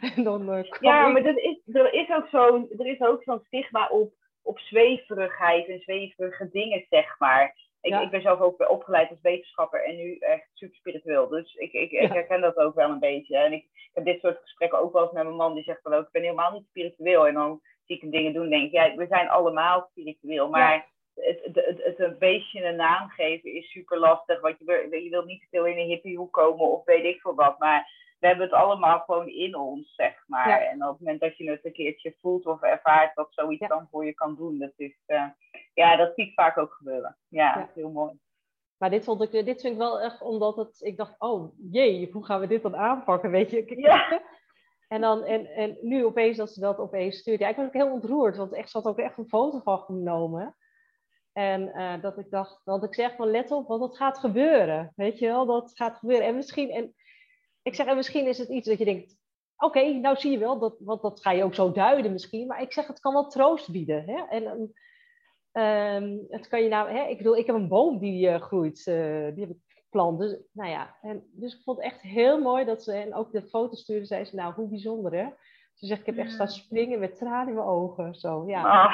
en 0.00 0.24
dan, 0.24 0.64
ja, 0.80 1.08
maar 1.08 1.22
dat 1.22 1.36
is, 1.36 1.60
er 1.66 1.92
is 1.92 2.08
ook 2.08 2.28
zo'n 2.28 3.22
zo 3.24 3.40
stigma 3.44 3.88
op 3.88 4.14
op 4.42 4.58
zweverigheid 4.58 5.68
en 5.68 5.80
zweverige 5.80 6.48
dingen, 6.50 6.86
zeg 6.90 7.18
maar. 7.18 7.56
Ik, 7.80 8.00
ik 8.00 8.10
ben 8.10 8.22
zelf 8.22 8.40
ook 8.40 8.70
opgeleid 8.70 9.10
als 9.10 9.20
wetenschapper 9.22 9.84
en 9.84 9.96
nu 9.96 10.16
echt 10.18 10.48
super 10.54 10.76
spiritueel. 10.76 11.28
Dus 11.28 11.54
ik, 11.54 11.72
ik, 11.72 11.90
ik 11.90 12.12
herken 12.12 12.40
dat 12.40 12.56
ook 12.56 12.74
wel 12.74 12.90
een 12.90 12.98
beetje. 12.98 13.36
En 13.36 13.52
ik, 13.52 13.62
ik, 13.62 13.90
heb 13.92 14.04
dit 14.04 14.20
soort 14.20 14.38
gesprekken 14.42 14.78
ook 14.78 14.92
wel 14.92 15.02
eens 15.02 15.12
met 15.12 15.22
mijn 15.22 15.36
man. 15.36 15.54
Die 15.54 15.62
zegt 15.62 15.82
van 15.82 15.94
ook, 15.94 16.06
ik 16.06 16.12
ben 16.12 16.22
helemaal 16.22 16.52
niet 16.52 16.66
spiritueel. 16.68 17.26
En 17.26 17.34
dan 17.34 17.60
zie 17.84 17.96
ik 17.96 18.02
hem 18.02 18.10
dingen 18.10 18.32
doen 18.32 18.48
denk 18.48 18.66
ik, 18.66 18.72
ja, 18.72 18.94
we 18.94 19.06
zijn 19.06 19.28
allemaal 19.28 19.88
spiritueel. 19.90 20.48
Maar 20.48 20.86
het, 21.14 21.40
het, 21.44 21.54
het, 21.54 21.84
het, 21.84 21.98
een 21.98 22.18
beestje 22.18 22.64
een 22.64 22.76
naam 22.76 23.08
geven 23.08 23.54
is 23.54 23.70
super 23.70 23.98
lastig. 23.98 24.40
Want 24.40 24.58
je, 24.58 25.02
je 25.04 25.10
wilt 25.10 25.26
niet 25.26 25.40
te 25.40 25.46
veel 25.50 25.66
in 25.66 25.78
een 25.78 25.86
hippiehoek 25.86 26.32
komen 26.32 26.70
of 26.70 26.84
weet 26.84 27.04
ik 27.04 27.20
veel 27.20 27.34
wat. 27.34 27.58
Maar 27.58 27.90
we 28.18 28.26
hebben 28.26 28.44
het 28.44 28.54
allemaal 28.54 29.00
gewoon 29.00 29.28
in 29.28 29.56
ons, 29.56 29.94
zeg 29.94 30.24
maar. 30.26 30.60
En 30.60 30.84
op 30.84 30.90
het 30.90 30.98
moment 30.98 31.20
dat 31.20 31.36
je 31.36 31.50
het 31.50 31.64
een 31.64 31.72
keertje 31.72 32.14
voelt 32.20 32.46
of 32.46 32.62
ervaart 32.62 33.14
wat 33.14 33.28
zoiets 33.30 33.68
dan 33.68 33.88
voor 33.90 34.04
je 34.04 34.14
kan 34.14 34.34
doen, 34.34 34.58
dat 34.58 34.72
is, 34.76 35.02
uh, 35.06 35.24
ja, 35.74 35.96
dat 35.96 36.14
zie 36.14 36.26
ik 36.26 36.34
vaak 36.34 36.58
ook 36.58 36.72
gebeuren. 36.72 37.16
Ja, 37.28 37.58
ja. 37.58 37.70
heel 37.74 37.90
mooi. 37.90 38.18
Maar 38.78 38.90
dit, 38.90 39.04
vond 39.04 39.22
ik, 39.22 39.30
dit 39.30 39.60
vind 39.60 39.72
ik 39.72 39.78
wel 39.78 40.00
echt 40.00 40.22
omdat 40.22 40.56
het, 40.56 40.80
ik 40.80 40.96
dacht, 40.96 41.14
oh 41.18 41.54
jee, 41.70 42.10
hoe 42.12 42.24
gaan 42.24 42.40
we 42.40 42.46
dit 42.46 42.62
dan 42.62 42.76
aanpakken, 42.76 43.30
weet 43.30 43.50
je? 43.50 43.76
Ja. 43.76 44.20
En, 44.88 45.00
dan, 45.00 45.24
en, 45.24 45.46
en 45.46 45.78
nu 45.80 46.04
opeens 46.04 46.36
dat 46.36 46.50
ze 46.50 46.60
dat 46.60 46.78
opeens 46.78 47.18
stuurt. 47.18 47.40
Ja, 47.40 47.48
ik 47.48 47.56
was 47.56 47.66
ook 47.66 47.72
heel 47.72 47.92
ontroerd, 47.92 48.36
want 48.36 48.52
echt, 48.52 48.70
ze 48.70 48.78
had 48.78 48.86
ook 48.86 48.98
echt 48.98 49.18
een 49.18 49.28
foto 49.28 49.58
van 49.58 49.78
genomen. 49.78 50.56
En 51.32 51.62
uh, 51.62 52.02
dat 52.02 52.18
ik 52.18 52.30
dacht, 52.30 52.60
dat 52.64 52.84
ik 52.84 52.94
zeg 52.94 53.16
van 53.16 53.30
let 53.30 53.50
op, 53.50 53.68
want 53.68 53.80
dat 53.80 53.96
gaat 53.96 54.18
gebeuren. 54.18 54.92
Weet 54.96 55.18
je 55.18 55.26
wel, 55.26 55.46
dat 55.46 55.70
gaat 55.74 55.96
gebeuren. 55.96 56.26
En 56.26 56.34
misschien, 56.34 56.70
en 56.70 56.94
ik 57.68 57.74
zeg, 57.74 57.86
en 57.86 57.96
misschien 57.96 58.26
is 58.26 58.38
het 58.38 58.48
iets 58.48 58.68
dat 58.68 58.78
je 58.78 58.84
denkt, 58.84 59.16
oké, 59.56 59.92
nou 59.92 60.16
zie 60.16 60.30
je 60.30 60.38
wel, 60.38 60.58
dat, 60.58 60.76
want 60.78 61.02
dat 61.02 61.20
ga 61.20 61.30
je 61.30 61.44
ook 61.44 61.54
zo 61.54 61.72
duiden 61.72 62.12
misschien. 62.12 62.46
Maar 62.46 62.62
ik 62.62 62.72
zeg, 62.72 62.86
het 62.86 63.00
kan 63.00 63.12
wel 63.12 63.28
troost 63.28 63.72
bieden. 63.72 64.04
Hè? 64.04 64.22
En 64.28 64.72
um, 65.52 66.26
het 66.28 66.48
kan 66.48 66.62
je 66.62 66.68
nou, 66.68 66.90
hè, 66.90 67.04
ik 67.04 67.16
bedoel, 67.16 67.36
ik 67.36 67.46
heb 67.46 67.56
een 67.56 67.68
boom 67.68 67.98
die 67.98 68.28
uh, 68.28 68.40
groeit, 68.40 68.86
uh, 68.86 69.34
die 69.34 69.46
heb 69.46 69.50
ik 69.50 69.60
geplant. 69.66 70.18
Dus, 70.18 70.38
nou 70.52 70.70
ja, 70.70 70.96
en, 71.00 71.30
dus 71.32 71.54
ik 71.54 71.62
vond 71.62 71.76
het 71.76 71.86
echt 71.86 72.00
heel 72.00 72.40
mooi 72.40 72.64
dat 72.64 72.82
ze, 72.82 72.92
en 72.92 73.14
ook 73.14 73.32
de 73.32 73.42
foto 73.42 73.74
stuurde, 73.74 74.06
zei 74.06 74.24
ze, 74.24 74.34
nou, 74.36 74.54
hoe 74.54 74.68
bijzonder 74.68 75.12
hè. 75.12 75.28
Ze 75.74 75.86
zegt, 75.86 76.00
ik 76.00 76.06
heb 76.06 76.16
echt 76.16 76.32
staan 76.32 76.48
springen 76.48 76.98
met 76.98 77.16
tranen 77.16 77.48
in 77.48 77.54
mijn 77.54 77.66
ogen. 77.66 78.14
Zo, 78.14 78.44
ja. 78.46 78.62
Ah, 78.62 78.92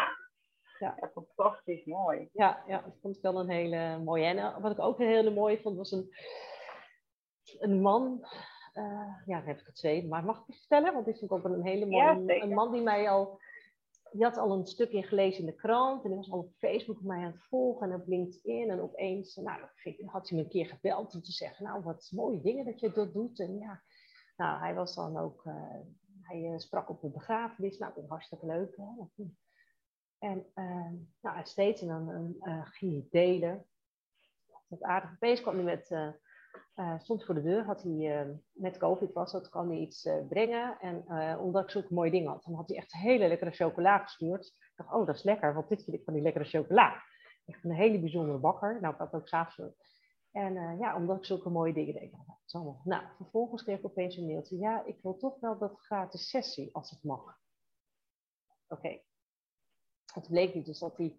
ja. 0.79 1.11
fantastisch, 1.12 1.85
mooi. 1.85 2.29
Ja, 2.33 2.62
ja, 2.66 2.81
dat 2.81 2.99
vond 3.01 3.16
ik 3.16 3.22
wel 3.22 3.41
een 3.41 3.49
hele 3.49 3.99
mooie. 3.99 4.25
En 4.25 4.37
uh, 4.37 4.61
wat 4.61 4.70
ik 4.70 4.79
ook 4.79 5.01
een 5.01 5.07
hele 5.07 5.31
mooie 5.31 5.61
vond, 5.61 5.77
was 5.77 5.93
een, 5.93 6.14
een 7.59 7.81
man, 7.81 8.27
uh, 8.75 9.14
ja, 9.27 9.39
dan 9.39 9.47
heb 9.47 9.61
ik 9.61 9.66
het 9.66 9.75
twee, 9.75 10.07
maar 10.07 10.25
mag 10.25 10.41
ik 10.41 10.47
het 10.47 10.57
vertellen? 10.57 10.93
Want 10.93 11.07
dit 11.07 11.22
ik 11.22 11.33
ook 11.33 11.45
een 11.45 11.62
hele 11.62 11.87
mooie, 11.87 12.25
ja, 12.27 12.43
een 12.43 12.55
man 12.55 12.72
die 12.72 12.83
mij 12.83 13.11
al 13.11 13.41
die 14.14 14.25
had 14.25 14.37
al 14.37 14.53
een 14.53 14.66
stukje 14.66 15.03
gelezen 15.03 15.41
in 15.41 15.47
de 15.47 15.55
krant 15.55 16.03
en 16.03 16.09
die 16.09 16.18
was 16.18 16.31
al 16.31 16.39
op 16.39 16.53
Facebook 16.59 17.03
mij 17.03 17.18
aan 17.18 17.33
het 17.33 17.43
volgen 17.43 17.91
en 17.91 18.01
op 18.01 18.07
LinkedIn. 18.07 18.70
En 18.70 18.81
opeens 18.81 19.37
nou, 19.37 19.61
had 20.05 20.29
hij 20.29 20.39
me 20.39 20.45
een 20.45 20.51
keer 20.51 20.66
gebeld 20.66 21.14
om 21.14 21.22
te 21.22 21.33
zeggen, 21.33 21.64
nou 21.64 21.83
wat 21.83 22.11
mooie 22.14 22.41
dingen 22.41 22.64
dat 22.64 22.81
je 22.81 22.93
dat 22.93 23.12
doet. 23.12 23.41
En 23.41 23.59
ja, 23.59 23.83
nou, 24.37 24.59
hij 24.59 24.75
was 24.75 24.95
dan 24.95 25.18
ook, 25.18 25.45
uh, 25.45 25.77
hij 26.20 26.41
uh, 26.41 26.59
sprak 26.59 26.89
op 26.89 27.01
de 27.01 27.11
begrafenis, 27.11 27.79
nou, 27.79 27.93
dat 27.95 28.09
hartstikke 28.09 28.47
leuk. 28.47 28.77
Hè? 28.77 29.25
En 30.18 30.47
uh, 30.55 30.93
nou, 31.20 31.47
steeds 31.47 31.83
en 31.83 31.89
dan 31.89 32.37
ging 32.64 32.93
hij 32.93 33.07
delen. 33.11 33.66
Dat 34.68 34.83
aardig. 34.83 35.12
Opeens 35.12 35.41
kwam 35.41 35.55
hij 35.55 35.64
met 35.64 36.16
uh, 36.77 36.99
stond 36.99 37.25
voor 37.25 37.35
de 37.35 37.43
deur, 37.43 37.64
had 37.64 37.83
hij, 37.83 38.27
uh, 38.27 38.35
met 38.53 38.79
COVID 38.79 39.12
was 39.12 39.33
dat, 39.33 39.49
kwam 39.49 39.68
hij 39.68 39.79
iets 39.79 40.05
uh, 40.05 40.27
brengen. 40.29 40.79
En 40.81 41.39
omdat 41.39 41.62
ik 41.62 41.70
zulke 41.70 41.95
mooie 41.95 42.11
dingen 42.11 42.31
had, 42.31 42.45
dan 42.45 42.55
had 42.55 42.68
hij 42.68 42.77
echt 42.77 42.93
hele 42.93 43.29
lekkere 43.29 43.51
chocola 43.51 43.99
gestuurd. 43.99 44.47
Ik 44.47 44.72
dacht, 44.75 44.93
oh, 44.93 45.07
dat 45.07 45.14
is 45.14 45.22
lekker, 45.22 45.55
want 45.55 45.68
dit 45.68 45.85
vind 45.85 45.97
ik 45.97 46.05
van 46.05 46.14
die 46.14 46.22
lekkere 46.22 46.45
chocola. 46.45 47.03
Echt 47.45 47.64
een 47.64 47.75
hele 47.75 48.01
bijzondere 48.01 48.39
bakker. 48.39 48.81
Nou, 48.81 48.95
ik 48.95 49.01
had 49.01 49.14
ook 49.14 49.29
s'avonds. 49.29 50.03
En 50.33 50.79
ja, 50.79 50.97
omdat 50.97 51.16
ik 51.16 51.25
zulke 51.25 51.51
mooie 51.51 51.72
dingen 51.72 51.95
deed. 51.95 52.12
Nou, 52.53 52.77
nou, 52.85 53.03
vervolgens 53.16 53.62
kreeg 53.62 53.79
ik 53.79 53.85
opeens 53.85 54.16
een 54.16 54.27
mailtje. 54.27 54.59
Ja, 54.59 54.85
ik 54.85 54.99
wil 55.03 55.16
toch 55.16 55.41
wel 55.41 55.59
dat 55.59 55.81
gratis 55.81 56.29
sessie, 56.29 56.75
als 56.75 56.91
het 56.91 57.03
mag. 57.03 57.39
Oké. 58.68 59.01
Het 60.12 60.29
bleek 60.29 60.55
niet 60.55 60.66
dus 60.66 60.79
dat 60.79 60.97
hij 60.97 61.18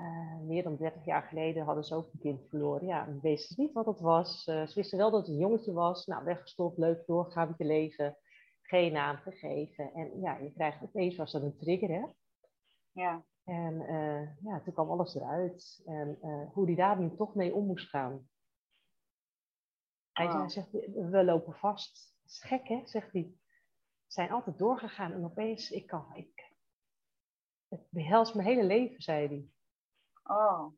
uh, 0.00 0.40
meer 0.40 0.62
dan 0.62 0.76
30 0.76 1.04
jaar 1.04 1.22
geleden 1.22 1.64
hadden 1.64 1.84
ze 1.84 1.94
ook 1.94 2.12
een 2.12 2.18
kind 2.18 2.48
verloren. 2.48 2.86
Ja, 2.86 3.06
en 3.06 3.20
wisten 3.20 3.62
niet 3.62 3.72
wat 3.72 3.86
het 3.86 4.00
was. 4.00 4.46
Uh, 4.46 4.66
ze 4.66 4.74
wisten 4.74 4.98
wel 4.98 5.10
dat 5.10 5.20
het 5.20 5.28
een 5.28 5.40
jongetje 5.40 5.72
was. 5.72 6.06
Nou, 6.06 6.24
weggestopt, 6.24 6.78
leuk, 6.78 7.06
doorgaan 7.06 7.48
met 7.48 7.58
je 7.58 7.64
leven. 7.64 8.16
Geen 8.62 8.92
naam 8.92 9.16
gegeven. 9.16 9.92
En 9.92 10.20
ja, 10.20 10.36
je 10.36 10.52
krijgt 10.52 10.82
opeens 10.82 11.16
was 11.16 11.32
dat 11.32 11.42
een 11.42 11.56
trigger, 11.56 11.88
hè? 11.88 12.06
Ja. 12.92 13.24
En 13.44 13.74
uh, 13.74 14.44
ja, 14.44 14.60
toen 14.60 14.72
kwam 14.72 14.90
alles 14.90 15.14
eruit. 15.14 15.82
En 15.86 16.18
hoe 16.52 16.66
die 16.66 16.76
daar 16.76 17.00
nu 17.00 17.16
toch 17.16 17.34
mee 17.34 17.54
om 17.54 17.66
moest 17.66 17.88
gaan. 17.88 18.28
Hij 20.12 20.26
oh. 20.26 20.48
zegt, 20.48 20.70
we 21.10 21.24
lopen 21.24 21.54
vast. 21.54 22.14
Dat 22.22 22.32
is 22.32 22.42
gek, 22.42 22.68
hè? 22.68 22.80
Zegt 22.84 23.12
hij. 23.12 23.22
We 23.22 24.14
zijn 24.14 24.30
altijd 24.30 24.58
doorgegaan 24.58 25.12
en 25.12 25.24
opeens, 25.24 25.70
ik 25.70 25.86
kan, 25.86 26.06
ik, 26.14 26.52
het 27.68 27.86
behelst 27.90 28.34
mijn 28.34 28.48
hele 28.48 28.64
leven, 28.64 29.02
zei 29.02 29.26
hij. 29.26 29.48
Oh. 30.28 30.72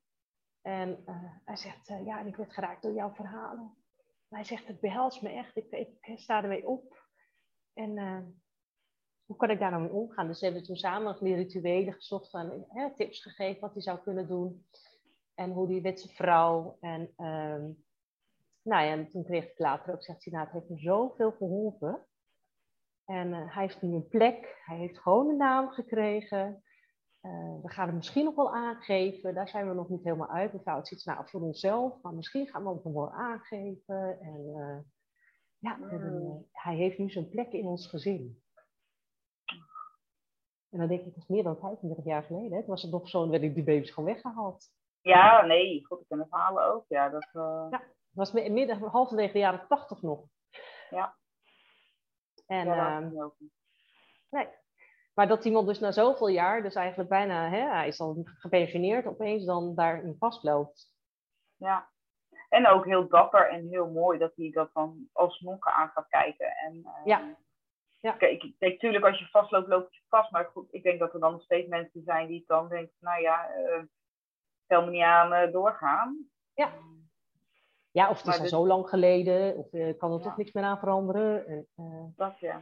En 0.62 1.02
uh, 1.06 1.32
hij 1.44 1.56
zegt, 1.56 1.88
uh, 1.88 2.04
ja, 2.04 2.18
en 2.18 2.26
ik 2.26 2.36
werd 2.36 2.52
geraakt 2.52 2.82
door 2.82 2.92
jouw 2.92 3.14
verhalen. 3.14 3.74
hij 4.28 4.44
zegt, 4.44 4.66
het 4.66 4.80
behelst 4.80 5.22
me 5.22 5.28
echt, 5.28 5.56
ik, 5.56 5.72
ik 6.00 6.18
sta 6.18 6.42
ermee 6.42 6.66
op. 6.66 7.08
En 7.72 7.96
uh, 7.96 8.18
hoe 9.24 9.36
kan 9.36 9.50
ik 9.50 9.58
daar 9.58 9.70
nou 9.70 9.82
mee 9.82 9.92
omgaan? 9.92 10.26
Dus 10.26 10.40
we 10.40 10.46
hebben 10.46 10.64
toen 10.64 10.76
samen 10.76 11.24
die 11.24 11.34
rituelen 11.34 11.94
gezocht 11.94 12.32
hè, 12.68 12.94
tips 12.94 13.22
gegeven 13.22 13.60
wat 13.60 13.72
hij 13.72 13.82
zou 13.82 13.98
kunnen 13.98 14.28
doen. 14.28 14.66
En 15.34 15.50
hoe 15.50 15.80
met 15.80 16.00
zijn 16.00 16.14
vrouw. 16.14 16.76
En, 16.80 17.12
ehm, 17.16 17.72
nou 18.62 18.84
ja, 18.84 18.92
en 18.92 19.08
toen 19.08 19.24
kreeg 19.24 19.44
ik 19.44 19.58
later 19.58 19.94
ook, 19.94 20.02
zegt 20.02 20.24
hij, 20.24 20.32
nou, 20.32 20.44
het 20.44 20.54
heeft 20.54 20.68
me 20.68 20.78
zoveel 20.78 21.32
geholpen. 21.32 22.06
En 23.04 23.32
hij 23.32 23.62
heeft 23.62 23.82
nu 23.82 23.94
een 23.94 24.08
plek, 24.08 24.62
hij 24.64 24.76
heeft 24.76 24.98
gewoon 24.98 25.28
een 25.28 25.36
naam 25.36 25.68
gekregen. 25.68 26.62
Uh, 27.22 27.62
we 27.62 27.68
gaan 27.68 27.86
het 27.86 27.96
misschien 27.96 28.24
nog 28.24 28.34
wel 28.34 28.54
aangeven, 28.54 29.34
daar 29.34 29.48
zijn 29.48 29.68
we 29.68 29.74
nog 29.74 29.88
niet 29.88 30.04
helemaal 30.04 30.30
uit. 30.30 30.52
Mevrouw 30.52 30.76
het 30.76 30.88
ziet 30.88 31.04
nou 31.04 31.28
voor 31.28 31.40
onszelf, 31.40 32.02
maar 32.02 32.14
misschien 32.14 32.46
gaan 32.46 32.64
we 32.64 32.68
het 32.68 32.84
nog 32.84 32.94
wel 32.94 33.12
aangeven. 33.12 34.20
En 34.20 34.52
uh, 34.56 34.78
ja, 35.58 35.76
mm. 35.76 36.46
hij 36.52 36.74
heeft 36.74 36.98
nu 36.98 37.10
zijn 37.10 37.28
plek 37.28 37.52
in 37.52 37.66
ons 37.66 37.88
gezin. 37.88 38.42
En 40.70 40.78
dan 40.78 40.88
denk 40.88 41.00
ik, 41.00 41.14
dat 41.14 41.22
is 41.22 41.28
meer 41.28 41.42
dan 41.42 41.58
35 41.58 42.04
jaar 42.04 42.22
geleden. 42.22 42.52
Hè? 42.52 42.58
Toen 42.58 42.70
was 42.70 42.82
het 42.82 42.90
nog 42.90 43.08
zo, 43.08 43.28
werden 43.28 43.54
die 43.54 43.64
baby's 43.64 43.90
gewoon 43.90 44.12
weggehaald. 44.12 44.68
Ja, 45.00 45.44
nee, 45.44 45.84
goed, 45.86 46.00
ik 46.00 46.08
ken 46.08 46.18
de 46.18 46.26
verhalen 46.28 46.64
ook. 46.64 46.84
Ja, 46.88 47.08
dat, 47.08 47.28
uh... 47.32 47.66
ja, 47.70 47.82
was 48.10 48.32
midden, 48.32 48.80
halverwege 48.80 49.32
de 49.32 49.38
jaren 49.38 49.66
80 49.68 50.02
nog. 50.02 50.24
Ja. 50.90 51.16
En, 52.46 52.66
ja, 52.66 53.00
uh, 53.00 53.26
nee, 54.30 54.48
maar 55.14 55.28
dat 55.28 55.44
iemand 55.44 55.66
dus 55.66 55.78
na 55.78 55.92
zoveel 55.92 56.28
jaar, 56.28 56.62
dus 56.62 56.74
eigenlijk 56.74 57.08
bijna, 57.08 57.48
hè, 57.48 57.68
hij 57.68 57.88
is 57.88 58.00
al 58.00 58.22
gepensioneerd, 58.24 59.06
opeens 59.06 59.44
dan 59.44 59.74
daarin 59.74 60.16
vastloopt. 60.18 60.92
Ja, 61.56 61.88
en 62.50 62.66
ook 62.66 62.84
heel 62.84 63.08
dapper 63.08 63.48
en 63.50 63.68
heel 63.68 63.90
mooi 63.90 64.18
dat 64.18 64.32
hij 64.36 64.50
dat 64.50 64.70
dan 64.72 65.08
alsnog 65.12 65.66
aan 65.66 65.88
gaat 65.88 66.08
kijken. 66.08 66.56
En, 66.56 66.74
uh, 66.74 66.90
ja. 67.04 67.36
ja. 68.00 68.12
Kijk, 68.12 68.42
ik 68.42 68.54
denk 68.58 68.72
natuurlijk 68.72 69.04
als 69.04 69.18
je 69.18 69.26
vastloopt, 69.26 69.68
loop 69.68 69.92
je 69.92 70.00
vast. 70.08 70.30
Maar 70.30 70.44
goed, 70.44 70.68
ik 70.70 70.82
denk 70.82 70.98
dat 70.98 71.14
er 71.14 71.20
dan 71.20 71.32
nog 71.32 71.42
steeds 71.42 71.68
mensen 71.68 72.02
zijn 72.02 72.26
die 72.26 72.44
dan 72.46 72.68
denken, 72.68 72.94
nou 73.00 73.22
ja, 73.22 73.50
uh, 73.58 73.82
stel 74.64 74.84
me 74.84 74.90
niet 74.90 75.02
aan 75.02 75.32
uh, 75.32 75.52
doorgaan. 75.52 76.30
Ja. 76.54 76.72
Ja, 77.90 78.10
of 78.10 78.22
het 78.22 78.34
is 78.34 78.40
al 78.40 78.46
zo 78.46 78.66
lang 78.66 78.88
geleden, 78.88 79.56
of 79.56 79.70
kan 79.70 80.12
er 80.12 80.18
ja. 80.18 80.24
toch 80.24 80.36
niks 80.36 80.52
meer 80.52 80.64
aan 80.64 80.78
veranderen. 80.78 81.46
En, 81.46 82.12
dat 82.16 82.38
ja. 82.38 82.60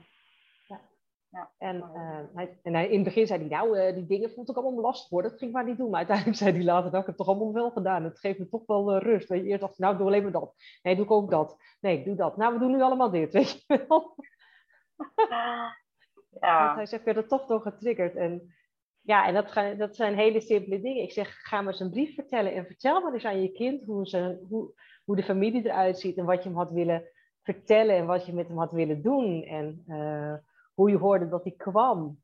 Ja. 1.30 1.50
En, 1.58 1.76
uh, 1.76 2.20
hij, 2.34 2.58
en 2.62 2.74
hij, 2.74 2.88
in 2.88 2.94
het 2.94 3.04
begin 3.04 3.26
zei 3.26 3.40
hij, 3.40 3.48
nou, 3.48 3.78
uh, 3.78 3.94
die 3.94 4.06
dingen 4.06 4.30
vond 4.30 4.48
ik 4.48 4.56
allemaal 4.56 4.82
lastig 4.82 5.08
hoor, 5.08 5.22
dat 5.22 5.38
ging 5.38 5.52
maar 5.52 5.64
niet 5.64 5.76
doen. 5.76 5.90
Maar 5.90 5.98
uiteindelijk 5.98 6.36
zei 6.42 6.52
hij 6.52 6.64
later, 6.64 6.90
nou, 6.90 7.00
ik 7.00 7.06
heb 7.06 7.06
het 7.06 7.16
toch 7.16 7.28
allemaal 7.28 7.52
wel 7.52 7.70
gedaan. 7.70 8.04
Het 8.04 8.18
geeft 8.18 8.38
me 8.38 8.48
toch 8.48 8.66
wel 8.66 8.94
uh, 8.94 9.02
rust. 9.02 9.28
Weet 9.28 9.42
je, 9.42 9.48
eerst 9.48 9.60
dacht 9.60 9.72
ik, 9.72 9.78
nou, 9.78 9.96
doe 9.96 10.06
alleen 10.06 10.22
maar 10.22 10.32
dat. 10.32 10.54
Nee, 10.82 10.96
doe 10.96 11.04
ik 11.04 11.10
ook 11.10 11.30
dat. 11.30 11.56
Nee, 11.80 11.98
ik 11.98 12.04
doe 12.04 12.16
dat. 12.16 12.36
Nou, 12.36 12.52
we 12.52 12.58
doen 12.58 12.70
nu 12.70 12.80
allemaal 12.80 13.10
dit, 13.10 13.32
weet 13.38 13.64
je 13.66 13.84
wel. 13.88 14.14
Ja. 16.40 16.64
Want 16.64 16.76
hij 16.76 16.86
zegt, 16.86 17.04
werd 17.04 17.16
er 17.16 17.28
toch 17.28 17.46
door 17.46 17.60
getriggerd. 17.60 18.16
En 18.16 18.54
ja, 19.00 19.26
en 19.26 19.34
dat, 19.34 19.78
dat 19.78 19.96
zijn 19.96 20.14
hele 20.14 20.40
simpele 20.40 20.80
dingen. 20.80 21.02
Ik 21.02 21.12
zeg, 21.12 21.34
ga 21.42 21.60
maar 21.60 21.72
eens 21.72 21.80
een 21.80 21.90
brief 21.90 22.14
vertellen 22.14 22.54
en 22.54 22.66
vertel 22.66 23.00
maar 23.00 23.12
eens 23.12 23.24
aan 23.24 23.42
je 23.42 23.52
kind 23.52 23.84
hoe, 23.84 24.08
ze, 24.08 24.46
hoe, 24.48 24.72
hoe 25.04 25.16
de 25.16 25.22
familie 25.22 25.66
eruit 25.66 25.98
ziet 25.98 26.16
en 26.16 26.24
wat 26.24 26.42
je 26.42 26.48
hem 26.48 26.58
had 26.58 26.70
willen 26.70 27.10
vertellen 27.42 27.96
en 27.96 28.06
wat 28.06 28.26
je 28.26 28.32
met 28.32 28.48
hem 28.48 28.58
had 28.58 28.72
willen 28.72 29.02
doen. 29.02 29.42
En 29.42 29.84
hoe 30.78 30.90
je 30.90 30.96
hoorde 30.96 31.28
dat 31.28 31.44
hij 31.44 31.52
kwam. 31.52 32.22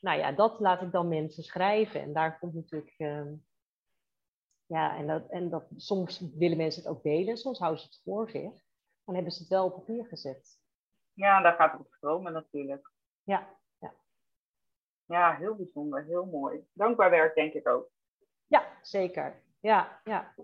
Nou 0.00 0.18
ja, 0.18 0.32
dat 0.32 0.60
laat 0.60 0.82
ik 0.82 0.92
dan 0.92 1.08
mensen 1.08 1.42
schrijven. 1.42 2.00
En 2.00 2.12
daar 2.12 2.38
komt 2.38 2.54
natuurlijk. 2.54 2.94
Uh, 2.98 3.32
ja, 4.66 4.96
en, 4.96 5.06
dat, 5.06 5.30
en 5.30 5.50
dat, 5.50 5.66
soms 5.76 6.20
willen 6.34 6.56
mensen 6.56 6.82
het 6.82 6.90
ook 6.90 7.02
delen, 7.02 7.36
soms 7.36 7.58
houden 7.58 7.80
ze 7.80 7.86
het 7.86 8.00
voor 8.04 8.30
zich. 8.30 8.52
Dan 9.04 9.14
hebben 9.14 9.32
ze 9.32 9.40
het 9.40 9.48
wel 9.48 9.64
op 9.64 9.74
papier 9.74 10.06
gezet. 10.06 10.60
Ja, 11.12 11.42
daar 11.42 11.54
gaat 11.54 11.72
het 11.72 11.80
op 11.80 11.92
stromen 11.92 12.32
natuurlijk. 12.32 12.90
Ja, 13.22 13.58
ja. 13.78 13.94
Ja, 15.04 15.36
heel 15.36 15.56
bijzonder, 15.56 16.04
heel 16.04 16.26
mooi. 16.26 16.66
Dankbaar 16.72 17.10
werk, 17.10 17.34
denk 17.34 17.52
ik 17.52 17.68
ook. 17.68 17.90
Ja, 18.46 18.78
zeker. 18.82 19.42
Ja, 19.60 20.00
ja. 20.04 20.34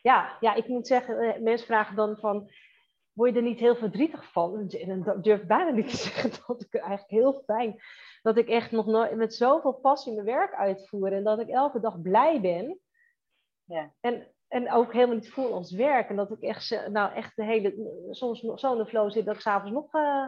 Ja, 0.00 0.36
ja, 0.40 0.54
ik 0.54 0.68
moet 0.68 0.86
zeggen, 0.86 1.18
eh, 1.18 1.40
mensen 1.40 1.66
vragen 1.66 1.96
dan 1.96 2.16
van, 2.16 2.50
word 3.12 3.30
je 3.30 3.36
er 3.36 3.42
niet 3.42 3.58
heel 3.58 3.76
verdrietig 3.76 4.32
van. 4.32 4.68
En 4.68 5.02
dat 5.02 5.24
durf 5.24 5.46
bijna 5.46 5.70
niet 5.70 5.90
te 5.90 5.96
zeggen 6.06 6.30
dat 6.46 6.62
ik 6.62 6.74
eigenlijk 6.74 7.10
heel 7.10 7.42
fijn 7.46 7.80
dat 8.22 8.36
ik 8.36 8.48
echt 8.48 8.70
nog 8.70 8.86
nooit 8.86 9.14
met 9.14 9.34
zoveel 9.34 9.72
passie 9.72 10.12
mijn 10.12 10.26
werk 10.26 10.54
uitvoer 10.54 11.12
en 11.12 11.24
dat 11.24 11.40
ik 11.40 11.48
elke 11.48 11.80
dag 11.80 12.00
blij 12.00 12.40
ben. 12.40 12.80
Ja. 13.64 13.92
En, 14.00 14.34
en 14.48 14.72
ook 14.72 14.92
helemaal 14.92 15.14
niet 15.14 15.32
voel 15.32 15.52
als 15.52 15.72
werk. 15.72 16.08
En 16.08 16.16
dat 16.16 16.30
ik 16.30 16.40
echt, 16.40 16.88
nou 16.88 17.14
echt 17.14 17.36
de 17.36 17.44
hele, 17.44 17.74
soms 18.10 18.40
zo 18.40 18.72
in 18.72 18.78
de 18.78 18.86
flow 18.86 19.10
zit 19.10 19.24
dat 19.24 19.34
ik 19.34 19.40
s'avonds 19.40 19.72
nog. 19.72 19.94
Uh... 19.94 20.26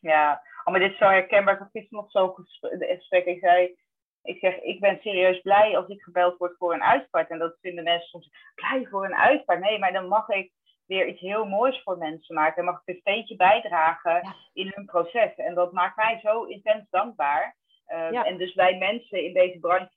Ja, 0.00 0.42
oh, 0.64 0.72
maar 0.72 0.80
dit 0.80 0.90
is 0.90 0.98
zo 0.98 1.04
herkenbaar. 1.04 1.54
Ik 1.54 1.60
gisteren 1.60 1.98
nog 2.02 2.10
zo 2.10 2.32
gesprek. 2.32 3.24
Ik 3.24 3.38
zei, 3.38 3.76
ik 4.22 4.38
zeg, 4.38 4.60
ik 4.60 4.80
ben 4.80 4.98
serieus 5.00 5.40
blij 5.40 5.76
als 5.76 5.88
ik 5.88 6.02
gebeld 6.02 6.38
word 6.38 6.56
voor 6.56 6.74
een 6.74 6.82
uitvaart. 6.82 7.30
En 7.30 7.38
dat 7.38 7.58
vinden 7.60 7.84
mensen 7.84 8.08
soms 8.08 8.30
blij 8.54 8.86
voor 8.90 9.04
een 9.04 9.14
uitvaart. 9.14 9.60
Nee, 9.60 9.78
maar 9.78 9.92
dan 9.92 10.08
mag 10.08 10.28
ik 10.28 10.52
weer 10.90 11.06
iets 11.06 11.20
heel 11.20 11.44
moois 11.44 11.82
voor 11.82 11.98
mensen 11.98 12.34
maken. 12.34 12.56
En 12.56 12.64
mag 12.64 12.82
ik 12.84 12.94
een 12.94 13.00
steentje 13.00 13.36
bijdragen 13.36 14.34
in 14.52 14.72
hun 14.74 14.84
proces. 14.84 15.34
En 15.36 15.54
dat 15.54 15.72
maakt 15.72 15.96
mij 15.96 16.20
zo 16.22 16.42
intens 16.42 16.90
dankbaar. 16.90 17.56
Ehm, 17.86 18.14
en 18.14 18.36
dus 18.36 18.54
wij 18.54 18.78
mensen 18.78 19.24
in 19.24 19.32
deze 19.32 19.58
branche 19.58 19.90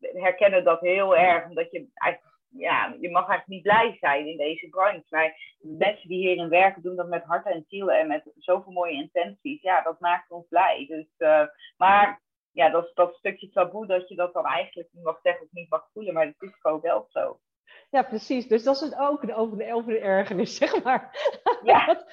herkennen 0.00 0.64
dat 0.64 0.80
heel 0.80 1.16
erg. 1.16 1.48
Omdat 1.48 1.70
je 1.70 1.88
eigenlijk 1.94 2.34
ja, 2.48 2.96
je 3.00 3.10
mag 3.10 3.28
eigenlijk 3.28 3.48
niet 3.48 3.62
blij 3.62 3.96
zijn 4.00 4.26
in 4.26 4.36
deze 4.36 4.68
branche. 4.68 5.06
Maar 5.08 5.56
mensen 5.58 6.08
die 6.08 6.18
hierin 6.18 6.48
werken 6.48 6.82
doen 6.82 6.96
dat 6.96 7.08
met 7.08 7.24
hart 7.24 7.46
en 7.46 7.64
ziel 7.68 7.90
en 7.90 8.06
met 8.06 8.32
zoveel 8.38 8.72
mooie 8.72 8.92
intenties. 8.92 9.62
Ja, 9.62 9.82
dat 9.82 10.00
maakt 10.00 10.30
ons 10.30 10.46
blij. 10.48 10.86
Dus, 10.88 11.06
uh, 11.18 11.46
maar 11.76 12.20
ja, 12.52 12.68
dat, 12.68 12.90
dat 12.94 13.14
stukje 13.14 13.50
taboe 13.50 13.86
dat 13.86 14.08
je 14.08 14.14
dat 14.14 14.32
dan 14.32 14.46
eigenlijk 14.46 14.88
niet 14.92 15.04
mag 15.04 15.18
zeggen 15.22 15.44
of 15.44 15.52
niet 15.52 15.70
mag 15.70 15.88
voelen. 15.92 16.14
Maar 16.14 16.26
het 16.26 16.42
is 16.42 16.60
gewoon 16.60 16.80
wel 16.80 17.06
zo. 17.08 17.38
Ja, 17.90 18.02
precies. 18.02 18.48
Dus 18.48 18.62
dat 18.62 18.74
is 18.74 18.80
het 18.80 18.98
ook 18.98 19.22
over 19.34 19.56
de, 19.56 19.72
over 19.72 19.92
de 19.92 19.98
ergernis, 19.98 20.56
zeg 20.62 20.82
maar. 20.82 21.16
Ja. 21.62 21.86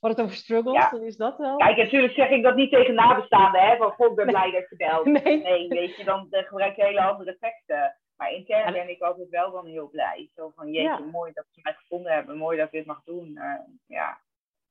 Wat 0.00 0.10
het 0.10 0.20
over 0.20 0.36
struggles, 0.36 0.90
dan 0.90 1.02
is 1.02 1.16
dat 1.16 1.38
wel. 1.38 1.56
Kijk, 1.56 1.76
natuurlijk 1.76 2.14
zeg 2.14 2.30
ik 2.30 2.42
dat 2.42 2.56
niet 2.56 2.70
tegen 2.70 2.94
nabestaanden, 2.94 3.60
hè? 3.60 3.76
Van, 3.76 3.90
god, 3.90 4.10
ik 4.10 4.16
ben 4.16 4.26
blij 4.26 4.50
dat 4.50 4.68
je 4.70 4.76
belt. 4.76 5.04
Nee. 5.24 5.42
nee, 5.42 5.68
weet 5.68 5.96
je, 5.96 6.04
dan 6.04 6.26
gebruik 6.30 6.76
je 6.76 6.84
hele 6.84 7.00
andere 7.00 7.36
teksten. 7.38 7.96
Maar 8.16 8.32
intern 8.32 8.72
ben 8.72 8.88
ik 8.88 9.00
altijd 9.00 9.28
wel 9.28 9.50
dan 9.50 9.66
heel 9.66 9.88
blij. 9.88 10.30
Zo 10.34 10.52
van, 10.54 10.70
jeetje, 10.70 11.04
mooi 11.04 11.32
dat 11.32 11.44
ze 11.50 11.60
mij 11.62 11.72
gevonden 11.72 12.12
hebben. 12.12 12.36
Mooi 12.36 12.56
dat 12.56 12.66
ik 12.66 12.72
dit 12.72 12.86
mag 12.86 13.02
doen. 13.04 13.30
Uh, 13.34 13.58
ja. 13.86 14.20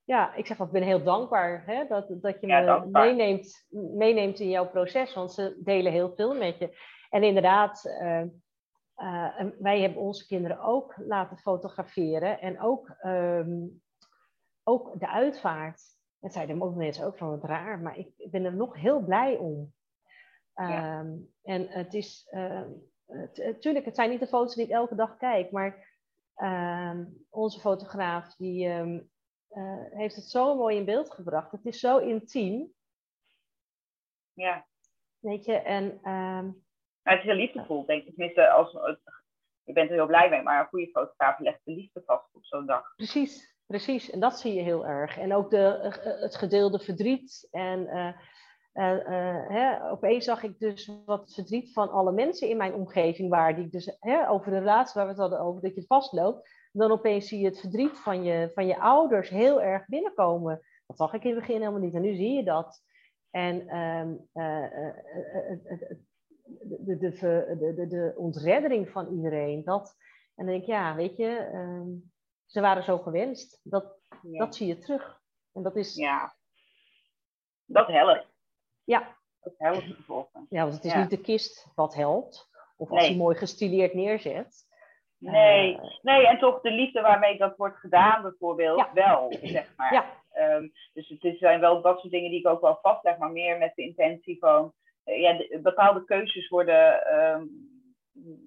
Ja, 0.04 0.34
ik 0.36 0.46
zeg 0.46 0.60
altijd, 0.60 0.78
ik 0.78 0.84
ben 0.84 0.96
heel 0.96 1.04
dankbaar 1.04 1.64
hè, 1.66 1.88
dat, 1.88 2.08
dat 2.10 2.42
je 2.42 2.48
me 2.48 2.86
meeneemt, 2.92 3.68
meeneemt 3.94 4.40
in 4.40 4.50
jouw 4.50 4.70
proces. 4.70 5.14
Want 5.14 5.34
ze 5.34 5.62
delen 5.64 5.92
heel 5.92 6.14
veel 6.16 6.36
met 6.36 6.58
je. 6.58 6.78
En 7.10 7.24
inderdaad, 7.24 7.98
uh, 8.02 8.22
uh, 8.98 9.40
wij 9.60 9.82
hebben 9.82 10.02
onze 10.02 10.26
kinderen 10.26 10.60
ook 10.60 10.96
laten 10.98 11.38
fotograferen. 11.38 12.40
En 12.42 12.60
ook, 12.60 12.96
um, 13.04 13.82
ook 14.64 15.00
de 15.00 15.08
uitvaart. 15.08 15.82
En 16.20 16.32
zeiden 16.32 16.62
ook 16.62 16.76
mensen 16.76 17.06
ook 17.06 17.18
van 17.18 17.30
wat 17.30 17.44
raar, 17.44 17.80
maar 17.80 17.98
ik 17.98 18.32
ben 18.32 18.46
er 18.46 18.56
nog 18.56 18.76
heel 18.76 19.00
blij 19.00 19.38
om. 19.38 19.74
Ja. 20.54 21.00
Um, 21.00 21.34
en 21.42 21.68
het 21.68 21.94
is, 21.94 22.28
uh, 22.32 22.62
Tuurlijk, 23.60 23.86
het 23.86 23.96
zijn 23.96 24.10
niet 24.10 24.20
de 24.20 24.28
foto's 24.28 24.56
die 24.56 24.66
ik 24.66 24.72
elke 24.72 24.96
dag 24.96 25.18
kijk, 25.18 25.52
maar 25.52 26.00
uh, 26.38 27.00
onze 27.30 27.60
fotograaf 27.60 28.36
die 28.36 28.68
uh, 28.68 29.00
heeft 29.90 30.16
het 30.16 30.30
zo 30.30 30.56
mooi 30.56 30.78
in 30.78 30.86
beeld 30.86 31.12
gebracht. 31.12 31.52
Het 31.52 31.66
is 31.66 31.80
zo 31.80 31.98
intiem. 31.98 32.74
Ja. 34.34 34.68
Weet 35.20 35.46
je, 35.46 35.54
en... 35.54 36.00
Ehm, 37.06 37.16
het 37.16 37.26
is 37.26 37.32
heel 37.32 37.40
liefdevol, 37.40 37.86
denk 37.86 38.04
ik. 38.04 38.16
Tenminste, 38.16 38.50
als, 38.50 38.72
je 39.64 39.74
bent 39.74 39.90
er 39.90 39.96
heel 39.96 40.08
blij 40.08 40.30
mee, 40.30 40.42
maar 40.42 40.60
een 40.60 40.68
goede 40.68 40.88
fotograaf 40.88 41.40
legt 41.40 41.60
de 41.64 41.72
liefde 41.72 42.04
vast 42.06 42.36
op 42.36 42.46
zo'n 42.46 42.66
dag. 42.66 42.96
Precies, 42.96 43.56
precies. 43.66 44.10
En 44.10 44.20
dat 44.20 44.40
zie 44.40 44.54
je 44.54 44.62
heel 44.62 44.86
erg. 44.86 45.18
En 45.18 45.34
ook 45.34 45.50
de, 45.50 45.66
eh, 45.66 46.22
het 46.22 46.36
gedeelde 46.36 46.80
verdriet 46.80 47.48
en 47.52 47.88
eh, 47.88 48.14
uh, 48.74 49.50
hè, 49.50 49.92
opeens 49.92 50.26
zag 50.26 50.44
ik 50.44 50.60
dus 50.60 50.92
wat 51.06 51.34
verdriet 51.34 51.74
van 51.74 51.90
alle 51.90 52.12
mensen 52.12 52.50
in 52.50 52.58
mijn 52.58 52.74
omgeving 52.74 53.30
waar, 53.30 53.56
die 53.56 53.70
dus 53.70 53.98
hè, 54.00 54.30
over 54.30 54.52
de 54.52 54.60
relatie 54.60 54.94
waar 54.94 55.04
we 55.04 55.12
het 55.12 55.20
hadden 55.20 55.40
over, 55.40 55.62
dat 55.62 55.76
je 55.76 55.86
vastloopt. 55.86 56.50
Dan 56.72 56.92
opeens 56.92 57.28
zie 57.28 57.40
je 57.40 57.46
het 57.46 57.60
verdriet 57.60 57.98
van 57.98 58.24
je, 58.24 58.52
van 58.54 58.68
je 58.68 58.80
ouders 58.80 59.30
heel 59.30 59.62
erg 59.62 59.86
binnenkomen. 59.86 60.62
Dat 60.88 60.98
zag 60.98 61.14
ik 61.14 61.24
in 61.24 61.30
het 61.30 61.40
begin 61.40 61.60
helemaal 61.60 61.80
niet. 61.80 61.94
En 61.94 62.02
nu 62.02 62.16
zie 62.16 62.34
je 62.34 62.44
dat. 62.44 62.84
En 63.32 63.78
um, 63.78 64.28
de, 64.34 66.04
de, 66.46 66.98
de, 66.98 67.74
de, 67.76 67.88
de 67.88 68.14
ontreddering 68.18 68.90
van 68.90 69.08
iedereen. 69.08 69.64
Dat, 69.64 69.96
en 70.36 70.46
dan 70.46 70.46
denk 70.46 70.62
ik, 70.62 70.68
ja, 70.68 70.96
weet 70.96 71.18
je, 71.18 71.50
um, 71.54 72.12
ze 72.46 72.62
waren 72.62 72.84
zo 72.84 72.98
gewenst. 72.98 73.60
Dat, 73.64 74.00
ja. 74.22 74.40
dat 74.40 74.56
zie 74.56 74.68
je 74.68 74.78
terug. 74.78 75.22
En 75.54 75.64
dat 75.64 75.76
is... 75.76 75.96
Ja, 75.96 76.36
dat 77.66 77.88
helpt. 77.88 78.28
Ja. 78.84 79.18
Dat 79.40 79.54
helpt. 79.58 79.86
Ja, 80.50 80.62
want 80.62 80.74
het 80.74 80.86
is 80.86 80.96
niet 80.96 81.10
de 81.10 81.22
kist 81.22 81.72
wat 81.76 81.96
helpt. 81.96 82.50
Of 82.78 82.92
als 82.92 83.08
je 83.08 83.16
mooi 83.16 83.36
gestileerd 83.36 83.94
neerzet. 83.94 84.64
Nee, 85.18 85.74
uh, 85.74 85.84
nee, 86.02 86.28
en 86.28 86.40
toch 86.40 86.62
de 86.62 86.72
liefde 86.72 87.02
waarmee 87.02 87.38
dat 87.38 87.58
wordt 87.58 87.78
gedaan, 87.78 88.22
bijvoorbeeld, 88.22 88.88
wel, 88.94 89.38
zeg 89.42 89.74
maar. 89.76 89.94
Ja. 89.94 90.24
Um, 90.56 90.72
dus 90.94 91.10
het 91.20 91.38
zijn 91.38 91.60
wel 91.60 91.82
dat 91.82 92.00
soort 92.00 92.12
dingen 92.12 92.30
die 92.30 92.40
ik 92.40 92.48
ook 92.48 92.62
wel 92.62 92.80
vastleg, 92.82 93.18
maar 93.18 93.32
meer 93.32 93.58
met 93.58 93.76
de 93.76 93.82
intentie 93.82 94.38
van, 94.40 94.74
ja, 95.06 95.34
de, 95.34 95.60
bepaalde 95.62 96.06
keuzes 96.06 96.48
worden 96.48 97.14
um, 97.20 97.50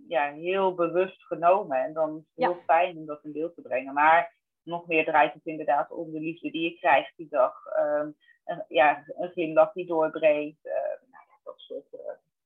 ja, 0.09 0.32
heel 0.32 0.74
bewust 0.74 1.22
genomen. 1.22 1.84
En 1.84 1.92
dan 1.92 2.16
is 2.16 2.24
het 2.34 2.44
heel 2.44 2.62
fijn 2.66 2.96
om 2.96 3.06
dat 3.06 3.24
in 3.24 3.32
beeld 3.32 3.54
te 3.54 3.62
brengen. 3.62 3.94
Maar 3.94 4.34
nog 4.62 4.86
meer 4.86 5.04
draait 5.04 5.34
het 5.34 5.46
inderdaad 5.46 5.90
om 5.90 6.12
de 6.12 6.20
liefde 6.20 6.50
die 6.50 6.70
je 6.70 6.78
krijgt 6.78 7.16
die 7.16 7.28
dag. 7.30 7.54
Um, 7.78 8.16
een, 8.44 8.64
ja, 8.68 9.04
een 9.06 9.30
glimlach 9.30 9.72
die 9.72 9.86
doorbreekt. 9.86 10.66
Uh, 10.66 10.72
nou 11.11 11.24
ja, 11.28 11.38
dat, 11.44 11.59
soort, 11.59 11.92
uh, 11.92 12.00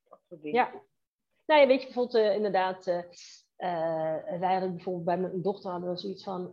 dat 0.08 0.18
soort 0.28 0.42
dingen. 0.42 0.58
Ja. 0.58 0.70
Nou 1.46 1.60
ja, 1.60 1.66
weet 1.66 1.80
je, 1.80 1.86
bijvoorbeeld 1.86 2.24
uh, 2.24 2.34
inderdaad... 2.34 3.06
wij 4.38 4.52
hadden 4.52 4.74
bijvoorbeeld 4.74 5.04
bij 5.04 5.18
mijn 5.18 5.42
dochter 5.42 5.70
hadden 5.70 5.90
we 5.90 5.96
zoiets 5.96 6.24
van, 6.24 6.50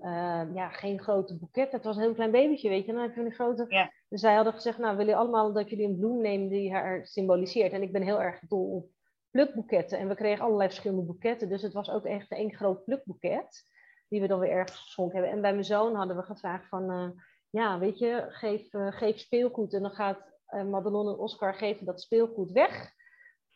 ja, 0.53 0.69
geen 0.69 0.99
grote 0.99 1.37
boeket. 1.37 1.71
Het 1.71 1.83
was 1.83 1.95
een 1.95 2.01
heel 2.01 2.13
klein 2.13 2.31
babytje, 2.31 2.69
weet 2.69 2.85
je. 2.85 2.93
Dan 2.93 3.01
heb 3.01 3.15
je 3.15 3.21
een 3.21 3.31
grote. 3.31 3.65
Ja. 3.67 3.91
Dus 4.09 4.21
zij 4.21 4.35
hadden 4.35 4.53
gezegd, 4.53 4.77
nou, 4.77 4.97
willen 4.97 5.15
allemaal 5.15 5.53
dat 5.53 5.69
jullie 5.69 5.87
een 5.87 5.97
bloem 5.97 6.21
nemen 6.21 6.49
die 6.49 6.71
haar 6.71 7.05
symboliseert. 7.05 7.71
En 7.71 7.81
ik 7.81 7.91
ben 7.91 8.01
heel 8.01 8.21
erg 8.21 8.39
dol 8.39 8.75
op 8.75 8.89
plukboeketten. 9.31 9.99
En 9.99 10.07
we 10.07 10.15
kregen 10.15 10.43
allerlei 10.43 10.69
verschillende 10.69 11.05
boeketten. 11.05 11.49
Dus 11.49 11.61
het 11.61 11.73
was 11.73 11.89
ook 11.89 12.05
echt 12.05 12.31
één 12.31 12.55
groot 12.55 12.83
plukboeket. 12.83 13.63
Die 14.07 14.21
we 14.21 14.27
dan 14.27 14.39
weer 14.39 14.51
ergens 14.51 14.79
geschonken 14.79 15.15
hebben. 15.15 15.35
En 15.35 15.41
bij 15.41 15.51
mijn 15.51 15.65
zoon 15.65 15.95
hadden 15.95 16.15
we 16.15 16.23
gevraagd 16.23 16.67
van 16.67 17.15
ja, 17.49 17.79
weet 17.79 17.99
je, 17.99 18.25
geef, 18.29 18.73
uh, 18.73 18.91
geef 18.91 19.19
speelgoed 19.19 19.73
en 19.73 19.81
dan 19.81 19.91
gaat 19.91 20.33
uh, 20.49 20.63
Madelon 20.63 21.07
en 21.07 21.17
Oscar 21.17 21.53
geven 21.53 21.85
dat 21.85 22.01
speelgoed 22.01 22.51
weg 22.51 22.93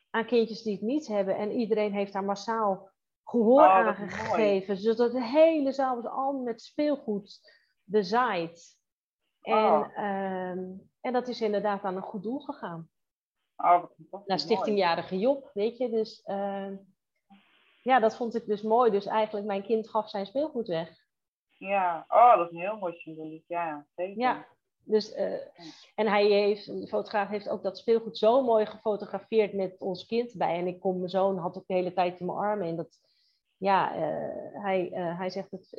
aan 0.10 0.26
kindjes 0.26 0.62
die 0.62 0.74
het 0.74 0.82
niet 0.82 1.08
hebben. 1.08 1.38
En 1.38 1.52
iedereen 1.52 1.94
heeft 1.94 2.14
daar 2.14 2.24
massaal 2.24 2.90
gehoor 3.24 3.62
oh, 3.62 3.70
aan 3.70 3.96
gegeven. 3.96 4.78
Zodat 4.78 5.12
de 5.12 5.24
hele 5.24 5.72
zaal 5.72 5.96
was 5.96 6.12
al 6.12 6.34
met 6.34 6.62
speelgoed 6.62 7.40
bezaaid. 7.84 8.78
En, 9.42 9.54
oh. 9.54 9.88
uh, 9.98 10.50
en 11.02 11.14
dat 11.14 11.28
is 11.28 11.42
inderdaad 11.42 11.84
aan 11.84 11.96
een 11.96 12.02
goed 12.02 12.24
doel 12.24 12.40
gegaan. 12.40 12.90
Oh, 13.56 13.84
Naar 14.26 14.40
Stichtingjarige 14.40 15.20
Job, 15.20 15.50
weet 15.54 15.78
je. 15.78 15.90
Dus 15.90 16.22
ehm, 16.24 16.76
ja, 17.82 18.00
dat 18.00 18.16
vond 18.16 18.36
ik 18.36 18.46
dus 18.46 18.62
mooi. 18.62 18.92
Dus 18.92 19.06
eigenlijk, 19.06 19.46
mijn 19.46 19.64
kind 19.64 19.90
gaf 19.90 20.10
zijn 20.10 20.26
speelgoed 20.26 20.68
weg. 20.68 20.90
Ja, 21.58 22.06
oh, 22.08 22.38
dat 22.38 22.48
is 22.48 22.54
een 22.54 22.62
heel 22.62 22.78
mooi 22.78 22.94
symboliek. 22.94 23.44
Ja, 23.48 23.86
zeker. 23.96 24.22
Ja, 24.22 24.48
dus, 24.86 25.16
uh, 25.16 25.34
en 25.96 26.08
hij 26.08 26.26
heeft, 26.26 26.66
de 26.66 26.88
fotograaf 26.88 27.30
heeft 27.30 27.50
ook 27.50 27.64
dat 27.64 27.78
speelgoed 27.78 28.18
zo 28.18 28.44
mooi 28.44 28.66
gefotografeerd 28.66 29.54
met 29.54 29.76
ons 29.80 30.06
kind 30.06 30.34
bij. 30.34 30.58
En 30.58 30.68
ik 30.68 30.80
kom, 30.80 30.98
mijn 30.98 31.10
zoon 31.10 31.38
had 31.38 31.58
ook 31.58 31.68
de 31.68 31.74
hele 31.74 31.94
tijd 31.94 32.20
in 32.20 32.26
mijn 32.26 32.38
armen. 32.38 32.68
En 32.68 32.76
dat, 32.76 33.00
ja, 33.58 33.96
uh, 33.96 34.64
hij, 34.64 34.92
uh, 34.92 35.18
hij 35.18 35.30
zegt, 35.30 35.52
dat, 35.52 35.70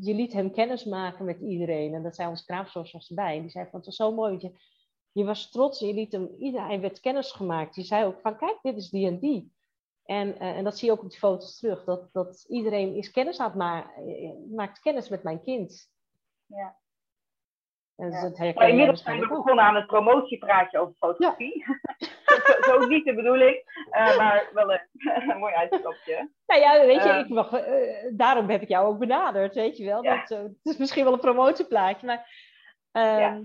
je 0.00 0.14
liet 0.14 0.32
hem 0.32 0.52
kennis 0.52 0.84
maken 0.84 1.24
met 1.24 1.40
iedereen. 1.40 1.94
En 1.94 2.02
dat 2.02 2.14
zei 2.14 2.28
onze 2.28 2.44
kraamzorgers 2.44 3.08
erbij. 3.08 3.36
En 3.36 3.42
die 3.42 3.50
zei 3.50 3.64
van, 3.64 3.78
het 3.78 3.86
was 3.86 3.96
zo 3.96 4.12
mooi, 4.12 4.38
want 4.38 4.54
je, 5.12 5.24
was 5.24 5.50
trots 5.50 5.78
je 5.78 5.94
liet 5.94 6.12
hem, 6.12 6.34
iedereen, 6.38 6.80
werd 6.80 7.00
kennis 7.00 7.32
gemaakt. 7.32 7.74
Je 7.74 7.82
zei 7.82 8.04
ook 8.04 8.20
van, 8.20 8.36
kijk, 8.36 8.58
dit 8.62 8.76
is 8.76 8.90
die 8.90 9.06
en 9.06 9.18
die. 9.18 9.52
En, 10.04 10.38
en 10.38 10.64
dat 10.64 10.78
zie 10.78 10.88
je 10.88 10.94
ook 10.94 11.02
op 11.02 11.10
die 11.10 11.18
foto's 11.18 11.58
terug. 11.58 11.84
Dat, 11.84 12.12
dat 12.12 12.44
iedereen 12.48 12.94
is 12.94 13.10
kennis 13.10 13.38
aan 13.38 13.60
eh, 13.60 14.30
maakt 14.50 14.80
kennis 14.80 15.08
met 15.08 15.22
mijn 15.22 15.42
kind. 15.42 15.90
Ja. 16.46 16.78
Ja. 18.00 18.20
Dat 18.20 18.54
maar 18.54 18.68
inmiddels 18.68 19.02
zijn 19.02 19.20
we 19.20 19.28
begonnen 19.28 19.64
aan 19.64 19.74
het 19.74 19.86
promotiepraatje 19.86 20.78
over 20.78 20.94
fotografie. 20.98 21.64
Ja. 21.66 21.78
zo, 22.66 22.86
niet 22.86 23.04
de 23.04 23.14
bedoeling, 23.14 23.62
uh, 23.92 24.16
maar 24.16 24.50
wel 24.52 24.72
een, 24.72 24.80
een 25.30 25.38
mooi 25.38 25.54
uitstapje. 25.54 26.30
Nou 26.46 26.60
ja, 26.60 26.86
weet 26.86 27.02
je, 27.02 27.08
uh, 27.08 27.18
ik 27.18 27.28
mag, 27.28 27.52
uh, 27.52 28.10
daarom 28.12 28.48
heb 28.48 28.62
ik 28.62 28.68
jou 28.68 28.86
ook 28.86 28.98
benaderd, 28.98 29.54
weet 29.54 29.76
je 29.76 29.84
wel. 29.84 30.04
Ja. 30.04 30.16
Dat, 30.16 30.38
het 30.38 30.58
is 30.62 30.76
misschien 30.76 31.04
wel 31.04 31.12
een 31.12 31.20
promotieplaatje, 31.20 32.06
maar 32.06 32.28
ehm, 32.92 33.44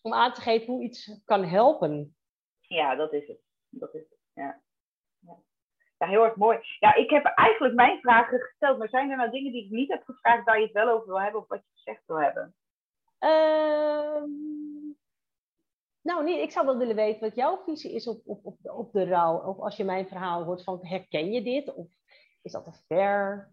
om 0.00 0.12
aan 0.12 0.32
te 0.32 0.40
geven 0.40 0.72
hoe 0.72 0.82
iets 0.82 1.20
kan 1.24 1.44
helpen. 1.44 2.16
Ja, 2.60 2.94
dat 2.94 3.12
is 3.12 3.28
het. 3.28 3.40
Dat 3.68 3.94
is 3.94 4.00
het, 4.00 4.18
ja 4.32 4.62
heel 6.06 6.24
erg 6.24 6.36
mooi. 6.36 6.58
Ja, 6.78 6.94
ik 6.94 7.10
heb 7.10 7.24
eigenlijk 7.24 7.74
mijn 7.74 8.00
vragen 8.00 8.40
gesteld, 8.40 8.78
maar 8.78 8.88
zijn 8.88 9.10
er 9.10 9.16
nou 9.16 9.30
dingen 9.30 9.52
die 9.52 9.64
ik 9.64 9.70
niet 9.70 9.90
heb 9.90 10.02
gevraagd 10.04 10.44
waar 10.44 10.58
je 10.58 10.64
het 10.64 10.72
wel 10.72 10.88
over 10.88 11.06
wil 11.06 11.20
hebben 11.20 11.40
of 11.40 11.48
wat 11.48 11.58
je 11.58 11.70
gezegd 11.74 12.02
wil 12.06 12.20
hebben? 12.20 12.54
Uh, 13.24 14.22
nou, 16.02 16.24
niet, 16.24 16.40
ik 16.40 16.50
zou 16.50 16.66
wel 16.66 16.78
willen 16.78 16.96
weten 16.96 17.20
wat 17.20 17.34
jouw 17.34 17.62
visie 17.64 17.94
is 17.94 18.08
op, 18.08 18.20
op, 18.24 18.46
op, 18.46 18.56
op 18.62 18.92
de 18.92 19.04
rouw. 19.04 19.38
Of 19.38 19.58
als 19.58 19.76
je 19.76 19.84
mijn 19.84 20.08
verhaal 20.08 20.44
hoort 20.44 20.64
van 20.64 20.78
herken 20.82 21.32
je 21.32 21.42
dit? 21.42 21.74
Of 21.74 21.86
is 22.42 22.52
dat 22.52 22.64
te 22.64 22.84
ver? 22.88 23.52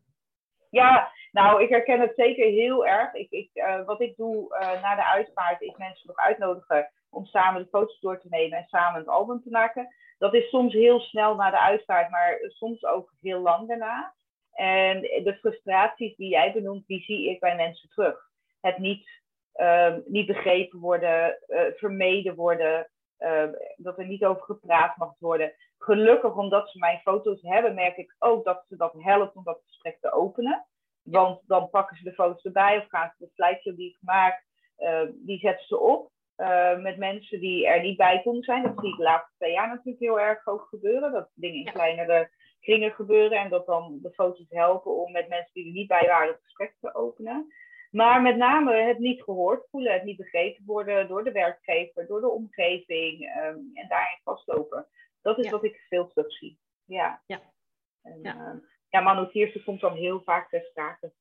Ja, 0.69 1.11
nou, 1.31 1.63
ik 1.63 1.69
herken 1.69 1.99
het 1.99 2.15
zeker 2.15 2.45
heel 2.45 2.87
erg. 2.87 3.13
Ik, 3.13 3.31
ik, 3.31 3.49
uh, 3.53 3.85
wat 3.85 4.01
ik 4.01 4.17
doe 4.17 4.57
uh, 4.61 4.81
na 4.81 4.95
de 4.95 5.05
uitvaart 5.05 5.61
is 5.61 5.77
mensen 5.77 6.07
nog 6.07 6.17
uitnodigen 6.17 6.91
om 7.09 7.25
samen 7.25 7.63
de 7.63 7.69
foto's 7.69 7.99
door 7.99 8.19
te 8.19 8.27
nemen 8.29 8.57
en 8.57 8.67
samen 8.67 8.99
het 8.99 9.09
album 9.09 9.41
te 9.41 9.49
maken 9.49 9.89
dat 10.21 10.33
is 10.33 10.49
soms 10.49 10.73
heel 10.73 10.99
snel 10.99 11.35
na 11.35 11.49
de 11.49 11.59
uitvaart, 11.59 12.09
maar 12.09 12.39
soms 12.41 12.85
ook 12.85 13.13
heel 13.21 13.39
lang 13.39 13.67
daarna. 13.67 14.13
En 14.51 15.01
de 15.01 15.37
frustraties 15.39 16.15
die 16.15 16.29
jij 16.29 16.53
benoemt, 16.53 16.87
die 16.87 17.01
zie 17.01 17.29
ik 17.29 17.39
bij 17.39 17.55
mensen 17.55 17.89
terug. 17.89 18.29
Het 18.59 18.77
niet, 18.77 19.20
ehm, 19.53 19.99
niet 20.05 20.27
begrepen 20.27 20.79
worden, 20.79 21.37
uh, 21.47 21.61
vermeden 21.75 22.35
worden, 22.35 22.91
ehm, 23.17 23.51
dat 23.75 23.97
er 23.97 24.05
niet 24.05 24.25
over 24.25 24.43
gepraat 24.43 24.97
mag 24.97 25.13
worden. 25.19 25.53
Gelukkig, 25.77 26.35
omdat 26.35 26.69
ze 26.69 26.79
mijn 26.79 26.99
foto's 26.99 27.41
hebben, 27.41 27.73
merk 27.73 27.97
ik 27.97 28.15
ook 28.19 28.45
dat 28.45 28.65
ze 28.67 28.75
dat 28.75 28.93
helpt 28.97 29.35
om 29.35 29.43
dat 29.43 29.61
gesprek 29.65 29.97
te 30.01 30.11
openen. 30.11 30.65
Want 31.03 31.41
dan 31.47 31.69
pakken 31.69 31.97
ze 31.97 32.03
de 32.03 32.13
foto's 32.13 32.43
erbij 32.43 32.77
of 32.77 32.87
gaan 32.87 33.13
ze 33.17 33.25
de 33.25 33.31
slideshow 33.33 33.75
die 33.75 33.89
ik 33.89 33.97
maak, 34.01 34.45
uh, 34.77 35.01
die 35.13 35.39
zetten 35.39 35.67
ze 35.67 35.79
op. 35.79 36.09
Uh, 36.37 36.77
met 36.77 36.97
mensen 36.97 37.39
die 37.39 37.67
er 37.67 37.81
niet 37.81 37.97
bij 37.97 38.21
konden 38.21 38.43
zijn. 38.43 38.63
Dat 38.63 38.79
zie 38.79 38.89
ik 38.89 38.97
de 38.97 39.03
laatste 39.03 39.33
twee 39.37 39.51
jaar 39.51 39.67
natuurlijk 39.67 39.99
heel 39.99 40.19
erg 40.19 40.47
ook 40.47 40.67
gebeuren. 40.69 41.11
Dat 41.11 41.29
dingen 41.33 41.65
in 41.65 41.71
kleinere 41.73 42.29
kringen 42.59 42.91
gebeuren. 42.91 43.37
En 43.37 43.49
dat 43.49 43.65
dan 43.65 43.99
de 44.01 44.11
foto's 44.11 44.49
helpen 44.49 44.95
om 44.95 45.11
met 45.11 45.27
mensen 45.27 45.53
die 45.53 45.65
er 45.65 45.71
niet 45.71 45.87
bij 45.87 46.07
waren 46.07 46.27
het 46.27 46.43
gesprek 46.43 46.75
te 46.79 46.95
openen. 46.95 47.53
Maar 47.91 48.21
met 48.21 48.35
name 48.37 48.73
het 48.73 48.99
niet 48.99 49.23
gehoord 49.23 49.67
voelen, 49.69 49.93
het 49.93 50.03
niet 50.03 50.17
begrepen 50.17 50.65
worden 50.65 51.07
door 51.07 51.23
de 51.23 51.31
werkgever, 51.31 52.07
door 52.07 52.21
de 52.21 52.29
omgeving 52.29 53.21
um, 53.21 53.71
en 53.73 53.87
daarin 53.87 54.19
vastlopen. 54.23 54.87
Dat 55.21 55.37
is 55.37 55.49
wat 55.49 55.63
ik 55.63 55.85
veel 55.89 56.07
terug 56.07 56.31
zie. 56.33 56.59
Ja. 56.85 57.21
Ja. 57.25 57.41
En, 58.01 58.19
ja. 58.21 58.35
Uh, 58.35 58.59
ja, 58.89 59.61
komt 59.65 59.81
dan 59.81 59.95
heel 59.95 60.21
vaak 60.21 60.49
ter 60.49 60.61
sprake. 60.61 61.11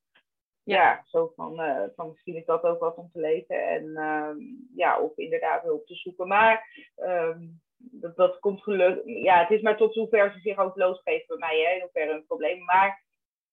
Ja. 0.63 0.75
ja, 0.75 1.03
zo 1.05 1.31
van, 1.35 1.61
uh, 1.61 1.83
van 1.95 2.09
misschien 2.09 2.35
is 2.35 2.45
dat 2.45 2.63
ook 2.63 2.79
wat 2.79 2.95
om 2.95 3.09
te 3.11 3.19
lezen. 3.19 3.67
En 3.67 3.85
uh, 3.85 4.29
ja, 4.75 4.99
of 4.99 5.17
inderdaad 5.17 5.63
hulp 5.63 5.85
te 5.85 5.95
zoeken. 5.95 6.27
Maar 6.27 6.67
um, 6.95 7.61
dat, 7.77 8.15
dat 8.15 8.39
komt 8.39 8.63
gelukkig. 8.63 9.23
Ja, 9.23 9.39
het 9.39 9.49
is 9.49 9.61
maar 9.61 9.77
tot 9.77 9.93
zover 9.93 10.31
ze 10.31 10.39
zich 10.39 10.57
ook 10.57 10.75
losgeven 10.75 11.27
bij 11.27 11.37
mij, 11.37 11.59
hè, 11.59 11.75
in 11.75 11.81
hoeverre 11.81 12.13
een 12.13 12.25
probleem. 12.25 12.63
Maar 12.63 13.03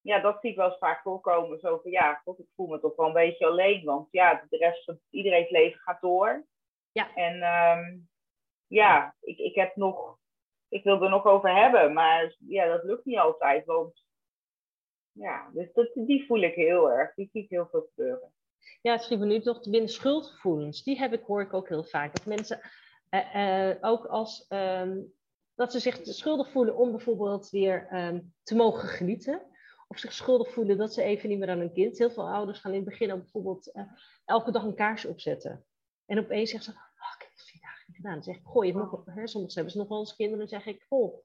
ja, 0.00 0.20
dat 0.20 0.40
zie 0.40 0.50
ik 0.50 0.56
wel 0.56 0.68
eens 0.68 0.78
vaak 0.78 1.02
voorkomen. 1.02 1.58
Zo 1.58 1.78
van 1.82 1.90
ja, 1.90 2.20
god, 2.24 2.38
ik 2.38 2.46
voel 2.54 2.66
me 2.66 2.80
toch 2.80 2.96
wel 2.96 3.06
een 3.06 3.12
beetje 3.12 3.46
alleen. 3.46 3.84
Want 3.84 4.08
ja, 4.10 4.46
de 4.48 4.56
rest 4.56 4.84
van 4.84 5.00
iedereen's 5.10 5.50
leven 5.50 5.80
gaat 5.80 6.00
door. 6.00 6.46
Ja. 6.92 7.14
En 7.14 7.42
um, 7.42 8.08
ja, 8.66 9.14
ik, 9.20 9.38
ik 9.38 9.54
heb 9.54 9.76
nog. 9.76 10.16
Ik 10.68 10.84
wil 10.84 11.02
er 11.02 11.10
nog 11.10 11.24
over 11.24 11.56
hebben, 11.56 11.92
maar 11.92 12.36
ja, 12.38 12.66
dat 12.66 12.84
lukt 12.84 13.04
niet 13.04 13.18
altijd. 13.18 13.64
Want 13.64 14.04
ja, 15.12 15.50
dus 15.52 15.72
dat, 15.72 15.90
die 15.94 16.26
voel 16.26 16.40
ik 16.40 16.54
heel 16.54 16.90
erg. 16.90 17.14
Die 17.14 17.28
zie 17.32 17.42
ik 17.42 17.50
heel 17.50 17.68
veel 17.70 17.88
gebeuren. 17.94 18.32
Ja, 18.82 19.00
me 19.08 19.26
nu 19.26 19.40
toch 19.40 19.70
binnen 19.70 19.88
schuldgevoelens. 19.88 20.82
Die 20.82 20.98
heb 20.98 21.12
ik, 21.12 21.24
hoor 21.24 21.40
ik 21.40 21.54
ook 21.54 21.68
heel 21.68 21.84
vaak. 21.84 22.16
Dat 22.16 22.26
mensen 22.26 22.60
uh, 23.10 23.68
uh, 23.70 23.76
ook 23.80 24.06
als 24.06 24.46
um, 24.48 25.12
dat 25.54 25.72
ze 25.72 25.78
zich 25.78 25.98
schuldig 26.02 26.50
voelen 26.50 26.76
om 26.76 26.90
bijvoorbeeld 26.90 27.50
weer 27.50 27.88
um, 27.92 28.34
te 28.42 28.54
mogen 28.54 28.88
genieten. 28.88 29.42
Of 29.90 29.98
zich 29.98 30.12
schuldig 30.12 30.52
voelen 30.52 30.76
dat 30.76 30.94
ze 30.94 31.02
even 31.02 31.28
niet 31.28 31.38
meer 31.38 31.50
aan 31.50 31.58
hun 31.58 31.72
kind. 31.72 31.98
Heel 31.98 32.10
veel 32.10 32.30
ouders 32.30 32.58
gaan 32.58 32.72
in 32.72 32.80
het 32.80 32.88
begin 32.88 33.08
bijvoorbeeld 33.08 33.70
uh, 33.74 33.82
elke 34.24 34.50
dag 34.50 34.62
een 34.62 34.74
kaarsje 34.74 35.08
opzetten. 35.08 35.64
En 36.06 36.18
opeens 36.18 36.50
zeggen 36.50 36.72
ze, 36.72 36.78
oh, 36.78 37.14
ik 37.16 37.22
heb 37.22 37.30
het 37.36 37.62
dagen 37.62 37.84
niet 37.86 37.96
gedaan. 37.96 38.12
Dan 38.12 38.22
zeg 38.22 38.36
ik, 38.36 38.44
goh, 38.44 38.64
je 38.64 38.72
hebt 38.72 38.90
nog, 38.90 39.02
hè, 39.04 39.26
soms 39.26 39.54
hebben 39.54 39.72
ze 39.72 39.78
nog 39.78 39.88
wel 39.88 39.98
eens 39.98 40.16
kinderen. 40.16 40.48
Dan 40.48 40.60
zeg 40.60 40.74
ik, 40.74 40.84
goh, 40.88 41.24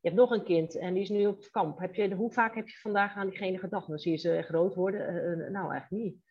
je 0.00 0.08
hebt 0.08 0.20
nog 0.20 0.30
een 0.30 0.44
kind 0.44 0.76
en 0.76 0.94
die 0.94 1.02
is 1.02 1.08
nu 1.08 1.26
op 1.26 1.48
kamp. 1.50 1.78
Heb 1.78 1.94
je, 1.94 2.14
hoe 2.14 2.32
vaak 2.32 2.54
heb 2.54 2.68
je 2.68 2.78
vandaag 2.78 3.14
aan 3.14 3.28
diegene 3.28 3.58
gedacht? 3.58 3.88
Dan 3.88 3.98
zie 3.98 4.12
je 4.12 4.18
ze 4.18 4.42
groot 4.42 4.74
worden. 4.74 5.00
Uh, 5.14 5.50
nou, 5.50 5.70
eigenlijk 5.70 6.04
niet. 6.04 6.22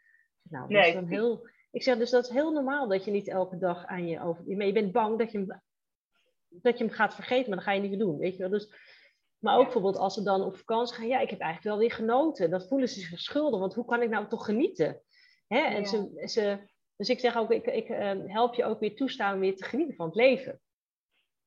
Nou, 0.41 0.63
dat 0.63 0.81
nee. 0.81 0.87
is 0.87 0.93
dan 0.93 1.07
heel... 1.07 1.49
Ik 1.71 1.83
zeg 1.83 1.97
dus 1.97 2.09
dat 2.09 2.23
is 2.23 2.29
heel 2.29 2.51
normaal 2.51 2.87
dat 2.87 3.05
je 3.05 3.11
niet 3.11 3.27
elke 3.27 3.57
dag 3.57 3.85
aan 3.85 4.07
je 4.07 4.21
over. 4.21 4.43
Maar 4.57 4.65
je 4.65 4.73
bent 4.73 4.91
bang 4.91 5.19
dat 5.19 5.31
je 5.31 5.37
hem, 5.37 5.61
dat 6.47 6.77
je 6.77 6.83
hem 6.83 6.93
gaat 6.93 7.15
vergeten, 7.15 7.47
maar 7.49 7.57
dan 7.57 7.65
ga 7.65 7.71
je 7.71 7.81
niet 7.81 7.99
doen. 7.99 8.17
Weet 8.17 8.33
je 8.33 8.39
wel? 8.39 8.49
Dus, 8.49 8.73
maar 9.39 9.57
ook 9.57 9.63
bijvoorbeeld 9.63 9.97
als 9.97 10.13
ze 10.13 10.23
dan 10.23 10.41
op 10.41 10.57
vakantie 10.57 10.95
gaan. 10.95 11.07
Ja, 11.07 11.19
ik 11.19 11.29
heb 11.29 11.39
eigenlijk 11.39 11.75
wel 11.75 11.87
weer 11.87 11.95
genoten. 11.95 12.49
Dat 12.49 12.67
voelen 12.67 12.89
ze 12.89 12.99
zich 12.99 13.19
schuldig. 13.19 13.59
Want 13.59 13.73
hoe 13.73 13.85
kan 13.85 14.01
ik 14.01 14.09
nou 14.09 14.27
toch 14.27 14.45
genieten? 14.45 15.01
Hè? 15.47 15.59
En 15.59 15.81
ja. 15.81 15.85
ze, 15.85 16.23
ze, 16.25 16.59
dus 16.95 17.09
ik 17.09 17.19
zeg 17.19 17.37
ook, 17.37 17.51
ik, 17.51 17.65
ik 17.65 17.89
uh, 17.89 18.11
help 18.25 18.53
je 18.53 18.65
ook 18.65 18.79
weer 18.79 18.95
toestaan 18.95 19.33
om 19.33 19.39
weer 19.39 19.55
te 19.55 19.63
genieten 19.63 19.95
van 19.95 20.05
het 20.05 20.15
leven. 20.15 20.61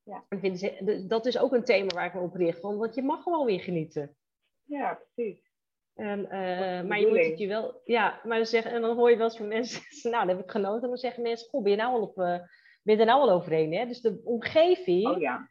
Ja. 0.03 0.25
Ze, 0.55 1.05
dat 1.07 1.25
is 1.25 1.37
ook 1.37 1.53
een 1.53 1.63
thema 1.63 1.93
waar 1.93 2.05
ik 2.05 2.13
me 2.13 2.19
op 2.19 2.35
richt. 2.35 2.61
Want 2.61 2.95
je 2.95 3.01
mag 3.01 3.23
gewoon 3.23 3.45
weer 3.45 3.59
genieten. 3.59 4.15
Ja, 4.63 4.99
precies. 5.13 5.49
En, 5.93 6.19
uh, 6.19 6.89
maar 6.89 6.99
je 6.99 7.07
moet 7.07 7.25
het 7.25 7.39
je 7.39 7.47
wel, 7.47 7.81
ja, 7.85 8.21
maar 8.23 8.45
zeggen, 8.45 8.71
en 8.71 8.81
dan 8.81 8.95
hoor 8.95 9.09
je 9.09 9.17
wel 9.17 9.25
eens 9.25 9.37
van 9.37 9.47
mensen, 9.47 9.81
nou, 10.11 10.27
dan 10.27 10.35
heb 10.35 10.45
ik 10.45 10.51
genoten. 10.51 10.81
En 10.81 10.89
dan 10.89 10.97
zeggen 10.97 11.23
mensen, 11.23 11.49
goh, 11.49 11.63
ben 11.63 11.71
je 11.71 11.77
nou 11.77 11.93
al 11.93 12.01
op, 12.01 12.17
uh, 12.17 12.39
ben 12.81 12.95
je 12.95 12.97
er 12.97 13.05
nou 13.05 13.21
al 13.21 13.31
overheen? 13.31 13.73
Hè? 13.73 13.85
Dus 13.85 14.01
de 14.01 14.21
omgeving, 14.23 15.07
oh, 15.07 15.19
ja. 15.19 15.49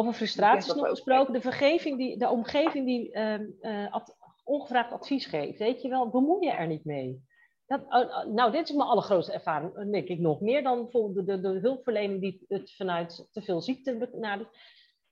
Over 0.00 0.14
frustraties 0.14 0.74
nog 0.74 0.88
gesproken, 0.88 1.32
de, 1.32 1.40
vergeving 1.40 1.98
die, 1.98 2.18
de 2.18 2.28
omgeving 2.28 2.86
die 2.86 3.12
uh, 3.12 3.92
ad, 3.92 4.16
ongevraagd 4.44 4.92
advies 4.92 5.26
geeft, 5.26 5.58
weet 5.58 5.82
je 5.82 5.88
wel, 5.88 6.10
bemoei 6.10 6.46
je 6.46 6.52
er 6.52 6.66
niet 6.66 6.84
mee. 6.84 7.28
Dat, 7.66 7.80
nou, 8.28 8.52
dit 8.52 8.68
is 8.68 8.74
mijn 8.74 8.88
allergrootste 8.88 9.32
ervaring, 9.32 9.90
denk 9.90 10.08
ik 10.08 10.18
nog. 10.18 10.40
Meer 10.40 10.62
dan 10.62 10.82
bijvoorbeeld 10.82 11.26
de, 11.26 11.40
de, 11.40 11.52
de 11.52 11.58
hulpverlening 11.58 12.20
die 12.20 12.44
het 12.48 12.76
vanuit 12.76 13.28
te 13.30 13.42
veel 13.42 13.60
ziekte 13.60 13.96
benadert 13.96 14.48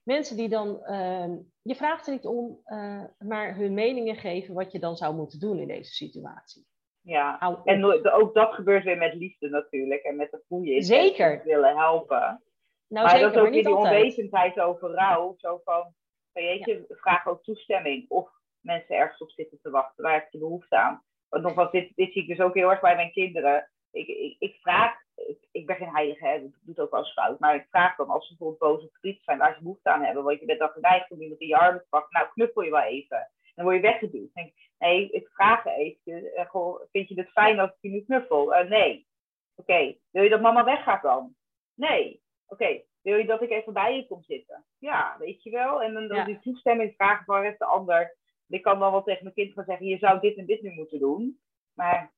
mensen 0.09 0.37
die 0.37 0.49
dan, 0.49 0.79
uh, 0.83 1.29
je 1.61 1.75
vraagt 1.75 2.07
er 2.07 2.13
niet 2.13 2.25
om, 2.25 2.59
uh, 2.65 3.03
maar 3.17 3.55
hun 3.55 3.73
meningen 3.73 4.15
geven 4.15 4.53
wat 4.53 4.71
je 4.71 4.79
dan 4.79 4.97
zou 4.97 5.15
moeten 5.15 5.39
doen 5.39 5.59
in 5.59 5.67
deze 5.67 5.93
situatie. 5.93 6.67
Ja, 7.01 7.59
en 7.63 8.11
ook 8.11 8.33
dat 8.33 8.53
gebeurt 8.53 8.83
weer 8.83 8.97
met 8.97 9.13
liefde 9.13 9.49
natuurlijk 9.49 10.01
en 10.01 10.15
met 10.15 10.31
de 10.31 10.41
goede 10.47 10.81
Zeker. 10.81 11.41
willen 11.43 11.77
helpen. 11.77 12.43
Nou, 12.89 13.05
maar 13.05 13.09
zeker, 13.09 13.25
dat 13.25 13.35
is 13.35 13.47
ook 13.47 13.53
weer 13.53 13.63
die 13.63 13.73
altijd. 13.73 13.95
onwetendheid 13.95 14.59
over 14.59 14.89
rouw. 14.89 15.35
Zo 15.37 15.61
van, 15.63 15.93
weet 16.31 16.65
je, 16.65 16.85
ja. 16.87 16.95
vraag 16.95 17.27
ook 17.27 17.43
toestemming 17.43 18.09
of 18.09 18.29
mensen 18.59 18.95
ergens 18.95 19.21
op 19.21 19.29
zitten 19.29 19.59
te 19.61 19.69
wachten. 19.69 20.03
Waar 20.03 20.13
heb 20.13 20.31
je 20.31 20.37
behoefte 20.37 20.77
aan? 20.77 21.03
Want 21.29 21.43
nogmaals, 21.43 21.71
dit, 21.71 21.91
dit 21.95 22.13
zie 22.13 22.21
ik 22.21 22.27
dus 22.27 22.39
ook 22.39 22.53
heel 22.53 22.69
erg 22.69 22.81
bij 22.81 22.95
mijn 22.95 23.11
kinderen. 23.11 23.69
Ik, 23.91 24.07
ik, 24.07 24.35
ik 24.39 24.55
vraag 24.61 24.95
ik, 25.27 25.47
ik 25.51 25.65
ben 25.65 25.75
geen 25.75 25.95
heilige, 25.95 26.25
hè, 26.25 26.35
ik 26.35 26.41
doe 26.41 26.51
het 26.65 26.79
ook 26.79 26.91
wel 26.91 26.99
eens 26.99 27.13
fout. 27.13 27.39
Maar 27.39 27.55
ik 27.55 27.67
vraag 27.69 27.95
dan 27.95 28.09
als 28.09 28.27
ze 28.27 28.35
bijvoorbeeld 28.37 28.71
boos 28.71 28.83
of 28.83 28.91
verdrietig 28.91 29.23
zijn, 29.23 29.37
waar 29.37 29.53
ze 29.53 29.61
behoefte 29.61 29.89
aan 29.89 30.03
hebben. 30.03 30.23
Want 30.23 30.39
je 30.39 30.45
bent 30.45 30.59
dan 30.59 30.69
geneigd 30.69 31.11
om 31.11 31.21
iemand 31.21 31.41
in 31.41 31.47
je 31.47 31.57
armen 31.57 31.81
te 31.81 31.87
pakken. 31.89 32.09
Nou, 32.11 32.27
knuffel 32.33 32.61
je 32.61 32.71
wel 32.71 32.81
even. 32.81 33.17
En 33.17 33.55
dan 33.55 33.65
word 33.65 33.75
je 33.75 33.81
weggeduwd. 33.81 34.33
denk, 34.33 34.53
nee, 34.79 35.09
ik 35.09 35.27
vraag 35.27 35.65
even. 35.65 36.31
Goh, 36.47 36.81
vind 36.91 37.07
je 37.07 37.19
het 37.19 37.31
fijn 37.31 37.59
als 37.59 37.69
ik 37.69 37.77
je 37.81 37.89
nu 37.89 38.01
knuffel? 38.01 38.53
Uh, 38.53 38.69
nee. 38.69 39.07
Oké. 39.55 39.71
Okay. 39.71 39.99
Wil 40.09 40.23
je 40.23 40.29
dat 40.29 40.41
mama 40.41 40.63
weggaat 40.63 41.01
dan? 41.01 41.35
Nee. 41.73 42.21
Oké. 42.49 42.63
Okay. 42.63 42.85
Wil 43.01 43.17
je 43.17 43.25
dat 43.25 43.41
ik 43.41 43.49
even 43.49 43.73
bij 43.73 43.95
je 43.95 44.07
kom 44.07 44.23
zitten? 44.23 44.65
Ja, 44.77 45.15
weet 45.19 45.43
je 45.43 45.49
wel. 45.49 45.81
En 45.81 45.93
dan, 45.93 46.07
dan 46.07 46.17
ja. 46.17 46.23
die 46.23 46.39
toestemming 46.39 46.93
vragen 46.95 47.25
van 47.25 47.41
de 47.57 47.65
ander. 47.65 48.17
Ik 48.47 48.61
kan 48.61 48.79
dan 48.79 48.91
wel 48.91 49.03
tegen 49.03 49.23
mijn 49.23 49.35
kind 49.35 49.53
gaan 49.53 49.63
zeggen, 49.63 49.85
je 49.85 49.97
zou 49.97 50.19
dit 50.19 50.37
en 50.37 50.45
dit 50.45 50.61
nu 50.61 50.71
moeten 50.71 50.99
doen. 50.99 51.39
Maar 51.73 52.13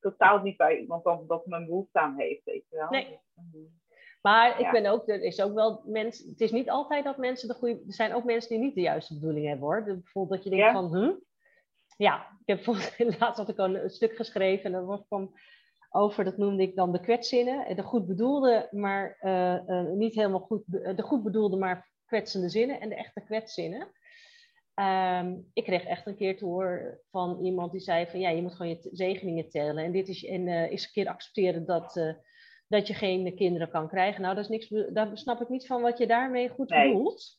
totaal 0.00 0.42
niet 0.42 0.56
bij 0.56 0.78
iemand 0.78 1.04
dan 1.04 1.24
dat 1.26 1.46
men 1.46 1.66
behoefte 1.66 2.00
aan 2.00 2.18
heeft, 2.18 2.44
weet 2.44 2.68
je 2.68 2.76
wel. 2.76 2.90
Nee. 2.90 3.18
Maar 4.22 4.60
ik 4.60 4.70
ben 4.70 4.86
ook, 4.86 5.08
er 5.08 5.22
is 5.22 5.40
ook 5.40 5.54
wel 5.54 5.82
mensen, 5.84 6.28
het 6.28 6.40
is 6.40 6.50
niet 6.50 6.70
altijd 6.70 7.04
dat 7.04 7.16
mensen 7.16 7.48
de 7.48 7.54
goede, 7.54 7.74
er 7.86 7.94
zijn 7.94 8.14
ook 8.14 8.24
mensen 8.24 8.50
die 8.50 8.58
niet 8.58 8.74
de 8.74 8.80
juiste 8.80 9.14
bedoeling 9.14 9.46
hebben 9.46 9.66
hoor. 9.66 9.84
Bijvoorbeeld 9.84 10.34
dat 10.34 10.44
je 10.44 10.50
denkt 10.50 10.64
ja? 10.64 10.72
van, 10.72 10.94
hm? 10.94 11.12
Ja, 11.96 12.38
ik 12.44 12.46
heb 12.46 12.66
laatst 13.20 13.38
had 13.38 13.48
ik 13.48 13.58
al 13.58 13.74
een 13.74 13.90
stuk 13.90 14.16
geschreven 14.16 14.74
en 14.74 14.86
dat 14.86 15.06
kwam 15.06 15.34
over, 15.96 16.24
dat 16.24 16.36
noemde 16.36 16.62
ik 16.62 16.76
dan 16.76 16.92
de 16.92 17.00
kwetszinnen. 17.00 17.76
De 17.76 17.82
goed 17.82 18.06
bedoelde, 18.06 18.68
maar 18.70 19.18
uh, 19.20 19.58
uh, 19.66 19.90
niet 19.90 20.14
helemaal 20.14 20.40
goed, 20.40 20.62
de 20.66 21.02
goed 21.02 21.22
bedoelde, 21.22 21.56
maar 21.56 21.90
kwetsende 22.04 22.48
zinnen 22.48 22.80
en 22.80 22.88
de 22.88 22.94
echte 22.94 23.20
kwetszinnen. 23.20 23.88
Um, 24.80 25.50
ik 25.52 25.64
kreeg 25.64 25.84
echt 25.84 26.06
een 26.06 26.16
keer 26.16 26.36
te 26.36 26.44
horen 26.44 27.00
van 27.10 27.44
iemand 27.44 27.72
die 27.72 27.80
zei 27.80 28.06
van 28.06 28.20
ja, 28.20 28.28
je 28.28 28.42
moet 28.42 28.54
gewoon 28.54 28.72
je 28.72 28.88
zegeningen 28.92 29.48
tellen. 29.48 29.84
En 29.84 29.92
dit 29.92 30.08
is 30.08 30.24
en 30.24 30.46
uh, 30.46 30.70
eens 30.70 30.84
een 30.84 30.92
keer 30.92 31.08
accepteren 31.08 31.66
dat, 31.66 31.96
uh, 31.96 32.12
dat 32.68 32.86
je 32.86 32.94
geen 32.94 33.34
kinderen 33.34 33.70
kan 33.70 33.88
krijgen. 33.88 34.22
Nou, 34.22 34.34
dat 34.34 34.44
is 34.44 34.50
niks, 34.50 34.68
daar 34.92 35.18
snap 35.18 35.40
ik 35.40 35.48
niet 35.48 35.66
van 35.66 35.82
wat 35.82 35.98
je 35.98 36.06
daarmee 36.06 36.48
goed 36.48 36.68
bedoelt. 36.68 37.38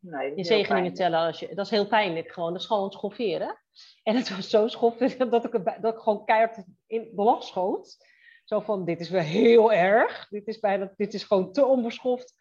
Nee, 0.00 0.36
je 0.36 0.44
zegeningen 0.44 0.94
tellen, 0.94 1.18
als 1.18 1.38
je, 1.38 1.54
dat 1.54 1.64
is 1.64 1.70
heel 1.70 1.86
pijnlijk 1.86 2.32
gewoon. 2.32 2.52
Dat 2.52 2.60
is 2.60 2.66
gewoon 2.66 2.92
schofferen. 2.92 3.58
En 4.02 4.16
het 4.16 4.36
was 4.36 4.50
zo 4.50 4.68
schofferen 4.68 5.30
dat 5.40 5.44
ik, 5.44 5.80
dat 5.80 5.94
ik 5.94 6.00
gewoon 6.00 6.24
keihard 6.24 6.64
in 6.86 7.10
de 7.14 7.22
lach 7.22 7.42
schoot. 7.42 7.96
Zo 8.44 8.60
van, 8.60 8.84
dit 8.84 9.00
is 9.00 9.10
wel 9.10 9.22
heel 9.22 9.72
erg. 9.72 10.28
Dit 10.28 10.46
is, 10.46 10.58
bijna, 10.58 10.92
dit 10.96 11.14
is 11.14 11.24
gewoon 11.24 11.52
te 11.52 11.64
onbeschoft 11.64 12.36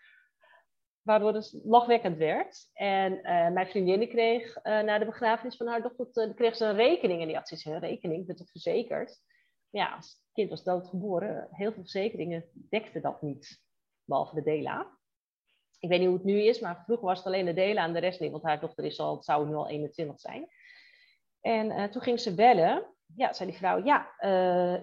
waardoor 1.02 1.34
het 1.34 1.60
lachwekkend 1.64 2.18
werd. 2.18 2.70
En 2.74 3.14
uh, 3.14 3.50
mijn 3.50 3.68
vriendin 3.68 4.10
kreeg 4.10 4.58
uh, 4.58 4.64
na 4.64 5.00
de 5.00 5.06
begrafenis 5.06 5.56
van 5.56 5.68
haar 5.68 5.82
dochter, 5.82 6.28
uh, 6.28 6.36
kreeg 6.36 6.56
ze 6.56 6.66
een 6.66 6.76
rekening. 6.76 7.22
En 7.22 7.28
die 7.28 7.36
had 7.36 7.48
zoiets 7.48 7.66
een 7.66 7.80
rekening, 7.80 8.20
ik 8.22 8.28
ben 8.28 8.36
toch 8.36 8.52
verzekerd? 8.52 9.22
Ja, 9.70 9.96
als 9.96 10.06
het 10.06 10.22
kind 10.34 10.50
was 10.50 10.64
doodgeboren, 10.64 11.48
heel 11.52 11.72
veel 11.72 11.82
verzekeringen 11.82 12.46
dekten 12.54 13.02
dat 13.02 13.22
niet. 13.22 13.62
Behalve 14.04 14.36
de 14.36 14.44
DELA. 14.44 14.98
Ik 15.80 15.90
weet 15.90 16.00
niet 16.00 16.08
hoe 16.08 16.18
het 16.18 16.26
nu 16.26 16.42
is, 16.42 16.60
maar 16.60 16.84
vroeger 16.86 17.06
was 17.06 17.18
het 17.18 17.28
alleen 17.28 17.46
de 17.46 17.54
DELA 17.54 17.84
en 17.84 17.94
de 17.94 18.00
rest. 18.00 18.20
Want 18.20 18.44
haar 18.44 18.60
dochter 18.60 18.86
is 18.86 19.00
al, 19.00 19.24
zou 19.24 19.48
nu 19.48 19.56
al 19.56 19.68
21 19.68 20.20
zijn. 20.20 20.48
En 21.42 21.92
toen 21.92 22.02
ging 22.02 22.20
ze 22.20 22.36
bellen. 22.36 22.96
Ja, 23.16 23.34
zei 23.34 23.50
die 23.50 23.58
vrouw, 23.58 23.84
ja, 23.84 24.14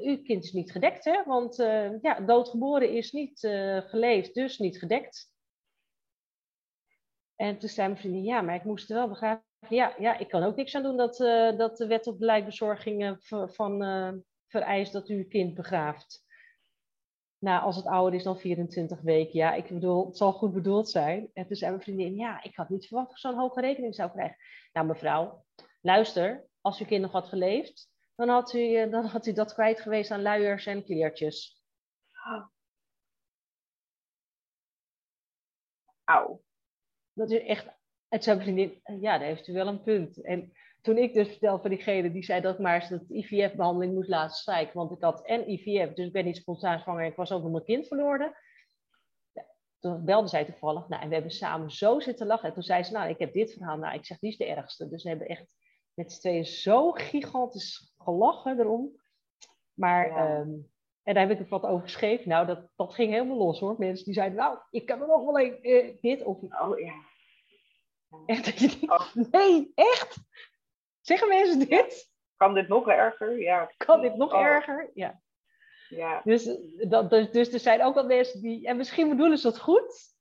uw 0.01 0.23
kind 0.23 0.45
is 0.45 0.53
niet 0.53 0.73
gedekt, 0.73 1.05
hè? 1.05 1.23
Want 1.25 1.57
ja, 2.03 2.21
doodgeboren 2.27 2.91
is 2.91 3.13
niet 3.13 3.39
geleefd, 3.87 4.35
dus 4.35 4.59
niet 4.59 4.79
gedekt. 4.79 5.33
En 7.37 7.59
toen 7.59 7.69
zei 7.69 7.89
mijn 7.89 8.01
vriendin, 8.01 8.25
ja, 8.25 8.41
maar 8.41 8.55
ik 8.55 8.65
moest 8.65 8.91
er 8.91 8.97
wel 8.97 9.09
begrafenis 9.09 9.53
ja, 9.69 9.95
ja, 9.99 10.19
ik 10.19 10.29
kan 10.29 10.43
ook 10.43 10.57
niks 10.57 10.75
aan 10.75 10.83
doen 10.83 10.97
dat, 10.97 11.17
dat 11.57 11.77
de 11.77 11.87
wet 11.87 12.07
op 12.07 12.19
beleidbezorging 12.19 13.17
van 13.47 13.79
vereist 14.47 14.93
dat 14.93 15.09
u 15.09 15.17
uw 15.17 15.29
kind 15.29 15.55
begraaft. 15.55 16.24
Nou, 17.45 17.63
als 17.63 17.77
het 17.77 17.87
ouder 17.87 18.15
is 18.15 18.25
dan 18.25 18.39
24 18.39 19.01
weken, 19.01 19.39
ja, 19.39 19.55
ik 19.55 19.69
bedoel, 19.69 20.07
het 20.07 20.17
zal 20.17 20.33
goed 20.33 20.53
bedoeld 20.53 20.89
zijn. 20.89 21.31
En 21.33 21.47
toen 21.47 21.57
zei 21.57 21.71
mijn 21.71 21.83
vriendin, 21.83 22.15
ja, 22.15 22.43
ik 22.43 22.57
had 22.57 22.69
niet 22.69 22.87
verwacht 22.87 23.09
dat 23.09 23.17
ik 23.17 23.23
zo'n 23.23 23.39
hoge 23.39 23.61
rekening 23.61 23.95
zou 23.95 24.11
krijgen. 24.11 24.37
Nou, 24.73 24.87
mevrouw, 24.87 25.45
luister, 25.81 26.47
als 26.61 26.81
uw 26.81 26.87
kind 26.87 27.03
nog 27.03 27.13
had 27.13 27.29
geleefd, 27.29 27.91
dan 28.15 28.29
had 28.29 28.53
u, 28.55 28.91
dan 28.91 29.05
had 29.05 29.27
u 29.27 29.33
dat 29.33 29.55
kwijt 29.55 29.81
geweest 29.81 30.11
aan 30.11 30.23
luiers 30.23 30.67
en 30.67 30.85
kleertjes. 30.85 31.63
Auw. 36.05 36.43
Dat 37.13 37.31
is 37.31 37.43
echt, 37.43 37.67
het 38.09 38.25
zei 38.25 38.41
vriendin, 38.41 38.81
ja, 38.85 39.19
daar 39.19 39.27
heeft 39.27 39.49
u 39.49 39.53
wel 39.53 39.67
een 39.67 39.83
punt. 39.83 40.23
En 40.23 40.53
toen 40.85 40.99
ik 40.99 41.15
dus 41.15 41.29
vertelde 41.29 41.61
van 41.61 41.71
diegene 41.71 42.13
die 42.13 42.25
zei 42.25 42.41
dat 42.41 42.55
ik 42.55 42.61
maar 42.61 42.75
eens 42.75 42.89
dat 42.89 43.11
IVF-behandeling 43.11 43.95
moest 43.95 44.09
laten 44.09 44.37
strijken, 44.37 44.75
want 44.75 44.91
ik 44.91 45.03
had 45.03 45.27
en 45.27 45.51
IVF, 45.51 45.93
dus 45.93 46.07
ik 46.07 46.13
ben 46.13 46.25
niet 46.25 46.37
spontaan 46.37 46.81
zwanger, 46.81 47.05
ik 47.05 47.17
was 47.17 47.33
ook 47.33 47.43
nog 47.43 47.51
mijn 47.51 47.65
kind 47.65 47.87
verloren. 47.87 48.37
Ja, 49.33 49.47
toen 49.79 50.05
belde 50.05 50.29
zij 50.29 50.45
toevallig, 50.45 50.89
nou, 50.89 51.03
en 51.03 51.09
we 51.09 51.15
hebben 51.15 51.33
samen 51.33 51.71
zo 51.71 52.01
zitten 52.01 52.27
lachen. 52.27 52.49
En 52.49 52.55
toen 52.55 52.63
zei 52.63 52.83
ze, 52.83 52.93
nou, 52.93 53.09
ik 53.09 53.19
heb 53.19 53.33
dit 53.33 53.53
verhaal, 53.53 53.77
nou, 53.77 53.95
ik 53.95 54.07
zeg, 54.07 54.19
die 54.19 54.31
is 54.31 54.37
de 54.37 54.47
ergste. 54.47 54.89
Dus 54.89 55.03
we 55.03 55.09
hebben 55.09 55.29
echt 55.29 55.57
met 55.95 56.13
z'n 56.13 56.21
tweeën 56.21 56.47
zo 56.47 56.93
gigantisch 56.93 57.95
gelachen 57.99 58.61
erom. 58.61 59.01
Maar, 59.73 60.09
ehm, 60.09 60.51
en 61.03 61.15
daar 61.15 61.29
heb 61.29 61.31
ik 61.31 61.39
er 61.39 61.49
wat 61.49 61.65
over 61.65 61.83
geschreven. 61.83 62.29
Nou, 62.29 62.47
dat, 62.47 62.69
dat 62.77 62.95
ging 62.95 63.13
helemaal 63.13 63.37
los 63.37 63.61
hoor. 63.61 63.75
Mensen 63.79 64.05
die 64.05 64.15
zeiden, 64.15 64.39
nou, 64.39 64.59
ik 64.71 64.87
kan 64.87 65.01
er 65.01 65.07
nog 65.07 65.25
wel 65.25 65.41
een, 65.41 65.59
uh, 65.63 65.97
dit 66.01 66.23
of... 66.23 66.43
Oh 66.43 66.79
ja. 66.79 66.95
Echt, 68.27 68.45
dat 68.45 68.59
je 68.59 68.69
denkt, 68.69 68.91
oh. 68.91 69.15
nee, 69.31 69.73
echt? 69.75 70.17
Zeggen 71.05 71.29
mensen 71.29 71.69
dit? 71.69 72.13
Kan 72.37 72.55
dit 72.55 72.69
nog 72.69 72.89
erger? 72.89 73.39
Ja. 73.39 73.71
Kan 73.77 74.01
dit 74.01 74.17
nog 74.17 74.33
oh. 74.33 74.41
erger? 74.41 74.91
Ja. 74.95 75.21
ja. 75.89 76.21
Dus, 76.25 76.59
dat, 76.89 77.11
dus, 77.11 77.31
dus 77.31 77.53
er 77.53 77.59
zijn 77.59 77.83
ook 77.83 77.95
wel 77.95 78.07
mensen 78.07 78.41
die, 78.41 78.67
en 78.67 78.77
misschien 78.77 79.09
bedoelen 79.09 79.39
ze 79.39 79.49
dat 79.49 79.61
goed, 79.61 80.15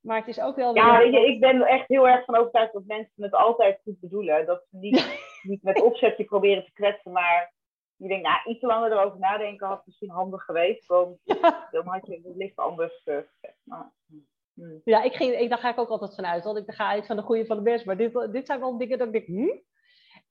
maar 0.00 0.16
het 0.18 0.28
is 0.28 0.40
ook 0.40 0.56
wel. 0.56 0.74
Ja, 0.74 0.98
weer... 0.98 1.24
ik 1.24 1.40
ben 1.40 1.62
echt 1.62 1.88
heel 1.88 2.08
erg 2.08 2.24
van 2.24 2.36
overtuigd 2.36 2.72
dat 2.72 2.84
mensen 2.86 3.22
het 3.22 3.32
altijd 3.32 3.80
goed 3.82 4.00
bedoelen. 4.00 4.46
Dat 4.46 4.66
ze 4.70 4.76
niet, 4.76 5.20
niet 5.50 5.62
met 5.62 5.82
opzetje 5.82 6.24
proberen 6.24 6.64
te 6.64 6.72
kwetsen, 6.72 7.12
maar 7.12 7.52
je 7.96 8.08
denkt, 8.08 8.26
nou, 8.26 8.38
iets 8.44 8.62
langer 8.62 8.92
erover 8.92 9.18
nadenken 9.18 9.66
had 9.66 9.86
misschien 9.86 10.10
handig 10.10 10.44
geweest. 10.44 10.86
Want 10.86 11.18
dan 11.70 11.86
had 11.86 12.06
je 12.06 12.20
het 12.24 12.36
licht 12.36 12.56
anders 12.56 13.02
uh. 13.04 13.18
Maar, 13.62 13.92
hmm. 14.54 14.80
Ja, 14.84 15.02
ik 15.02 15.14
ging, 15.14 15.34
ik, 15.34 15.48
daar 15.48 15.58
ga 15.58 15.70
ik 15.70 15.78
ook 15.78 15.88
altijd 15.88 16.14
vanuit. 16.14 16.44
Want 16.44 16.58
ik 16.58 16.74
ga 16.74 16.88
uit 16.88 17.06
van 17.06 17.16
de 17.16 17.22
goede 17.22 17.46
van 17.46 17.56
de 17.56 17.62
best. 17.62 17.84
Maar 17.84 17.96
dit, 17.96 18.32
dit 18.32 18.46
zijn 18.46 18.60
wel 18.60 18.78
dingen 18.78 18.98
dat 18.98 19.06
ik 19.06 19.12
denk, 19.12 19.26
hm? 19.26 19.56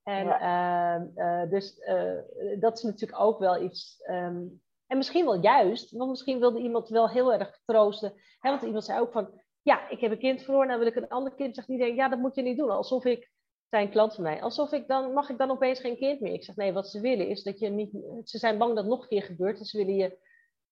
En 0.08 0.40
ehm, 0.40 1.06
eh, 1.14 1.50
dus 1.50 1.78
uh, 1.78 2.60
dat 2.60 2.76
is 2.76 2.82
natuurlijk 2.82 3.20
ook 3.20 3.38
wel 3.38 3.62
iets. 3.62 4.02
Um, 4.10 4.62
en 4.86 4.96
misschien 4.96 5.24
wel 5.24 5.40
juist, 5.40 5.90
want 5.90 6.10
misschien 6.10 6.38
wilde 6.38 6.60
iemand 6.60 6.88
wel 6.88 7.08
heel 7.08 7.32
erg 7.32 7.60
troosten. 7.64 8.12
Hè, 8.38 8.50
want 8.50 8.62
iemand 8.62 8.84
zei 8.84 9.00
ook 9.00 9.12
van, 9.12 9.40
ja, 9.62 9.88
ik 9.88 10.00
heb 10.00 10.10
een 10.10 10.18
kind 10.18 10.42
verloren, 10.42 10.66
nou 10.66 10.78
wil 10.78 10.88
ik 10.88 10.96
een 10.96 11.08
ander 11.08 11.34
kind. 11.34 11.54
Zegt 11.54 11.68
iedereen, 11.68 11.94
ja, 11.94 12.08
dat 12.08 12.18
moet 12.18 12.34
je 12.34 12.42
niet 12.42 12.56
doen. 12.56 12.70
Alsof 12.70 13.04
ik, 13.04 13.30
zijn 13.68 13.90
klant 13.90 14.14
van 14.14 14.22
mij, 14.22 14.42
alsof 14.42 14.72
ik 14.72 14.86
dan, 14.86 15.12
mag 15.12 15.28
ik 15.30 15.38
dan 15.38 15.50
opeens 15.50 15.80
geen 15.80 15.96
kind 15.96 16.20
meer? 16.20 16.32
Ik 16.32 16.44
zeg, 16.44 16.56
nee, 16.56 16.72
wat 16.72 16.88
ze 16.88 17.00
willen 17.00 17.28
is 17.28 17.42
dat 17.42 17.58
je 17.58 17.68
niet, 17.68 17.90
ze 18.24 18.38
zijn 18.38 18.58
bang 18.58 18.74
dat 18.74 18.84
het 18.84 18.92
nog 18.92 19.02
een 19.02 19.08
keer 19.08 19.22
gebeurt. 19.22 19.58
Dus 19.58 19.70
ze 19.70 19.76
willen 19.76 19.94
je, 19.94 20.18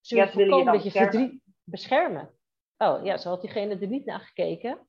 ze 0.00 0.14
willen 0.14 0.30
ja, 0.30 0.34
voorkomen 0.34 0.72
dat 0.72 0.82
je 0.82 0.90
verdriet 0.90 1.40
beschermen. 1.64 2.30
Oh 2.76 3.04
ja, 3.04 3.16
zo 3.16 3.28
had 3.28 3.40
diegene 3.40 3.78
er 3.78 3.88
niet 3.88 4.04
naar 4.04 4.20
gekeken. 4.20 4.86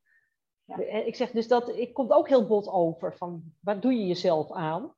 Ja. 0.67 0.77
Ik 0.85 1.15
zeg 1.15 1.31
dus 1.31 1.47
dat, 1.47 1.69
ik 1.69 1.93
komt 1.93 2.11
ook 2.11 2.27
heel 2.27 2.47
bot 2.47 2.67
over 2.67 3.17
van, 3.17 3.43
wat 3.61 3.81
doe 3.81 3.93
je 3.93 4.07
jezelf 4.07 4.51
aan? 4.51 4.93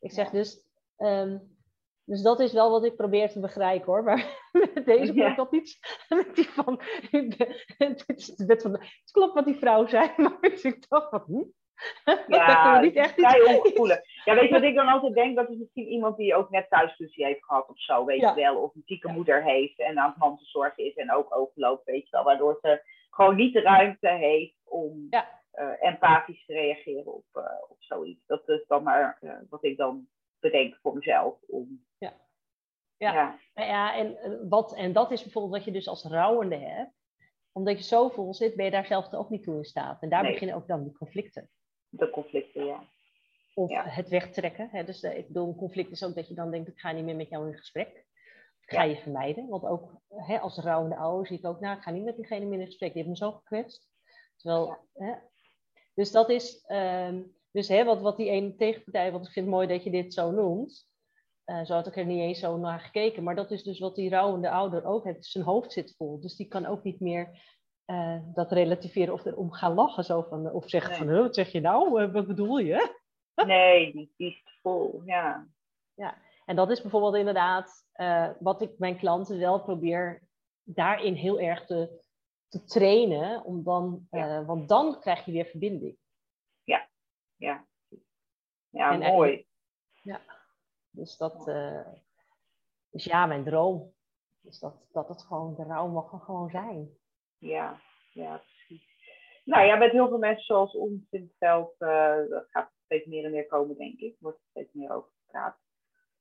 Ik 0.00 0.12
zeg 0.12 0.30
dus, 0.30 0.62
um, 0.98 1.56
dus 2.04 2.22
dat 2.22 2.40
is 2.40 2.52
wel 2.52 2.70
wat 2.70 2.84
ik 2.84 2.96
probeer 2.96 3.30
te 3.30 3.40
begrijpen 3.40 3.86
hoor. 3.86 4.02
Maar 4.08 4.36
met 4.52 4.84
deze 4.84 5.14
ja. 5.14 5.30
ik 5.30 5.36
dat 5.36 5.50
niet. 5.50 5.78
Met 6.08 6.34
die 6.34 6.48
van, 6.48 6.80
het, 7.10 8.04
het, 8.46 8.62
van, 8.62 8.72
het 8.72 9.10
klopt 9.10 9.34
wat 9.34 9.44
die 9.44 9.58
vrouw 9.58 9.86
zei, 9.86 10.12
maar 10.16 10.38
ik 10.40 10.88
dacht 10.88 11.08
van, 11.08 11.22
hm? 11.26 11.44
Ja, 12.26 12.72
dat 12.72 12.82
niet 12.82 12.96
echt. 12.96 13.20
Ja, 13.20 13.32
weet 14.34 14.48
je 14.48 14.48
wat 14.50 14.62
ik 14.62 14.74
dan 14.74 14.88
altijd 14.88 15.14
denk? 15.14 15.36
Dat 15.36 15.50
is 15.50 15.56
misschien 15.56 15.86
iemand 15.86 16.16
die 16.16 16.34
ook 16.34 16.50
net 16.50 16.70
thuisfusie 16.70 17.24
heeft 17.24 17.44
gehad 17.44 17.68
of 17.68 17.80
zo, 17.80 18.04
weet 18.04 18.20
je 18.20 18.34
wel. 18.34 18.56
Of 18.56 18.74
een 18.74 18.82
zieke 18.84 19.08
moeder 19.08 19.44
heeft 19.44 19.78
en 19.78 19.98
aan 19.98 20.08
het 20.08 20.18
mantelzorgen 20.18 20.84
is 20.84 20.94
en 20.94 21.12
ook 21.12 21.36
overloopt, 21.36 21.84
weet 21.84 22.04
je 22.04 22.10
wel. 22.10 22.24
Waardoor 22.24 22.58
ze 22.62 22.82
gewoon 23.10 23.36
niet 23.36 23.52
de 23.52 23.60
ruimte 23.60 24.08
heeft 24.08 24.57
om 24.82 25.06
ja. 25.10 25.40
uh, 25.54 25.82
empathisch 25.82 26.44
te 26.46 26.52
reageren 26.52 27.14
op, 27.14 27.24
uh, 27.34 27.42
op 27.68 27.82
zoiets. 27.82 28.26
Dat 28.26 28.48
is 28.48 28.64
dan 28.66 28.82
maar 28.82 29.18
uh, 29.20 29.38
wat 29.48 29.64
ik 29.64 29.76
dan 29.76 30.08
bedenk 30.40 30.78
voor 30.82 30.94
mezelf. 30.94 31.34
Om, 31.46 31.84
ja. 31.98 32.12
Ja. 32.96 33.12
ja. 33.12 33.38
Nou 33.54 33.68
ja, 33.68 33.96
en, 33.96 34.48
wat, 34.48 34.74
en 34.74 34.92
dat 34.92 35.10
is 35.10 35.22
bijvoorbeeld 35.22 35.54
wat 35.54 35.64
je 35.64 35.72
dus 35.72 35.88
als 35.88 36.04
rouwende 36.04 36.56
hebt. 36.56 36.96
Omdat 37.52 37.78
je 37.78 37.84
zo 37.84 38.08
vol 38.08 38.34
zit, 38.34 38.54
ben 38.54 38.64
je 38.64 38.70
daar 38.70 38.86
zelf 38.86 39.12
ook 39.12 39.30
niet 39.30 39.42
toe 39.42 39.56
in 39.56 39.64
staat. 39.64 40.02
En 40.02 40.08
daar 40.08 40.22
nee. 40.22 40.32
beginnen 40.32 40.56
ook 40.56 40.66
dan 40.66 40.82
die 40.82 40.92
conflicten. 40.92 41.50
De 41.88 42.10
conflicten, 42.10 42.64
ja. 42.64 42.82
Of 43.54 43.70
ja. 43.70 43.84
het 43.84 44.08
wegtrekken. 44.08 44.68
Hè? 44.70 44.84
Dus 44.84 45.02
ik 45.02 45.26
bedoel, 45.26 45.48
een 45.48 45.56
conflict 45.56 45.90
is 45.90 46.04
ook 46.04 46.14
dat 46.14 46.28
je 46.28 46.34
dan 46.34 46.50
denkt, 46.50 46.68
ik 46.68 46.78
ga 46.78 46.92
niet 46.92 47.04
meer 47.04 47.16
met 47.16 47.28
jou 47.28 47.46
in 47.46 47.56
gesprek. 47.56 48.06
Ga 48.60 48.82
je 48.82 48.96
vermijden. 48.96 49.48
Want 49.48 49.64
ook 49.64 50.00
hè, 50.08 50.38
als 50.38 50.58
rouwende 50.58 50.96
ouder 50.96 51.26
zie 51.26 51.38
ik 51.38 51.46
ook, 51.46 51.60
nou, 51.60 51.76
ik 51.76 51.82
ga 51.82 51.90
niet 51.90 52.04
met 52.04 52.16
diegene 52.16 52.44
meer 52.44 52.60
in 52.60 52.66
gesprek. 52.66 52.92
Die 52.92 53.02
heeft 53.02 53.20
me 53.20 53.26
zo 53.26 53.32
gekwetst. 53.32 53.88
Terwijl, 54.38 54.76
hè, 54.94 55.14
dus 55.94 56.10
dat 56.10 56.30
is, 56.30 56.64
um, 56.68 57.34
dus 57.50 57.68
hè, 57.68 57.84
wat, 57.84 58.00
wat 58.00 58.16
die 58.16 58.28
ene 58.28 58.56
tegenpartij, 58.56 59.12
want 59.12 59.26
ik 59.26 59.32
vind 59.32 59.46
het 59.46 59.54
mooi 59.54 59.66
dat 59.66 59.84
je 59.84 59.90
dit 59.90 60.14
zo 60.14 60.30
noemt. 60.30 60.88
Uh, 61.46 61.64
zo 61.64 61.74
had 61.74 61.86
ik 61.86 61.96
er 61.96 62.04
niet 62.04 62.20
eens 62.20 62.38
zo 62.38 62.56
naar 62.56 62.80
gekeken. 62.80 63.22
Maar 63.22 63.34
dat 63.34 63.50
is 63.50 63.62
dus 63.62 63.78
wat 63.78 63.94
die 63.94 64.10
rouwende 64.10 64.50
ouder 64.50 64.84
ook 64.84 65.04
heeft. 65.04 65.26
Zijn 65.26 65.44
hoofd 65.44 65.72
zit 65.72 65.94
vol. 65.96 66.20
Dus 66.20 66.36
die 66.36 66.48
kan 66.48 66.66
ook 66.66 66.82
niet 66.82 67.00
meer 67.00 67.40
uh, 67.86 68.18
dat 68.34 68.52
relativeren 68.52 69.14
of 69.14 69.24
erom 69.24 69.52
gaan 69.52 69.74
lachen. 69.74 70.04
Zo 70.04 70.22
van, 70.22 70.52
of 70.52 70.68
zeggen 70.68 70.94
van, 70.94 71.20
wat 71.20 71.34
zeg 71.34 71.52
je 71.52 71.60
nou? 71.60 72.02
Uh, 72.02 72.12
wat 72.12 72.26
bedoel 72.26 72.58
je? 72.58 72.94
nee, 73.46 73.92
die, 73.92 74.12
die 74.16 74.28
is 74.28 74.58
vol, 74.62 75.02
ja. 75.04 75.48
Ja, 75.94 76.18
en 76.44 76.56
dat 76.56 76.70
is 76.70 76.80
bijvoorbeeld 76.80 77.14
inderdaad 77.14 77.86
wat 78.38 78.62
ik 78.62 78.78
mijn 78.78 78.98
klanten 78.98 79.38
wel 79.38 79.62
probeer 79.62 80.22
daarin 80.62 81.14
heel 81.14 81.40
erg 81.40 81.66
te, 81.66 82.02
te 82.48 82.64
trainen. 82.64 83.44
Om 83.44 83.62
dan, 83.62 84.06
ja. 84.10 84.44
Want 84.44 84.68
dan 84.68 85.00
krijg 85.00 85.24
je 85.24 85.32
weer 85.32 85.46
verbinding. 85.46 85.98
Ja, 86.64 86.88
ja. 87.36 87.66
Ja, 88.70 88.92
en 88.92 88.98
mooi. 88.98 89.46
Ja, 90.02 90.20
dus 90.90 91.16
dat 91.16 91.48
uh, 91.48 91.86
is 92.90 93.04
ja, 93.04 93.26
mijn 93.26 93.44
droom. 93.44 93.94
Dus 94.40 94.58
dat, 94.58 94.86
dat 94.92 95.08
het 95.08 95.22
gewoon, 95.22 95.54
de 95.54 95.64
rouw 95.64 95.88
mag 95.88 96.24
gewoon 96.24 96.50
zijn. 96.50 96.98
Ja, 97.38 97.80
ja, 98.12 98.36
precies. 98.36 98.86
Nou 99.44 99.66
ja, 99.66 99.76
met 99.76 99.90
heel 99.90 100.08
veel 100.08 100.18
mensen 100.18 100.44
zoals 100.44 100.74
ons 100.74 101.06
in 101.10 101.22
het 101.22 101.36
veld, 101.38 101.74
uh, 101.78 102.28
dat 102.28 102.46
gaat 102.50 102.72
steeds 102.84 103.06
meer 103.06 103.24
en 103.24 103.30
meer 103.30 103.46
komen, 103.46 103.76
denk 103.76 103.98
ik. 103.98 104.16
Wordt 104.18 104.38
er 104.38 104.44
steeds 104.50 104.72
meer 104.72 104.90
over 104.90 105.10
gepraat. 105.24 105.58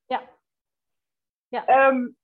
Ja. 0.05 0.29
ja. 1.47 1.87
Um, 1.87 2.17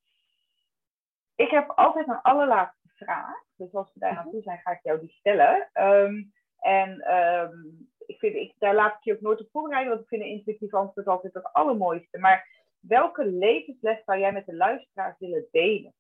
ik 1.36 1.50
heb 1.50 1.70
altijd 1.70 2.08
een 2.08 2.22
allerlaatste 2.22 2.83
vraag. 3.04 3.44
Dus 3.56 3.74
als 3.74 3.94
we 3.94 4.00
daar 4.00 4.14
naartoe 4.14 4.42
zijn, 4.42 4.60
ga 4.60 4.72
ik 4.72 4.84
jou 4.84 5.00
die 5.00 5.12
stellen. 5.12 5.70
Um, 5.74 6.34
en 6.58 7.14
um, 7.14 7.90
ik 8.06 8.20
vind, 8.20 8.36
ik, 8.36 8.56
daar 8.58 8.76
laat 8.76 8.98
ik 8.98 9.04
je 9.04 9.14
ook 9.14 9.22
nooit 9.22 9.40
op 9.40 9.50
voorbereiden, 9.52 9.92
want 9.92 10.04
ik 10.04 10.10
vind 10.10 10.22
een 10.22 10.30
intuïtief 10.30 10.74
antwoord 10.74 11.08
altijd 11.08 11.34
het 11.34 11.54
allermooiste. 11.54 12.18
Maar 12.18 12.68
welke 12.80 13.26
levensles 13.26 14.04
zou 14.04 14.20
jij 14.20 14.34
met 14.34 14.46
de 14.46 14.56
luisteraars 14.56 15.20
willen 15.20 15.48
delen? 15.52 15.94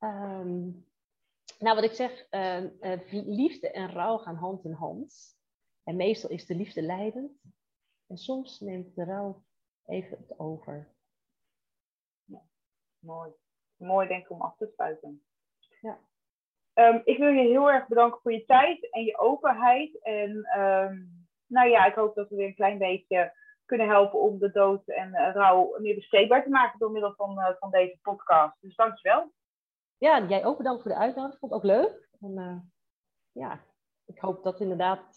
Um, 0.00 0.86
nou, 1.58 1.74
wat 1.74 1.84
ik 1.84 1.92
zeg, 1.92 2.26
uh, 2.30 2.62
uh, 2.62 3.12
liefde 3.26 3.70
en 3.70 3.92
rouw 3.92 4.16
gaan 4.16 4.36
hand 4.36 4.64
in 4.64 4.72
hand. 4.72 5.36
En 5.84 5.96
meestal 5.96 6.30
is 6.30 6.46
de 6.46 6.54
liefde 6.54 6.82
leidend. 6.82 7.32
En 8.06 8.16
soms 8.16 8.60
neemt 8.60 8.94
de 8.94 9.04
rouw 9.04 9.44
even 9.86 10.18
het 10.18 10.38
over. 10.38 10.88
Ja, 12.24 12.42
mooi. 12.98 13.32
Mooi 13.76 14.08
denk 14.08 14.24
ik 14.24 14.30
om 14.30 14.40
af 14.40 14.56
te 14.56 14.70
sluiten. 14.74 15.24
Ja. 15.80 15.98
Um, 16.74 17.00
ik 17.04 17.18
wil 17.18 17.28
je 17.28 17.48
heel 17.48 17.70
erg 17.70 17.86
bedanken 17.86 18.20
voor 18.20 18.32
je 18.32 18.44
tijd 18.44 18.90
en 18.90 19.04
je 19.04 19.18
openheid. 19.18 20.02
En 20.02 20.30
um, 20.60 21.26
nou 21.46 21.68
ja, 21.68 21.84
ik 21.84 21.94
hoop 21.94 22.14
dat 22.14 22.28
we 22.28 22.36
weer 22.36 22.46
een 22.46 22.54
klein 22.54 22.78
beetje 22.78 23.32
kunnen 23.64 23.88
helpen 23.88 24.20
om 24.20 24.38
de 24.38 24.50
dood 24.50 24.88
en 24.88 25.08
uh, 25.08 25.32
rouw 25.32 25.78
meer 25.78 25.94
bespreekbaar 25.94 26.42
te 26.42 26.48
maken 26.48 26.78
door 26.78 26.90
middel 26.90 27.14
van, 27.14 27.38
uh, 27.38 27.50
van 27.58 27.70
deze 27.70 27.98
podcast. 28.02 28.60
Dus 28.60 28.76
dankjewel. 28.76 29.32
Ja, 29.98 30.26
jij 30.26 30.44
ook 30.44 30.56
bedankt 30.56 30.82
voor 30.82 30.90
de 30.90 30.96
uitnodiging. 30.98 31.38
Vond 31.38 31.52
het 31.52 31.60
ook 31.60 31.66
leuk. 31.66 32.08
En, 32.20 32.32
uh, 32.38 32.58
ja, 33.32 33.60
ik 34.06 34.18
hoop 34.18 34.42
dat 34.42 34.60
inderdaad 34.60 35.14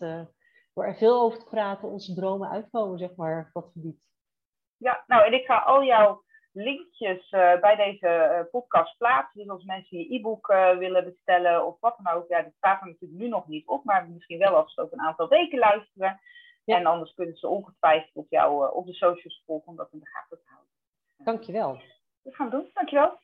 door 0.73 0.85
er 0.85 0.95
veel 0.95 1.21
over 1.21 1.39
te 1.39 1.45
praten 1.45 1.89
onze 1.89 2.13
dromen 2.13 2.49
uitkomen, 2.49 2.97
zeg 2.97 3.15
maar, 3.15 3.51
op 3.53 3.63
dat 3.63 3.71
gebied. 3.71 3.99
Ja, 4.77 5.03
nou 5.07 5.25
en 5.25 5.33
ik 5.33 5.45
ga 5.45 5.57
al 5.57 5.83
jouw 5.83 6.23
linkjes 6.53 7.29
bij 7.29 7.75
deze 7.75 8.47
podcast 8.51 8.97
plaatsen. 8.97 9.39
Dus 9.39 9.49
als 9.49 9.63
mensen 9.63 9.97
je 9.97 10.15
e-book 10.15 10.47
willen 10.77 11.03
bestellen 11.03 11.65
of 11.65 11.79
wat 11.79 11.97
dan 12.03 12.13
ook. 12.13 12.27
Ja, 12.27 12.41
dat 12.41 12.53
staat 12.57 12.81
er 12.81 12.87
natuurlijk 12.87 13.21
nu 13.21 13.27
nog 13.27 13.47
niet 13.47 13.67
op, 13.67 13.83
maar 13.83 14.09
misschien 14.09 14.39
wel 14.39 14.55
als 14.55 14.73
ze 14.73 14.81
ook 14.81 14.91
een 14.91 15.01
aantal 15.01 15.27
weken 15.27 15.59
luisteren. 15.59 16.19
En 16.65 16.85
anders 16.85 17.13
kunnen 17.13 17.35
ze 17.35 17.47
ongetwijfeld 17.47 18.15
op 18.15 18.29
jou 18.29 18.73
op 18.73 18.85
de 18.85 18.93
socials 18.93 19.43
volgen 19.45 19.67
om 19.67 19.75
dat 19.75 19.91
in 19.91 19.99
de 19.99 20.07
gaten 20.07 20.37
te 20.37 20.49
houden. 20.49 20.69
Dankjewel. 21.17 21.81
Dat 22.23 22.35
gaan 22.35 22.49
we 22.49 22.55
doen. 22.55 22.69
Dankjewel. 22.73 23.19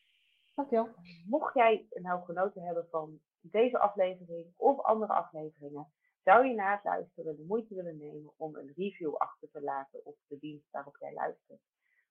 Dankjewel. 0.56 0.90
Mocht 1.26 1.54
jij 1.54 1.86
nou 1.90 2.24
genoten 2.26 2.62
hebben 2.62 2.88
van 2.90 3.20
deze 3.42 3.80
aflevering 3.80 4.54
of 4.58 4.80
andere 4.80 5.14
afleveringen, 5.14 5.88
zou 6.24 6.48
je 6.48 6.54
na 6.56 6.72
het 6.72 6.84
luisteren 6.84 7.36
de 7.36 7.46
moeite 7.48 7.76
willen 7.76 7.98
nemen 7.98 8.32
om 8.38 8.56
een 8.56 8.74
review 8.76 9.16
achter 9.16 9.50
te 9.52 9.62
laten 9.62 10.06
op 10.06 10.16
de 10.28 10.38
dienst 10.40 10.72
waarop 10.72 10.98
jij 11.00 11.14
luistert. 11.14 11.62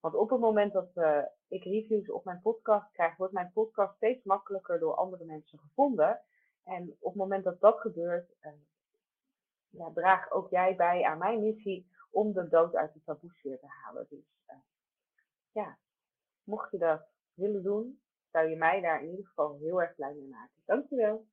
Want 0.07 0.19
op 0.19 0.31
het 0.31 0.41
moment 0.41 0.73
dat 0.73 0.91
uh, 0.95 1.23
ik 1.49 1.65
reviews 1.65 2.11
op 2.11 2.25
mijn 2.25 2.41
podcast 2.41 2.93
krijg, 2.93 3.17
wordt 3.17 3.33
mijn 3.33 3.53
podcast 3.53 3.97
steeds 3.97 4.25
makkelijker 4.25 4.79
door 4.79 4.95
andere 4.95 5.25
mensen 5.25 5.59
gevonden. 5.59 6.21
En 6.65 6.97
op 6.99 7.13
het 7.13 7.23
moment 7.23 7.45
dat 7.45 7.61
dat 7.61 7.81
gebeurt, 7.81 8.35
ja, 9.69 9.91
draag 9.95 10.31
ook 10.31 10.51
jij 10.51 10.77
bij 10.77 11.03
aan 11.03 11.19
mijn 11.19 11.41
missie 11.41 11.91
om 12.11 12.33
de 12.33 12.49
dood 12.49 12.75
uit 12.75 12.93
de 12.93 13.03
taboesfeer 13.05 13.59
te 13.59 13.67
halen. 13.67 14.07
Dus 14.09 14.43
uh, 14.49 14.57
ja, 15.53 15.79
mocht 16.45 16.71
je 16.71 16.79
dat 16.79 17.07
willen 17.35 17.63
doen, 17.63 18.01
zou 18.31 18.49
je 18.49 18.57
mij 18.57 18.81
daar 18.81 19.03
in 19.03 19.11
ieder 19.11 19.27
geval 19.27 19.57
heel 19.59 19.83
erg 19.83 19.95
blij 19.95 20.15
mee 20.15 20.29
maken. 20.29 20.63
Dankjewel. 20.65 21.27